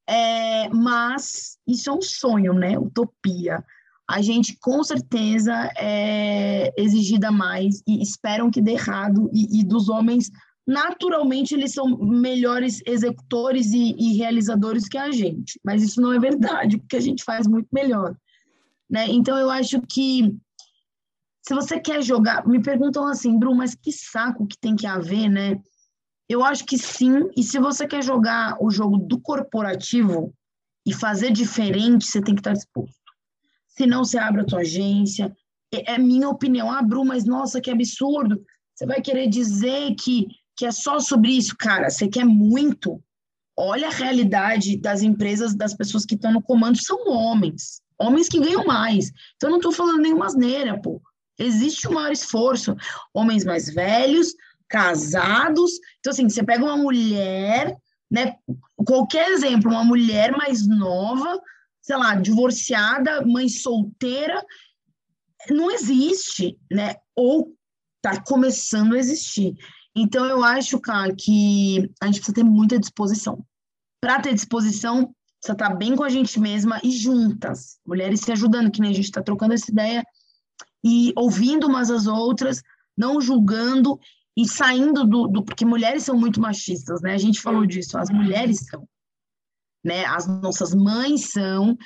é, 0.07 0.69
mas 0.69 1.57
isso 1.67 1.89
é 1.89 1.95
um 1.95 2.03
sonho, 2.03 2.53
né, 2.53 2.79
utopia. 2.79 3.65
A 4.07 4.21
gente 4.21 4.59
com 4.61 4.85
certeza 4.85 5.71
é 5.79 6.71
exigida 6.77 7.33
mais 7.33 7.83
e 7.89 8.03
esperam 8.03 8.51
que 8.51 8.61
dê 8.61 8.73
errado, 8.73 9.31
e, 9.33 9.61
e 9.61 9.65
dos 9.65 9.89
homens, 9.89 10.31
naturalmente, 10.67 11.55
eles 11.55 11.73
são 11.73 11.97
melhores 11.99 12.81
executores 12.87 13.73
e, 13.73 13.95
e, 13.99 14.17
realizadores 14.17 14.89
que 14.89 14.99
a 14.99 15.11
gente, 15.11 15.59
mas 15.65 15.83
isso 15.83 16.01
não 16.01 16.13
é 16.13 16.19
verdade, 16.19 16.79
porque 16.79 16.97
a 16.97 17.01
gente 17.01 17.25
faz 17.25 17.47
muito 17.47 17.69
melhor. 17.73 18.17
Né? 18.89 19.07
Então, 19.09 19.37
eu 19.37 19.51
acho 19.51 19.81
que 19.83 20.35
se 21.45 21.55
você 21.55 21.81
quer 21.81 22.03
jogar, 22.03 22.47
me 22.47 22.63
perguntam 22.63 23.07
assim, 23.07 23.39
Bru, 23.39 23.55
mas 23.55 23.75
que 23.75 23.91
saco 23.91 24.47
que 24.47 24.57
tem 24.59 24.77
que 24.77 24.87
haver, 24.87 25.29
né? 25.29 25.61
Eu 26.29 26.45
acho 26.45 26.65
que 26.65 26.79
sim, 26.79 27.29
e 27.37 27.43
se 27.43 27.59
você 27.59 27.87
quer 27.87 28.03
jogar 28.03 28.57
o 28.61 28.71
jogo 28.71 28.97
do 28.97 29.21
corporativo 29.21 30.33
e 30.87 30.95
fazer 30.95 31.33
diferente, 31.33 32.07
você 32.07 32.23
tem 32.23 32.35
que 32.35 32.41
estar 32.41 32.53
disposto 32.53 33.03
se 33.77 33.87
não 33.87 34.05
você 34.05 34.19
abre 34.19 34.43
a 34.43 34.45
tua 34.45 34.61
agência. 34.61 35.35
É, 35.73 35.95
é 35.95 35.99
minha 35.99 36.29
opinião. 36.29 36.71
Ah, 36.71 36.83
Bru, 36.83 37.05
mas 37.05 37.25
nossa, 37.25 37.61
que 37.61 37.71
absurdo. 37.71 38.45
Você 38.75 38.87
vai 38.87 39.01
querer 39.01 39.29
dizer 39.29 39.95
que, 39.95 40.27
que 40.63 40.67
é 40.67 40.71
só 40.71 41.01
sobre 41.01 41.33
isso? 41.33 41.57
Cara, 41.57 41.91
você 41.91 42.07
quer 42.07 42.25
muito. 42.25 43.03
Olha 43.59 43.89
a 43.89 43.93
realidade 43.93 44.77
das 44.77 45.03
empresas, 45.03 45.57
das 45.57 45.75
pessoas 45.75 46.07
que 46.07 46.15
estão 46.15 46.33
no 46.33 46.41
comando, 46.41 46.81
são 46.81 47.09
homens. 47.09 47.83
Homens 47.99 48.29
que 48.29 48.39
ganham 48.39 48.65
mais. 48.65 49.11
Então, 49.35 49.51
não 49.51 49.57
estou 49.57 49.73
falando 49.73 50.01
nenhuma 50.01 50.27
asneira, 50.27 50.81
pô. 50.81 51.03
Existe 51.37 51.89
um 51.89 51.95
maior 51.95 52.13
esforço. 52.13 52.77
Homens 53.13 53.45
mais 53.45 53.75
velhos, 53.75 54.37
casados. 54.69 55.73
Então, 55.99 56.13
assim, 56.13 56.29
você 56.29 56.45
pega 56.45 56.63
uma 56.63 56.77
mulher, 56.77 57.77
né? 58.09 58.37
Qualquer 58.77 59.33
exemplo, 59.33 59.69
uma 59.69 59.83
mulher 59.83 60.31
mais 60.31 60.65
nova, 60.65 61.41
sei 61.83 61.97
lá, 61.97 62.15
divorciada, 62.15 63.27
mãe 63.27 63.49
solteira, 63.49 64.41
não 65.51 65.73
existe, 65.73 66.57
né? 66.71 66.95
Ou 67.17 67.53
está 67.97 68.23
começando 68.23 68.95
a 68.95 68.99
existir. 68.99 69.57
Então, 69.95 70.25
eu 70.25 70.43
acho, 70.43 70.81
cara, 70.81 71.15
que 71.15 71.91
a 72.01 72.07
gente 72.07 72.17
precisa 72.17 72.35
ter 72.35 72.45
muita 72.45 72.79
disposição. 72.79 73.45
Para 74.01 74.21
ter 74.21 74.35
disposição, 74.35 75.15
precisa 75.39 75.53
estar 75.53 75.71
tá 75.71 75.75
bem 75.75 75.95
com 75.95 76.05
a 76.05 76.09
gente 76.09 76.41
mesma 76.41 76.81
e 76.83 76.91
juntas, 76.91 77.79
mulheres 77.87 78.21
se 78.21 78.33
ajudando, 78.33 78.71
que 78.71 78.81
nem 78.81 78.91
a 78.91 78.95
gente 78.95 79.05
está 79.05 79.23
trocando 79.23 79.55
essa 79.55 79.71
ideia, 79.71 80.03
e 80.85 81.13
ouvindo 81.17 81.67
umas 81.67 81.91
às 81.91 82.07
outras, 82.07 82.63
não 82.97 83.21
julgando 83.21 83.99
e 84.37 84.49
saindo 84.49 85.05
do, 85.05 85.29
do. 85.29 85.45
Porque 85.45 85.65
mulheres 85.65 86.03
são 86.03 86.19
muito 86.19 86.41
machistas, 86.41 87.01
né? 87.03 87.13
A 87.13 87.19
gente 87.19 87.41
falou 87.41 87.67
disso, 87.67 87.99
as 87.99 88.11
mulheres 88.11 88.67
são 88.69 88.89
né? 89.85 90.05
As 90.05 90.27
nossas 90.27 90.75
mães 90.75 91.31
são, 91.31 91.77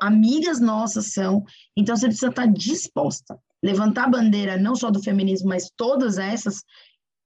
amigas 0.00 0.60
nossas 0.60 1.12
são, 1.12 1.44
então 1.76 1.96
você 1.96 2.06
precisa 2.06 2.28
estar 2.28 2.46
disposta. 2.46 3.38
Levantar 3.62 4.04
a 4.04 4.10
bandeira 4.10 4.56
não 4.56 4.74
só 4.74 4.90
do 4.90 5.02
feminismo, 5.02 5.48
mas 5.48 5.70
todas 5.76 6.18
essas, 6.18 6.62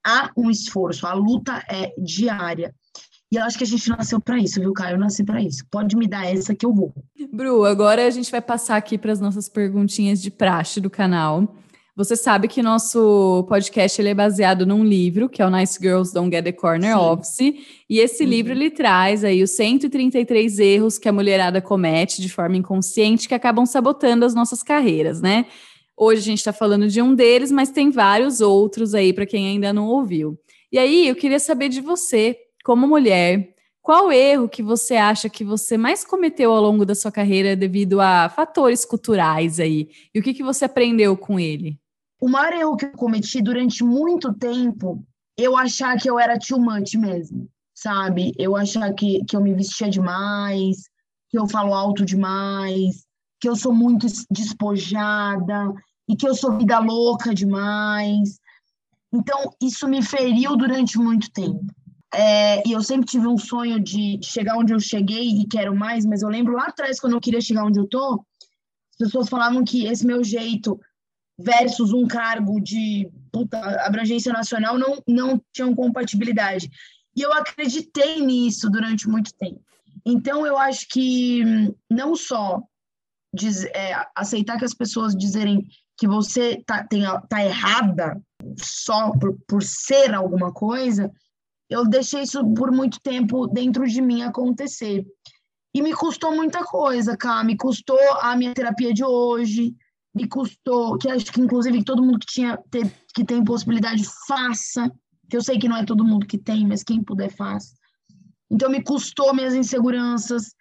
há 0.05 0.31
um 0.37 0.51
esforço, 0.51 1.07
a 1.07 1.13
luta 1.13 1.63
é 1.71 1.93
diária. 1.99 2.75
E 3.33 3.37
eu 3.37 3.45
acho 3.45 3.57
que 3.57 3.65
a 3.65 3.67
gente 3.67 3.89
nasceu 3.89 4.21
para 4.21 4.39
isso, 4.39 4.61
viu, 4.61 4.73
Caio? 4.73 4.97
Eu 4.97 4.99
nasci 4.99 5.23
para 5.23 5.41
isso. 5.41 5.65
Pode 5.71 5.97
me 5.97 6.09
dar 6.09 6.27
essa 6.27 6.53
que 6.53 6.67
eu 6.67 6.75
vou. 6.75 6.93
Bru, 7.33 7.65
agora 7.65 8.05
a 8.05 8.11
gente 8.11 8.31
vai 8.31 8.43
passar 8.43 8.77
aqui 8.77 8.99
para 8.99 9.13
as 9.13 9.21
nossas 9.21 9.49
perguntinhas 9.49 10.21
de 10.21 10.33
praxe 10.33 10.81
do 10.81 10.91
canal. 10.91 11.55
Você 11.95 12.17
sabe 12.17 12.49
que 12.49 12.63
nosso 12.63 13.45
podcast 13.49 14.01
ele 14.01 14.09
é 14.09 14.15
baseado 14.15 14.65
num 14.65 14.83
livro, 14.83 15.29
que 15.29 15.43
é 15.43 15.47
o 15.47 15.51
Nice 15.51 15.79
Girls 15.81 16.15
Don't 16.15 16.35
Get 16.35 16.45
the 16.45 16.53
Corner 16.53 16.97
Sim. 16.97 16.99
Office, 16.99 17.39
e 17.89 17.99
esse 17.99 18.25
uhum. 18.25 18.31
livro 18.31 18.53
ele 18.53 18.71
traz 18.71 19.23
aí 19.23 19.43
os 19.43 19.51
133 19.51 20.59
erros 20.59 20.99
que 20.99 21.09
a 21.09 21.13
mulherada 21.13 21.61
comete 21.61 22.23
de 22.23 22.29
forma 22.29 22.57
inconsciente 22.57 23.29
que 23.29 23.35
acabam 23.35 23.67
sabotando 23.67 24.25
as 24.25 24.35
nossas 24.35 24.63
carreiras, 24.63 25.21
né? 25.21 25.47
Hoje 26.03 26.21
a 26.21 26.25
gente 26.25 26.39
está 26.39 26.51
falando 26.51 26.89
de 26.89 27.03
um 27.03 27.15
deles, 27.15 27.53
mas 27.53 27.69
tem 27.69 27.91
vários 27.91 28.41
outros 28.41 28.95
aí 28.95 29.13
para 29.13 29.27
quem 29.27 29.49
ainda 29.49 29.71
não 29.71 29.87
ouviu. 29.87 30.41
E 30.73 30.79
aí 30.79 31.07
eu 31.07 31.15
queria 31.15 31.39
saber 31.39 31.69
de 31.69 31.83
você, 31.83 32.39
como 32.65 32.89
mulher, 32.89 33.55
qual 33.83 34.11
erro 34.11 34.49
que 34.49 34.63
você 34.63 34.97
acha 34.97 35.29
que 35.29 35.45
você 35.45 35.77
mais 35.77 36.03
cometeu 36.03 36.53
ao 36.53 36.63
longo 36.63 36.87
da 36.87 36.95
sua 36.95 37.13
carreira 37.13 37.55
devido 37.55 38.01
a 38.01 38.31
fatores 38.31 38.83
culturais 38.87 39.61
aí? 39.61 39.91
E 40.15 40.21
o 40.21 40.23
que, 40.23 40.33
que 40.33 40.43
você 40.43 40.65
aprendeu 40.65 41.15
com 41.19 41.39
ele? 41.39 41.79
O 42.19 42.31
maior 42.31 42.55
erro 42.55 42.77
que 42.79 42.87
eu 42.87 42.93
cometi 42.93 43.43
durante 43.43 43.85
muito 43.85 44.33
tempo, 44.33 45.05
eu 45.37 45.55
achar 45.55 45.99
que 45.99 46.09
eu 46.09 46.19
era 46.19 46.39
much 46.53 46.95
mesmo, 46.95 47.47
sabe? 47.75 48.33
Eu 48.39 48.57
achar 48.57 48.91
que, 48.95 49.23
que 49.27 49.37
eu 49.37 49.43
me 49.43 49.53
vestia 49.53 49.91
demais, 49.91 50.79
que 51.29 51.39
eu 51.39 51.47
falo 51.47 51.75
alto 51.75 52.07
demais, 52.07 53.05
que 53.39 53.47
eu 53.47 53.55
sou 53.55 53.75
muito 53.75 54.07
despojada 54.31 55.75
e 56.11 56.17
que 56.17 56.29
eu 56.29 56.35
sou 56.35 56.59
vida 56.59 56.81
louca 56.81 57.33
demais. 57.33 58.41
Então, 59.13 59.55
isso 59.63 59.87
me 59.87 60.03
feriu 60.03 60.57
durante 60.57 60.99
muito 60.99 61.31
tempo. 61.31 61.65
É, 62.13 62.67
e 62.67 62.73
eu 62.73 62.83
sempre 62.83 63.07
tive 63.07 63.29
um 63.29 63.39
sonho 63.39 63.79
de, 63.79 64.19
chegar 64.21 64.57
onde 64.57 64.75
eu 64.75 64.81
cheguei 64.81 65.41
e 65.41 65.47
quero 65.47 65.75
mais, 65.75 66.05
mas 66.05 66.23
eu 66.23 66.29
lembro 66.29 66.55
lá 66.55 66.65
atrás, 66.65 66.99
quando 66.99 67.13
eu 67.13 67.21
queria 67.21 67.41
chegar 67.41 67.65
onde 67.65 67.79
eu 67.79 67.87
tô, 67.87 68.15
as 68.15 68.97
pessoas 68.99 69.29
falavam 69.29 69.63
que 69.63 69.87
esse 69.87 70.05
meu 70.05 70.25
jeito 70.25 70.81
versus 71.39 71.93
um 71.93 72.09
cargo 72.09 72.61
de 72.61 73.09
puta, 73.31 73.59
abrangência 73.87 74.33
nacional 74.33 74.77
não, 74.77 75.01
não 75.07 75.41
tinham 75.53 75.75
compatibilidade. 75.77 76.69
E 77.17 77.23
eu 77.23 77.33
acreditei 77.33 78.21
nisso 78.21 78.69
durante 78.69 79.09
muito 79.09 79.33
tempo. 79.35 79.63
Então, 80.05 80.45
eu 80.45 80.59
acho 80.59 80.89
que 80.89 81.45
não 81.89 82.17
só 82.17 82.61
diz, 83.33 83.65
é, 83.67 83.95
aceitar 84.15 84.59
que 84.59 84.65
as 84.65 84.75
pessoas 84.75 85.15
dizerem 85.15 85.67
que 86.01 86.09
você 86.09 86.63
tá, 86.65 86.83
tem, 86.83 87.03
tá 87.29 87.45
errada 87.45 88.19
só 88.57 89.11
por, 89.11 89.39
por 89.47 89.63
ser 89.63 90.15
alguma 90.15 90.51
coisa, 90.51 91.13
eu 91.69 91.87
deixei 91.87 92.23
isso 92.23 92.43
por 92.55 92.73
muito 92.73 92.99
tempo 93.03 93.47
dentro 93.47 93.87
de 93.87 94.01
mim 94.01 94.23
acontecer. 94.23 95.05
E 95.75 95.83
me 95.83 95.95
custou 95.95 96.35
muita 96.35 96.65
coisa, 96.65 97.19
cara. 97.19 97.45
Me 97.45 97.55
custou 97.55 97.99
a 98.23 98.35
minha 98.35 98.55
terapia 98.55 98.95
de 98.95 99.05
hoje, 99.05 99.77
me 100.15 100.27
custou, 100.27 100.97
que 100.97 101.11
acho 101.11 101.31
que 101.31 101.39
inclusive 101.39 101.85
todo 101.85 102.03
mundo 102.03 102.19
que 102.19 102.33
tinha 102.33 102.59
que 103.15 103.23
tem 103.23 103.45
possibilidade 103.45 104.03
faça, 104.27 104.91
que 105.29 105.37
eu 105.37 105.43
sei 105.43 105.59
que 105.59 105.69
não 105.69 105.77
é 105.77 105.85
todo 105.85 106.03
mundo 106.03 106.27
que 106.27 106.39
tem, 106.39 106.67
mas 106.67 106.83
quem 106.83 107.05
puder 107.05 107.31
faça. 107.31 107.75
Então 108.51 108.71
me 108.71 108.83
custou 108.83 109.35
minhas 109.35 109.55
inseguranças. 109.55 110.55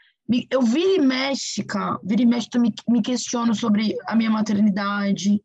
Eu 0.49 0.61
vira 0.61 1.01
e 1.01 1.05
mexe, 1.05 1.63
cara, 1.63 1.99
vira 2.03 2.21
e 2.21 2.25
mexe, 2.25 2.49
me, 2.57 2.73
me 2.87 3.01
questiono 3.01 3.55
sobre 3.55 3.95
a 4.07 4.15
minha 4.15 4.29
maternidade. 4.29 5.41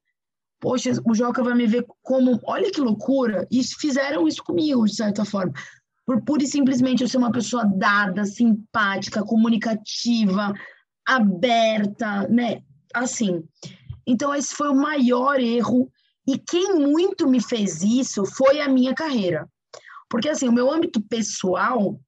Poxa, 0.61 0.93
o 1.07 1.15
Joca 1.15 1.43
vai 1.43 1.55
me 1.55 1.67
ver 1.67 1.87
como, 2.03 2.39
olha 2.45 2.71
que 2.71 2.81
loucura, 2.81 3.47
e 3.51 3.63
fizeram 3.63 4.29
isso 4.29 4.43
comigo, 4.43 4.85
de 4.85 4.95
certa 4.95 5.25
forma. 5.25 5.53
Por 6.05 6.23
pura 6.23 6.43
e 6.43 6.47
simplesmente 6.47 7.03
eu 7.03 7.09
ser 7.09 7.17
uma 7.17 7.33
pessoa 7.33 7.65
dada, 7.65 8.27
simpática, 8.27 9.25
comunicativa, 9.25 10.53
aberta, 11.07 12.29
né? 12.29 12.63
Assim. 12.93 13.43
Então, 14.07 14.35
esse 14.35 14.55
foi 14.55 14.69
o 14.69 14.77
maior 14.77 15.41
erro. 15.41 15.91
E 16.27 16.39
quem 16.39 16.75
muito 16.75 17.27
me 17.27 17.41
fez 17.41 17.83
isso 17.83 18.25
foi 18.27 18.61
a 18.61 18.69
minha 18.69 18.95
carreira. 18.95 19.49
Porque, 20.11 20.29
assim, 20.29 20.49
o 20.49 20.53
meu 20.53 20.71
âmbito 20.71 21.01
pessoal, 21.01 21.99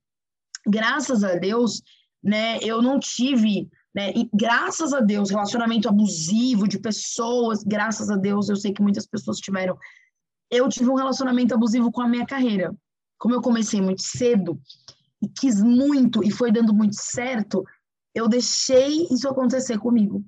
graças 0.66 1.24
a 1.24 1.34
Deus, 1.34 1.82
né, 2.26 2.58
eu 2.60 2.82
não 2.82 2.98
tive, 2.98 3.70
né, 3.94 4.10
e, 4.10 4.28
graças 4.34 4.92
a 4.92 4.98
Deus, 4.98 5.30
relacionamento 5.30 5.88
abusivo 5.88 6.66
de 6.66 6.76
pessoas, 6.76 7.62
graças 7.62 8.10
a 8.10 8.16
Deus, 8.16 8.48
eu 8.48 8.56
sei 8.56 8.72
que 8.72 8.82
muitas 8.82 9.06
pessoas 9.06 9.38
tiveram. 9.38 9.78
Eu 10.50 10.68
tive 10.68 10.90
um 10.90 10.96
relacionamento 10.96 11.54
abusivo 11.54 11.92
com 11.92 12.02
a 12.02 12.08
minha 12.08 12.26
carreira. 12.26 12.74
Como 13.16 13.32
eu 13.32 13.40
comecei 13.40 13.80
muito 13.80 14.02
cedo 14.02 14.60
e 15.22 15.28
quis 15.28 15.62
muito 15.62 16.22
e 16.24 16.30
foi 16.32 16.50
dando 16.50 16.74
muito 16.74 16.96
certo, 16.96 17.64
eu 18.12 18.28
deixei 18.28 19.06
isso 19.08 19.28
acontecer 19.28 19.78
comigo. 19.78 20.24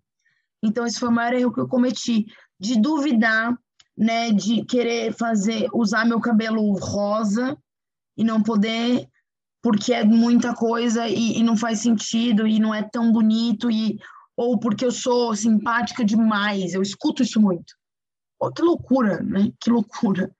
Então, 0.62 0.86
esse 0.86 1.00
foi 1.00 1.08
o 1.08 1.12
maior 1.12 1.34
erro 1.34 1.52
que 1.52 1.60
eu 1.60 1.68
cometi, 1.68 2.26
de 2.60 2.80
duvidar, 2.80 3.58
né, 3.96 4.30
de 4.30 4.64
querer 4.64 5.12
fazer, 5.12 5.68
usar 5.72 6.06
meu 6.06 6.20
cabelo 6.20 6.72
rosa 6.78 7.58
e 8.16 8.22
não 8.22 8.40
poder, 8.40 9.08
porque 9.68 9.92
é 9.92 10.02
muita 10.02 10.54
coisa 10.54 11.06
e, 11.06 11.36
e 11.38 11.42
não 11.42 11.54
faz 11.54 11.80
sentido 11.80 12.46
e 12.46 12.58
não 12.58 12.74
é 12.74 12.82
tão 12.82 13.12
bonito, 13.12 13.70
e, 13.70 13.98
ou 14.34 14.58
porque 14.58 14.82
eu 14.82 14.90
sou 14.90 15.36
simpática 15.36 16.02
demais, 16.02 16.72
eu 16.72 16.80
escuto 16.80 17.22
isso 17.22 17.38
muito. 17.38 17.74
Oh, 18.40 18.50
que 18.50 18.62
loucura, 18.62 19.22
né? 19.22 19.52
Que 19.60 19.68
loucura. 19.68 20.34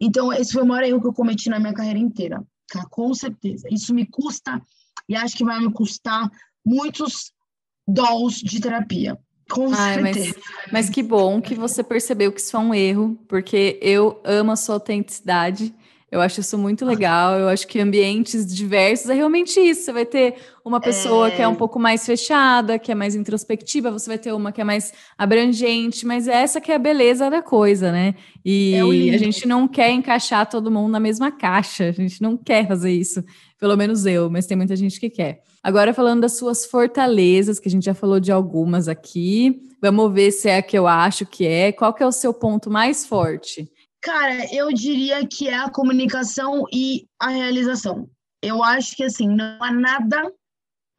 Então, 0.00 0.32
esse 0.32 0.54
foi 0.54 0.62
o 0.62 0.66
maior 0.66 0.82
erro 0.82 0.98
que 1.02 1.06
eu 1.08 1.12
cometi 1.12 1.50
na 1.50 1.60
minha 1.60 1.74
carreira 1.74 1.98
inteira, 1.98 2.42
tá? 2.72 2.86
com 2.88 3.12
certeza. 3.12 3.68
Isso 3.70 3.92
me 3.92 4.06
custa, 4.06 4.62
e 5.06 5.14
acho 5.14 5.36
que 5.36 5.44
vai 5.44 5.60
me 5.60 5.70
custar 5.70 6.30
muitos 6.64 7.34
dolls 7.86 8.40
de 8.42 8.62
terapia. 8.62 9.18
Com 9.50 9.66
Ai, 9.74 10.02
certeza. 10.02 10.36
Mas, 10.38 10.72
mas 10.72 10.88
que 10.88 11.02
bom 11.02 11.38
que 11.42 11.54
você 11.54 11.84
percebeu 11.84 12.32
que 12.32 12.40
isso 12.40 12.56
é 12.56 12.60
um 12.60 12.74
erro, 12.74 13.14
porque 13.28 13.78
eu 13.82 14.22
amo 14.24 14.52
a 14.52 14.56
sua 14.56 14.76
autenticidade. 14.76 15.74
Eu 16.14 16.20
acho 16.20 16.38
isso 16.38 16.56
muito 16.56 16.84
legal. 16.84 17.36
Eu 17.40 17.48
acho 17.48 17.66
que 17.66 17.80
ambientes 17.80 18.46
diversos 18.46 19.10
é 19.10 19.14
realmente 19.14 19.58
isso. 19.58 19.82
Você 19.82 19.92
vai 19.92 20.06
ter 20.06 20.36
uma 20.64 20.80
pessoa 20.80 21.26
é... 21.26 21.30
que 21.32 21.42
é 21.42 21.48
um 21.48 21.54
é. 21.54 21.56
pouco 21.56 21.76
mais 21.76 22.06
fechada, 22.06 22.78
que 22.78 22.92
é 22.92 22.94
mais 22.94 23.16
introspectiva, 23.16 23.90
você 23.90 24.08
vai 24.08 24.18
ter 24.18 24.32
uma 24.32 24.52
que 24.52 24.60
é 24.60 24.64
mais 24.64 24.92
abrangente, 25.18 26.06
mas 26.06 26.28
essa 26.28 26.60
que 26.60 26.70
é 26.70 26.76
a 26.76 26.78
beleza 26.78 27.28
da 27.28 27.42
coisa, 27.42 27.90
né? 27.90 28.14
E 28.44 28.74
é 29.10 29.14
a 29.14 29.18
gente 29.18 29.48
não 29.48 29.66
quer 29.66 29.90
encaixar 29.90 30.48
todo 30.48 30.70
mundo 30.70 30.92
na 30.92 31.00
mesma 31.00 31.32
caixa. 31.32 31.88
A 31.88 31.92
gente 31.92 32.22
não 32.22 32.36
quer 32.36 32.68
fazer 32.68 32.92
isso. 32.92 33.20
Pelo 33.58 33.76
menos 33.76 34.06
eu, 34.06 34.30
mas 34.30 34.46
tem 34.46 34.56
muita 34.56 34.76
gente 34.76 35.00
que 35.00 35.10
quer. 35.10 35.42
Agora, 35.64 35.92
falando 35.92 36.20
das 36.20 36.36
suas 36.36 36.64
fortalezas, 36.64 37.58
que 37.58 37.66
a 37.66 37.70
gente 37.72 37.86
já 37.86 37.94
falou 37.94 38.20
de 38.20 38.30
algumas 38.30 38.86
aqui, 38.86 39.62
vamos 39.82 40.14
ver 40.14 40.30
se 40.30 40.48
é 40.48 40.58
a 40.58 40.62
que 40.62 40.78
eu 40.78 40.86
acho 40.86 41.26
que 41.26 41.44
é. 41.44 41.72
Qual 41.72 41.92
que 41.92 42.04
é 42.04 42.06
o 42.06 42.12
seu 42.12 42.32
ponto 42.32 42.70
mais 42.70 43.04
forte? 43.04 43.68
Cara, 44.04 44.54
eu 44.54 44.70
diria 44.70 45.26
que 45.26 45.48
é 45.48 45.56
a 45.56 45.70
comunicação 45.70 46.66
e 46.70 47.08
a 47.18 47.28
realização. 47.28 48.06
Eu 48.42 48.62
acho 48.62 48.94
que, 48.94 49.02
assim, 49.02 49.26
não 49.26 49.56
há 49.58 49.72
nada, 49.72 50.30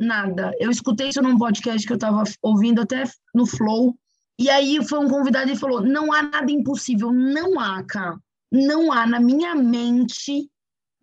nada. 0.01 0.51
Eu 0.59 0.71
escutei 0.71 1.09
isso 1.09 1.21
num 1.21 1.37
podcast 1.37 1.85
que 1.85 1.93
eu 1.93 1.97
estava 1.97 2.23
ouvindo 2.41 2.81
até 2.81 3.03
no 3.31 3.45
Flow, 3.45 3.95
e 4.39 4.49
aí 4.49 4.83
foi 4.83 4.97
um 4.97 5.07
convidado 5.07 5.51
e 5.51 5.55
falou: 5.55 5.81
não 5.81 6.11
há 6.11 6.23
nada 6.23 6.51
impossível. 6.51 7.11
Não 7.11 7.59
há, 7.59 7.83
cara. 7.83 8.17
Não 8.51 8.91
há. 8.91 9.05
Na 9.05 9.19
minha 9.19 9.53
mente, 9.53 10.49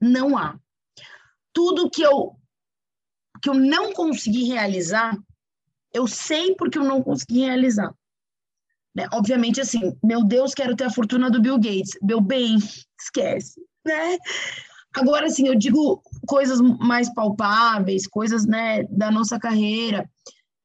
não 0.01 0.37
há. 0.37 0.59
Tudo 1.53 1.89
que 1.89 2.03
eu 2.03 2.35
que 3.41 3.49
eu 3.49 3.55
não 3.55 3.93
consegui 3.93 4.45
realizar, 4.45 5.17
eu 5.93 6.09
sei 6.09 6.57
porque 6.57 6.79
eu 6.79 6.85
não 6.85 7.01
consegui 7.01 7.41
realizar. 7.45 7.95
Né? 8.95 9.07
Obviamente, 9.13 9.61
assim, 9.61 9.97
meu 10.03 10.25
Deus, 10.25 10.55
quero 10.55 10.77
ter 10.77 10.85
a 10.85 10.91
fortuna 10.91 11.31
do 11.31 11.41
Bill 11.41 11.57
Gates. 11.57 11.99
Meu 12.03 12.21
bem, 12.21 12.57
esquece, 13.01 13.61
né? 13.85 14.19
Agora, 14.95 15.27
assim, 15.27 15.49
eu 15.49 15.55
digo 15.55 16.03
coisas 16.27 16.61
mais 16.61 17.13
palpáveis, 17.13 18.07
coisas, 18.07 18.45
né, 18.45 18.83
da 18.85 19.11
nossa 19.11 19.39
carreira. 19.39 20.09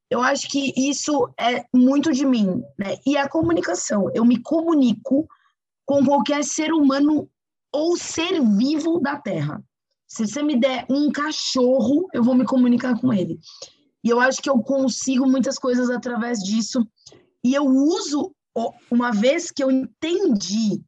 Eu 0.10 0.22
acho 0.22 0.50
que 0.50 0.74
isso 0.76 1.30
é 1.40 1.66
muito 1.74 2.12
de 2.12 2.26
mim, 2.26 2.62
né? 2.78 2.98
E 3.06 3.18
a 3.18 3.28
comunicação. 3.28 4.10
Eu 4.14 4.26
me 4.26 4.42
comunico 4.42 5.28
com 5.86 6.06
qualquer 6.06 6.44
ser 6.44 6.74
humano 6.74 7.30
ou 7.74 7.98
ser 7.98 8.42
vivo 8.58 9.00
da 9.00 9.18
Terra. 9.18 9.64
Se 10.08 10.26
você 10.26 10.42
me 10.42 10.58
der 10.58 10.86
um 10.90 11.12
cachorro, 11.12 12.08
eu 12.14 12.24
vou 12.24 12.36
me 12.36 12.46
comunicar 12.46 13.00
com 13.00 13.14
ele. 13.14 13.40
E 14.04 14.10
eu 14.10 14.20
acho 14.20 14.42
que 14.42 14.50
eu 14.50 14.60
consigo 14.60 15.28
muitas 15.28 15.60
coisas 15.60 15.90
através 15.90 16.40
disso. 16.40 16.88
E 17.44 17.54
eu 17.54 17.66
uso, 17.66 18.32
uma 18.90 19.12
vez 19.12 19.52
que 19.52 19.64
eu 19.64 19.72
entendi 19.72 20.82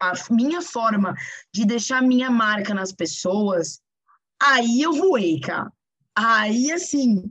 a 0.00 0.12
minha 0.30 0.60
forma 0.60 1.14
de 1.52 1.64
deixar 1.64 2.02
minha 2.02 2.30
marca 2.30 2.74
nas 2.74 2.92
pessoas, 2.92 3.80
aí 4.42 4.82
eu 4.82 4.92
voei, 4.92 5.40
cara. 5.40 5.72
Aí, 6.14 6.72
assim, 6.72 7.30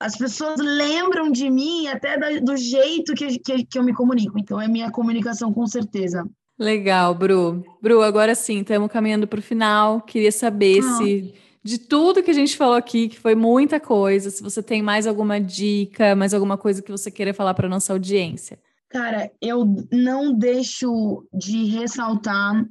as 0.00 0.16
pessoas 0.16 0.58
lembram 0.58 1.30
de 1.30 1.50
mim 1.50 1.88
até 1.88 2.40
do 2.40 2.56
jeito 2.56 3.14
que, 3.14 3.38
que, 3.38 3.64
que 3.64 3.78
eu 3.78 3.82
me 3.82 3.94
comunico. 3.94 4.38
Então, 4.38 4.60
é 4.60 4.66
minha 4.66 4.90
comunicação, 4.90 5.52
com 5.52 5.66
certeza. 5.66 6.28
Legal, 6.58 7.14
Bru. 7.14 7.62
Bru, 7.80 8.02
agora 8.02 8.34
sim, 8.34 8.60
estamos 8.60 8.90
caminhando 8.90 9.28
para 9.28 9.38
o 9.38 9.42
final. 9.42 10.00
Queria 10.00 10.32
saber 10.32 10.80
ah. 10.80 10.96
se 10.96 11.34
de 11.62 11.78
tudo 11.78 12.22
que 12.22 12.30
a 12.30 12.34
gente 12.34 12.56
falou 12.56 12.76
aqui, 12.76 13.08
que 13.08 13.18
foi 13.18 13.34
muita 13.34 13.80
coisa, 13.80 14.30
se 14.30 14.42
você 14.42 14.62
tem 14.62 14.82
mais 14.82 15.06
alguma 15.06 15.40
dica, 15.40 16.14
mais 16.14 16.32
alguma 16.32 16.56
coisa 16.56 16.82
que 16.82 16.90
você 16.90 17.10
queira 17.10 17.34
falar 17.34 17.54
para 17.54 17.68
nossa 17.68 17.92
audiência. 17.92 18.58
Cara, 18.88 19.30
eu 19.40 19.66
não 19.92 20.32
deixo 20.32 21.26
de 21.32 21.64
ressaltar 21.64 22.66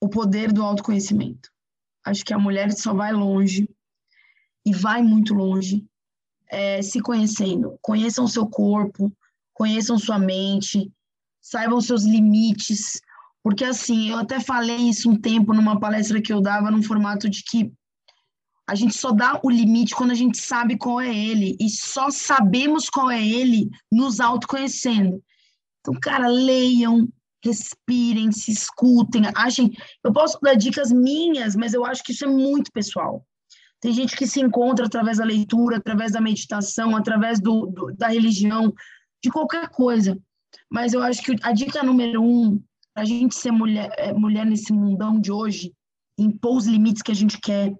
o 0.00 0.08
poder 0.08 0.52
do 0.52 0.62
autoconhecimento. 0.62 1.50
Acho 2.04 2.24
que 2.24 2.34
a 2.34 2.38
mulher 2.38 2.72
só 2.72 2.94
vai 2.94 3.12
longe 3.12 3.68
e 4.64 4.74
vai 4.74 5.02
muito 5.02 5.34
longe 5.34 5.84
é, 6.48 6.80
se 6.82 7.00
conhecendo. 7.00 7.78
Conheçam 7.82 8.26
seu 8.26 8.46
corpo, 8.46 9.12
conheçam 9.52 9.98
sua 9.98 10.18
mente, 10.18 10.90
saibam 11.40 11.80
seus 11.80 12.04
limites, 12.04 13.00
porque 13.42 13.64
assim, 13.64 14.10
eu 14.10 14.18
até 14.18 14.40
falei 14.40 14.76
isso 14.76 15.10
um 15.10 15.20
tempo 15.20 15.52
numa 15.52 15.78
palestra 15.78 16.20
que 16.22 16.32
eu 16.32 16.40
dava 16.40 16.70
num 16.70 16.82
formato 16.82 17.28
de 17.28 17.42
que 17.42 17.70
A 18.66 18.74
gente 18.74 18.96
só 18.96 19.12
dá 19.12 19.40
o 19.42 19.50
limite 19.50 19.94
quando 19.94 20.12
a 20.12 20.14
gente 20.14 20.38
sabe 20.38 20.78
qual 20.78 21.00
é 21.00 21.14
ele. 21.14 21.56
E 21.60 21.68
só 21.68 22.10
sabemos 22.10 22.88
qual 22.88 23.10
é 23.10 23.22
ele 23.22 23.68
nos 23.92 24.20
autoconhecendo. 24.20 25.22
Então, 25.80 25.94
cara, 26.00 26.26
leiam, 26.28 27.06
respirem, 27.44 28.32
se 28.32 28.50
escutem, 28.50 29.24
achem. 29.34 29.70
Eu 30.02 30.12
posso 30.12 30.38
dar 30.40 30.54
dicas 30.54 30.90
minhas, 30.90 31.54
mas 31.54 31.74
eu 31.74 31.84
acho 31.84 32.02
que 32.02 32.12
isso 32.12 32.24
é 32.24 32.28
muito 32.28 32.72
pessoal. 32.72 33.24
Tem 33.80 33.92
gente 33.92 34.16
que 34.16 34.26
se 34.26 34.40
encontra 34.40 34.86
através 34.86 35.18
da 35.18 35.24
leitura, 35.24 35.76
através 35.76 36.12
da 36.12 36.20
meditação, 36.20 36.96
através 36.96 37.38
do, 37.38 37.66
do 37.66 37.92
da 37.94 38.08
religião, 38.08 38.72
de 39.22 39.30
qualquer 39.30 39.68
coisa. 39.68 40.18
Mas 40.70 40.94
eu 40.94 41.02
acho 41.02 41.22
que 41.22 41.36
a 41.42 41.52
dica 41.52 41.82
número 41.82 42.22
um, 42.22 42.62
a 42.96 43.04
gente 43.04 43.34
ser 43.34 43.50
mulher, 43.50 43.90
é, 43.98 44.10
mulher 44.14 44.46
nesse 44.46 44.72
mundão 44.72 45.20
de 45.20 45.30
hoje, 45.30 45.70
impor 46.18 46.56
os 46.56 46.66
limites 46.66 47.02
que 47.02 47.12
a 47.12 47.14
gente 47.14 47.38
quer, 47.38 47.74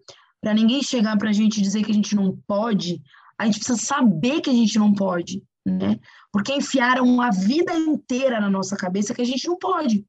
para 0.44 0.52
ninguém 0.52 0.82
chegar 0.82 1.16
para 1.16 1.30
a 1.30 1.32
gente 1.32 1.62
dizer 1.62 1.82
que 1.82 1.90
a 1.90 1.94
gente 1.94 2.14
não 2.14 2.36
pode, 2.46 3.00
a 3.38 3.46
gente 3.46 3.60
precisa 3.60 3.78
saber 3.78 4.42
que 4.42 4.50
a 4.50 4.52
gente 4.52 4.78
não 4.78 4.92
pode, 4.92 5.42
né? 5.64 5.98
Porque 6.30 6.52
enfiaram 6.52 7.18
a 7.22 7.30
vida 7.30 7.72
inteira 7.72 8.38
na 8.38 8.50
nossa 8.50 8.76
cabeça 8.76 9.14
que 9.14 9.22
a 9.22 9.24
gente 9.24 9.48
não 9.48 9.56
pode. 9.56 10.04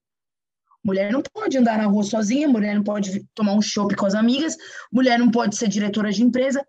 Mulher 0.83 1.09
não 1.09 1.21
pode 1.21 1.57
andar 1.57 1.77
na 1.77 1.85
rua 1.85 2.03
sozinha, 2.03 2.49
mulher 2.49 2.75
não 2.75 2.83
pode 2.83 3.25
tomar 3.33 3.53
um 3.53 3.61
chopp 3.61 3.95
com 3.95 4.05
as 4.05 4.13
amigas, 4.13 4.57
mulher 4.91 5.17
não 5.17 5.31
pode 5.31 5.55
ser 5.55 5.69
diretora 5.69 6.11
de 6.11 6.21
empresa. 6.21 6.67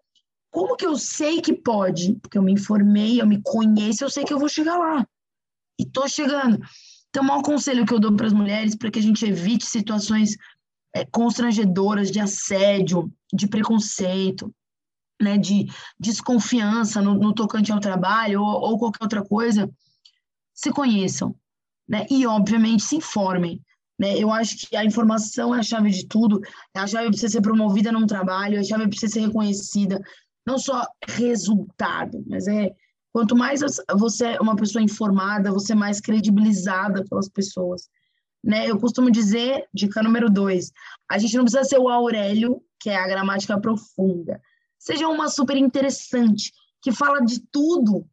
Como 0.49 0.77
que 0.77 0.87
eu 0.87 0.97
sei 0.97 1.41
que 1.41 1.53
pode? 1.53 2.15
Porque 2.23 2.39
eu 2.39 2.43
me 2.43 2.53
informei, 2.53 3.21
eu 3.21 3.27
me 3.27 3.43
conheço, 3.43 4.05
eu 4.05 4.11
sei 4.11 4.23
que 4.23 4.33
eu 4.33 4.39
vou 4.39 4.49
chegar 4.49 4.79
lá. 4.79 5.05
E 5.77 5.85
tô 5.85 6.07
chegando. 6.07 6.61
Então, 7.11 7.25
o 7.25 7.27
maior 7.27 7.43
conselho 7.43 7.85
que 7.85 7.93
eu 7.93 7.99
dou 7.99 8.15
para 8.15 8.29
as 8.29 8.33
mulheres, 8.33 8.77
para 8.77 8.93
que 8.93 9.01
a 9.01 9.03
gente 9.03 9.27
evite 9.27 9.67
situações 9.67 10.37
é, 10.97 11.05
constrangedoras 11.05 12.11
de 12.11 12.19
assédio, 12.19 13.13
de 13.33 13.47
preconceito, 13.47 14.51
né, 15.21 15.37
de 15.37 15.67
desconfiança 16.01 17.03
no, 17.03 17.15
no 17.15 17.35
tocante 17.35 17.71
ao 17.71 17.81
trabalho 17.81 18.41
ou, 18.41 18.71
ou, 18.71 18.79
qualquer 18.79 19.03
outra 19.03 19.23
coisa, 19.23 19.71
se 20.55 20.71
conheçam, 20.71 21.35
né, 21.87 22.07
e 22.11 22.27
obviamente 22.27 22.83
se 22.83 22.97
informem. 22.97 23.61
Né? 23.99 24.19
Eu 24.19 24.33
acho 24.33 24.57
que 24.57 24.77
a 24.77 24.85
informação 24.85 25.55
é 25.55 25.59
a 25.59 25.63
chave 25.63 25.91
de 25.91 26.07
tudo, 26.07 26.41
a 26.75 26.87
chave 26.87 27.15
você 27.15 27.29
ser 27.29 27.43
promovida 27.43 27.93
num 27.93 28.07
trabalho, 28.07 28.59
a 28.59 28.65
chave 28.65 28.89
você 28.91 29.09
ser 29.09 29.21
reconhecida, 29.21 30.01
não 30.47 30.59
só 30.59 30.87
resultado, 31.07 32.25
mas 32.27 32.47
é 32.49 32.71
quanto 33.13 33.37
mais 33.37 33.61
você 33.99 34.29
é 34.29 34.41
uma 34.41 34.57
pessoa 34.57 34.83
informada, 34.83 35.53
você 35.53 35.73
é 35.73 35.77
mais 35.77 36.01
credibilizada 36.01 37.05
pelas 37.05 37.29
pessoas. 37.29 37.89
Né? 38.47 38.71
Eu 38.71 38.79
costumo 38.79 39.11
dizer, 39.11 39.67
dica 39.75 40.01
número 40.01 40.31
dois, 40.31 40.71
a 41.11 41.19
gente 41.19 41.37
não 41.37 41.43
precisa 41.43 41.65
ser 41.65 41.79
o 41.81 41.89
Aurélio, 41.89 42.63
que 42.79 42.89
é 42.89 42.97
a 42.97 43.09
gramática 43.09 43.61
profunda. 43.61 44.41
Seja 44.79 45.09
uma 45.09 45.29
super 45.29 45.57
interessante, 45.57 46.53
que 46.81 46.93
fala 46.93 47.21
de 47.21 47.41
tudo, 47.51 48.07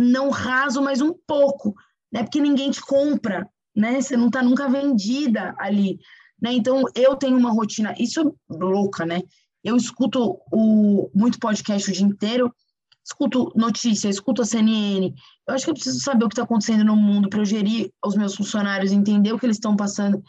não 0.00 0.30
raso, 0.30 0.80
mas 0.80 1.02
um 1.02 1.12
pouco, 1.26 1.74
né? 2.10 2.22
Porque 2.22 2.40
ninguém 2.40 2.70
te 2.70 2.80
compra, 2.80 3.46
né? 3.76 4.00
Você 4.00 4.16
não 4.16 4.28
está 4.28 4.42
nunca 4.42 4.70
vendida 4.70 5.54
ali, 5.58 6.00
né? 6.40 6.54
Então 6.54 6.84
eu 6.94 7.14
tenho 7.16 7.36
uma 7.36 7.52
rotina, 7.52 7.94
isso 7.98 8.20
é 8.20 8.24
louca, 8.48 9.04
né? 9.04 9.20
Eu 9.62 9.76
escuto 9.76 10.40
o 10.50 11.10
muito 11.14 11.38
podcast 11.38 11.90
o 11.90 11.92
dia 11.92 12.06
inteiro, 12.06 12.54
escuto 13.04 13.52
notícia, 13.54 14.08
escuto 14.08 14.42
a 14.42 14.44
CNN. 14.44 15.14
Eu 15.46 15.54
acho 15.54 15.64
que 15.64 15.70
eu 15.70 15.74
preciso 15.74 16.00
saber 16.00 16.24
o 16.24 16.28
que 16.28 16.34
está 16.34 16.42
acontecendo 16.42 16.84
no 16.84 16.96
mundo 16.96 17.28
para 17.28 17.40
eu 17.40 17.44
gerir 17.44 17.92
os 18.04 18.16
meus 18.16 18.34
funcionários, 18.34 18.92
entender 18.92 19.32
o 19.32 19.38
que 19.38 19.46
eles 19.46 19.56
estão 19.56 19.76
passando. 19.76 20.22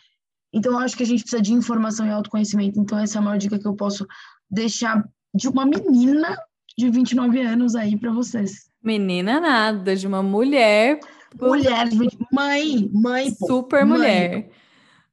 Então 0.54 0.74
eu 0.74 0.80
acho 0.80 0.96
que 0.96 1.04
a 1.04 1.06
gente 1.06 1.22
precisa 1.22 1.42
de 1.42 1.54
informação 1.54 2.06
e 2.06 2.12
autoconhecimento. 2.12 2.80
Então 2.80 2.98
essa 3.00 3.18
é 3.18 3.20
a 3.20 3.22
maior 3.22 3.38
dica 3.38 3.58
que 3.58 3.68
eu 3.68 3.76
posso 3.76 4.06
deixar 4.50 5.08
de 5.34 5.48
uma 5.48 5.66
menina 5.66 6.38
de 6.78 6.90
29 6.90 7.42
anos 7.42 7.76
aí 7.76 7.98
para 7.98 8.12
vocês. 8.12 8.70
Menina 8.84 9.40
nada, 9.40 9.96
de 9.96 10.06
uma 10.06 10.22
mulher 10.22 11.00
Mulher, 11.40 11.90
mãe, 12.32 12.90
mãe. 12.94 13.30
Super 13.32 13.86
mulher. 13.86 14.50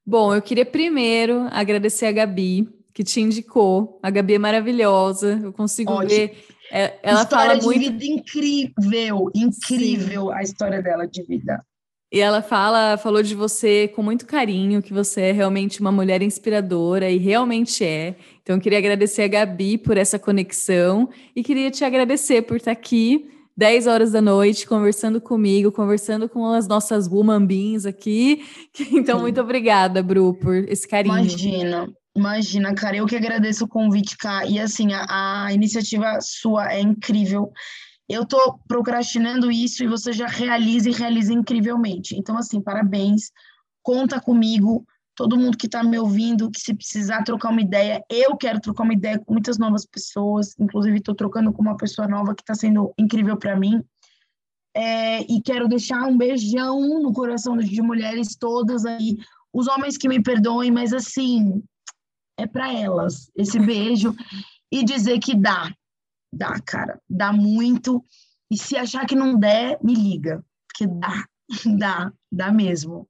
Bom, 0.06 0.34
eu 0.34 0.40
queria 0.40 0.64
primeiro 0.64 1.48
agradecer 1.50 2.06
a 2.06 2.12
Gabi, 2.12 2.68
que 2.94 3.02
te 3.02 3.20
indicou. 3.20 3.98
A 4.02 4.10
Gabi 4.10 4.34
é 4.34 4.38
maravilhosa, 4.38 5.40
eu 5.42 5.52
consigo 5.52 5.92
Ótimo. 5.92 6.08
ver. 6.08 6.46
É, 6.74 6.98
ela 7.02 7.20
história 7.20 7.50
fala 7.50 7.58
de 7.58 7.66
muito. 7.66 7.78
vida 7.78 8.04
incrível, 8.06 9.30
incrível 9.34 10.26
Sim. 10.28 10.32
a 10.32 10.42
história 10.42 10.82
dela 10.82 11.06
de 11.06 11.22
vida. 11.22 11.62
E 12.10 12.18
ela 12.18 12.40
fala, 12.40 12.96
falou 12.96 13.22
de 13.22 13.34
você 13.34 13.88
com 13.88 14.02
muito 14.02 14.24
carinho, 14.26 14.82
que 14.82 14.92
você 14.92 15.20
é 15.20 15.32
realmente 15.32 15.80
uma 15.80 15.92
mulher 15.92 16.22
inspiradora 16.22 17.10
e 17.10 17.18
realmente 17.18 17.84
é. 17.84 18.16
Então, 18.42 18.56
eu 18.56 18.60
queria 18.60 18.78
agradecer 18.78 19.22
a 19.22 19.28
Gabi 19.28 19.76
por 19.76 19.98
essa 19.98 20.18
conexão 20.18 21.10
e 21.36 21.42
queria 21.42 21.70
te 21.70 21.84
agradecer 21.84 22.42
por 22.42 22.56
estar 22.56 22.72
aqui 22.72 23.30
10 23.56 23.86
horas 23.86 24.12
da 24.12 24.20
noite, 24.20 24.66
conversando 24.66 25.20
comigo, 25.20 25.70
conversando 25.70 26.28
com 26.28 26.46
as 26.46 26.66
nossas 26.66 27.06
woman 27.06 27.44
beings 27.46 27.84
aqui. 27.84 28.44
Então, 28.92 29.20
muito 29.20 29.40
obrigada, 29.40 30.02
Bru, 30.02 30.34
por 30.34 30.54
esse 30.68 30.88
carinho. 30.88 31.16
Imagina, 31.16 31.92
imagina, 32.14 32.74
cara, 32.74 32.96
eu 32.96 33.06
que 33.06 33.16
agradeço 33.16 33.64
o 33.64 33.68
convite, 33.68 34.16
cá. 34.16 34.46
E 34.46 34.58
assim, 34.58 34.92
a, 34.92 35.46
a 35.46 35.52
iniciativa 35.52 36.18
sua 36.20 36.72
é 36.72 36.80
incrível. 36.80 37.52
Eu 38.08 38.26
tô 38.26 38.58
procrastinando 38.68 39.50
isso 39.50 39.82
e 39.82 39.88
você 39.88 40.12
já 40.12 40.26
realiza 40.26 40.88
e 40.88 40.92
realiza 40.92 41.32
incrivelmente. 41.32 42.16
Então, 42.16 42.36
assim, 42.36 42.60
parabéns. 42.60 43.30
Conta 43.82 44.20
comigo 44.20 44.86
todo 45.14 45.36
mundo 45.36 45.56
que 45.56 45.66
está 45.66 45.82
me 45.82 45.98
ouvindo, 45.98 46.50
que 46.50 46.60
se 46.60 46.74
precisar 46.74 47.22
trocar 47.22 47.50
uma 47.50 47.60
ideia, 47.60 48.02
eu 48.08 48.36
quero 48.36 48.60
trocar 48.60 48.84
uma 48.84 48.94
ideia 48.94 49.18
com 49.18 49.32
muitas 49.32 49.58
novas 49.58 49.84
pessoas, 49.84 50.54
inclusive 50.58 50.98
estou 50.98 51.14
trocando 51.14 51.52
com 51.52 51.62
uma 51.62 51.76
pessoa 51.76 52.08
nova 52.08 52.34
que 52.34 52.42
está 52.42 52.54
sendo 52.54 52.92
incrível 52.98 53.36
para 53.36 53.56
mim. 53.56 53.82
É, 54.74 55.20
e 55.30 55.42
quero 55.42 55.68
deixar 55.68 56.06
um 56.06 56.16
beijão 56.16 57.02
no 57.02 57.12
coração 57.12 57.58
de 57.58 57.82
mulheres 57.82 58.34
todas 58.36 58.86
aí, 58.86 59.18
os 59.52 59.68
homens 59.68 59.98
que 59.98 60.08
me 60.08 60.22
perdoem, 60.22 60.70
mas 60.70 60.94
assim, 60.94 61.62
é 62.42 62.46
para 62.46 62.72
elas 62.72 63.30
esse 63.36 63.58
beijo 63.58 64.14
e 64.70 64.84
dizer 64.84 65.18
que 65.18 65.34
dá, 65.34 65.72
dá, 66.32 66.60
cara, 66.60 67.00
dá 67.08 67.32
muito. 67.32 68.04
E 68.50 68.58
se 68.58 68.76
achar 68.76 69.06
que 69.06 69.14
não 69.14 69.38
der, 69.38 69.78
me 69.82 69.94
liga, 69.94 70.44
porque 70.68 70.86
dá, 70.86 71.24
dá, 71.78 72.12
dá 72.30 72.52
mesmo. 72.52 73.08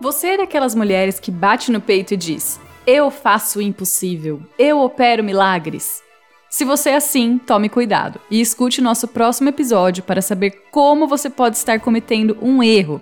Você 0.00 0.28
é 0.28 0.36
daquelas 0.36 0.74
mulheres 0.74 1.20
que 1.20 1.30
bate 1.30 1.70
no 1.70 1.80
peito 1.80 2.14
e 2.14 2.16
diz: 2.16 2.60
Eu 2.86 3.10
faço 3.10 3.60
o 3.60 3.62
impossível, 3.62 4.42
eu 4.58 4.80
opero 4.80 5.22
milagres. 5.22 6.02
Se 6.52 6.66
você 6.66 6.90
é 6.90 6.96
assim, 6.96 7.38
tome 7.38 7.70
cuidado 7.70 8.20
e 8.30 8.38
escute 8.38 8.82
nosso 8.82 9.08
próximo 9.08 9.48
episódio 9.48 10.02
para 10.02 10.20
saber 10.20 10.50
como 10.70 11.08
você 11.08 11.30
pode 11.30 11.56
estar 11.56 11.80
cometendo 11.80 12.36
um 12.42 12.62
erro. 12.62 13.00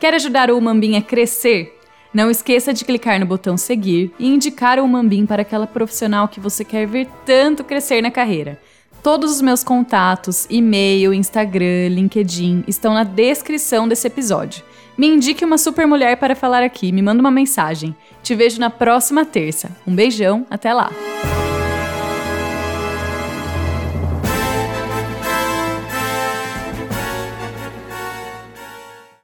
Quer 0.00 0.12
ajudar 0.14 0.50
o 0.50 0.58
Umambim 0.58 0.96
a 0.96 1.00
crescer? 1.00 1.78
Não 2.12 2.28
esqueça 2.28 2.74
de 2.74 2.84
clicar 2.84 3.20
no 3.20 3.26
botão 3.26 3.56
seguir 3.56 4.12
e 4.18 4.26
indicar 4.26 4.80
o 4.80 4.82
Umambim 4.82 5.24
para 5.24 5.42
aquela 5.42 5.68
profissional 5.68 6.26
que 6.26 6.40
você 6.40 6.64
quer 6.64 6.84
ver 6.84 7.06
tanto 7.24 7.62
crescer 7.62 8.02
na 8.02 8.10
carreira. 8.10 8.60
Todos 9.04 9.30
os 9.30 9.40
meus 9.40 9.62
contatos, 9.62 10.44
e-mail, 10.50 11.14
Instagram, 11.14 11.90
LinkedIn 11.90 12.64
estão 12.66 12.92
na 12.92 13.04
descrição 13.04 13.86
desse 13.86 14.08
episódio. 14.08 14.64
Me 14.98 15.06
indique 15.06 15.44
uma 15.44 15.58
super 15.58 15.86
mulher 15.86 16.16
para 16.16 16.34
falar 16.34 16.64
aqui, 16.64 16.90
me 16.90 17.02
manda 17.02 17.20
uma 17.20 17.30
mensagem. 17.30 17.94
Te 18.20 18.34
vejo 18.34 18.58
na 18.58 18.68
próxima 18.68 19.24
terça. 19.24 19.70
Um 19.86 19.94
beijão, 19.94 20.44
até 20.50 20.74
lá! 20.74 20.90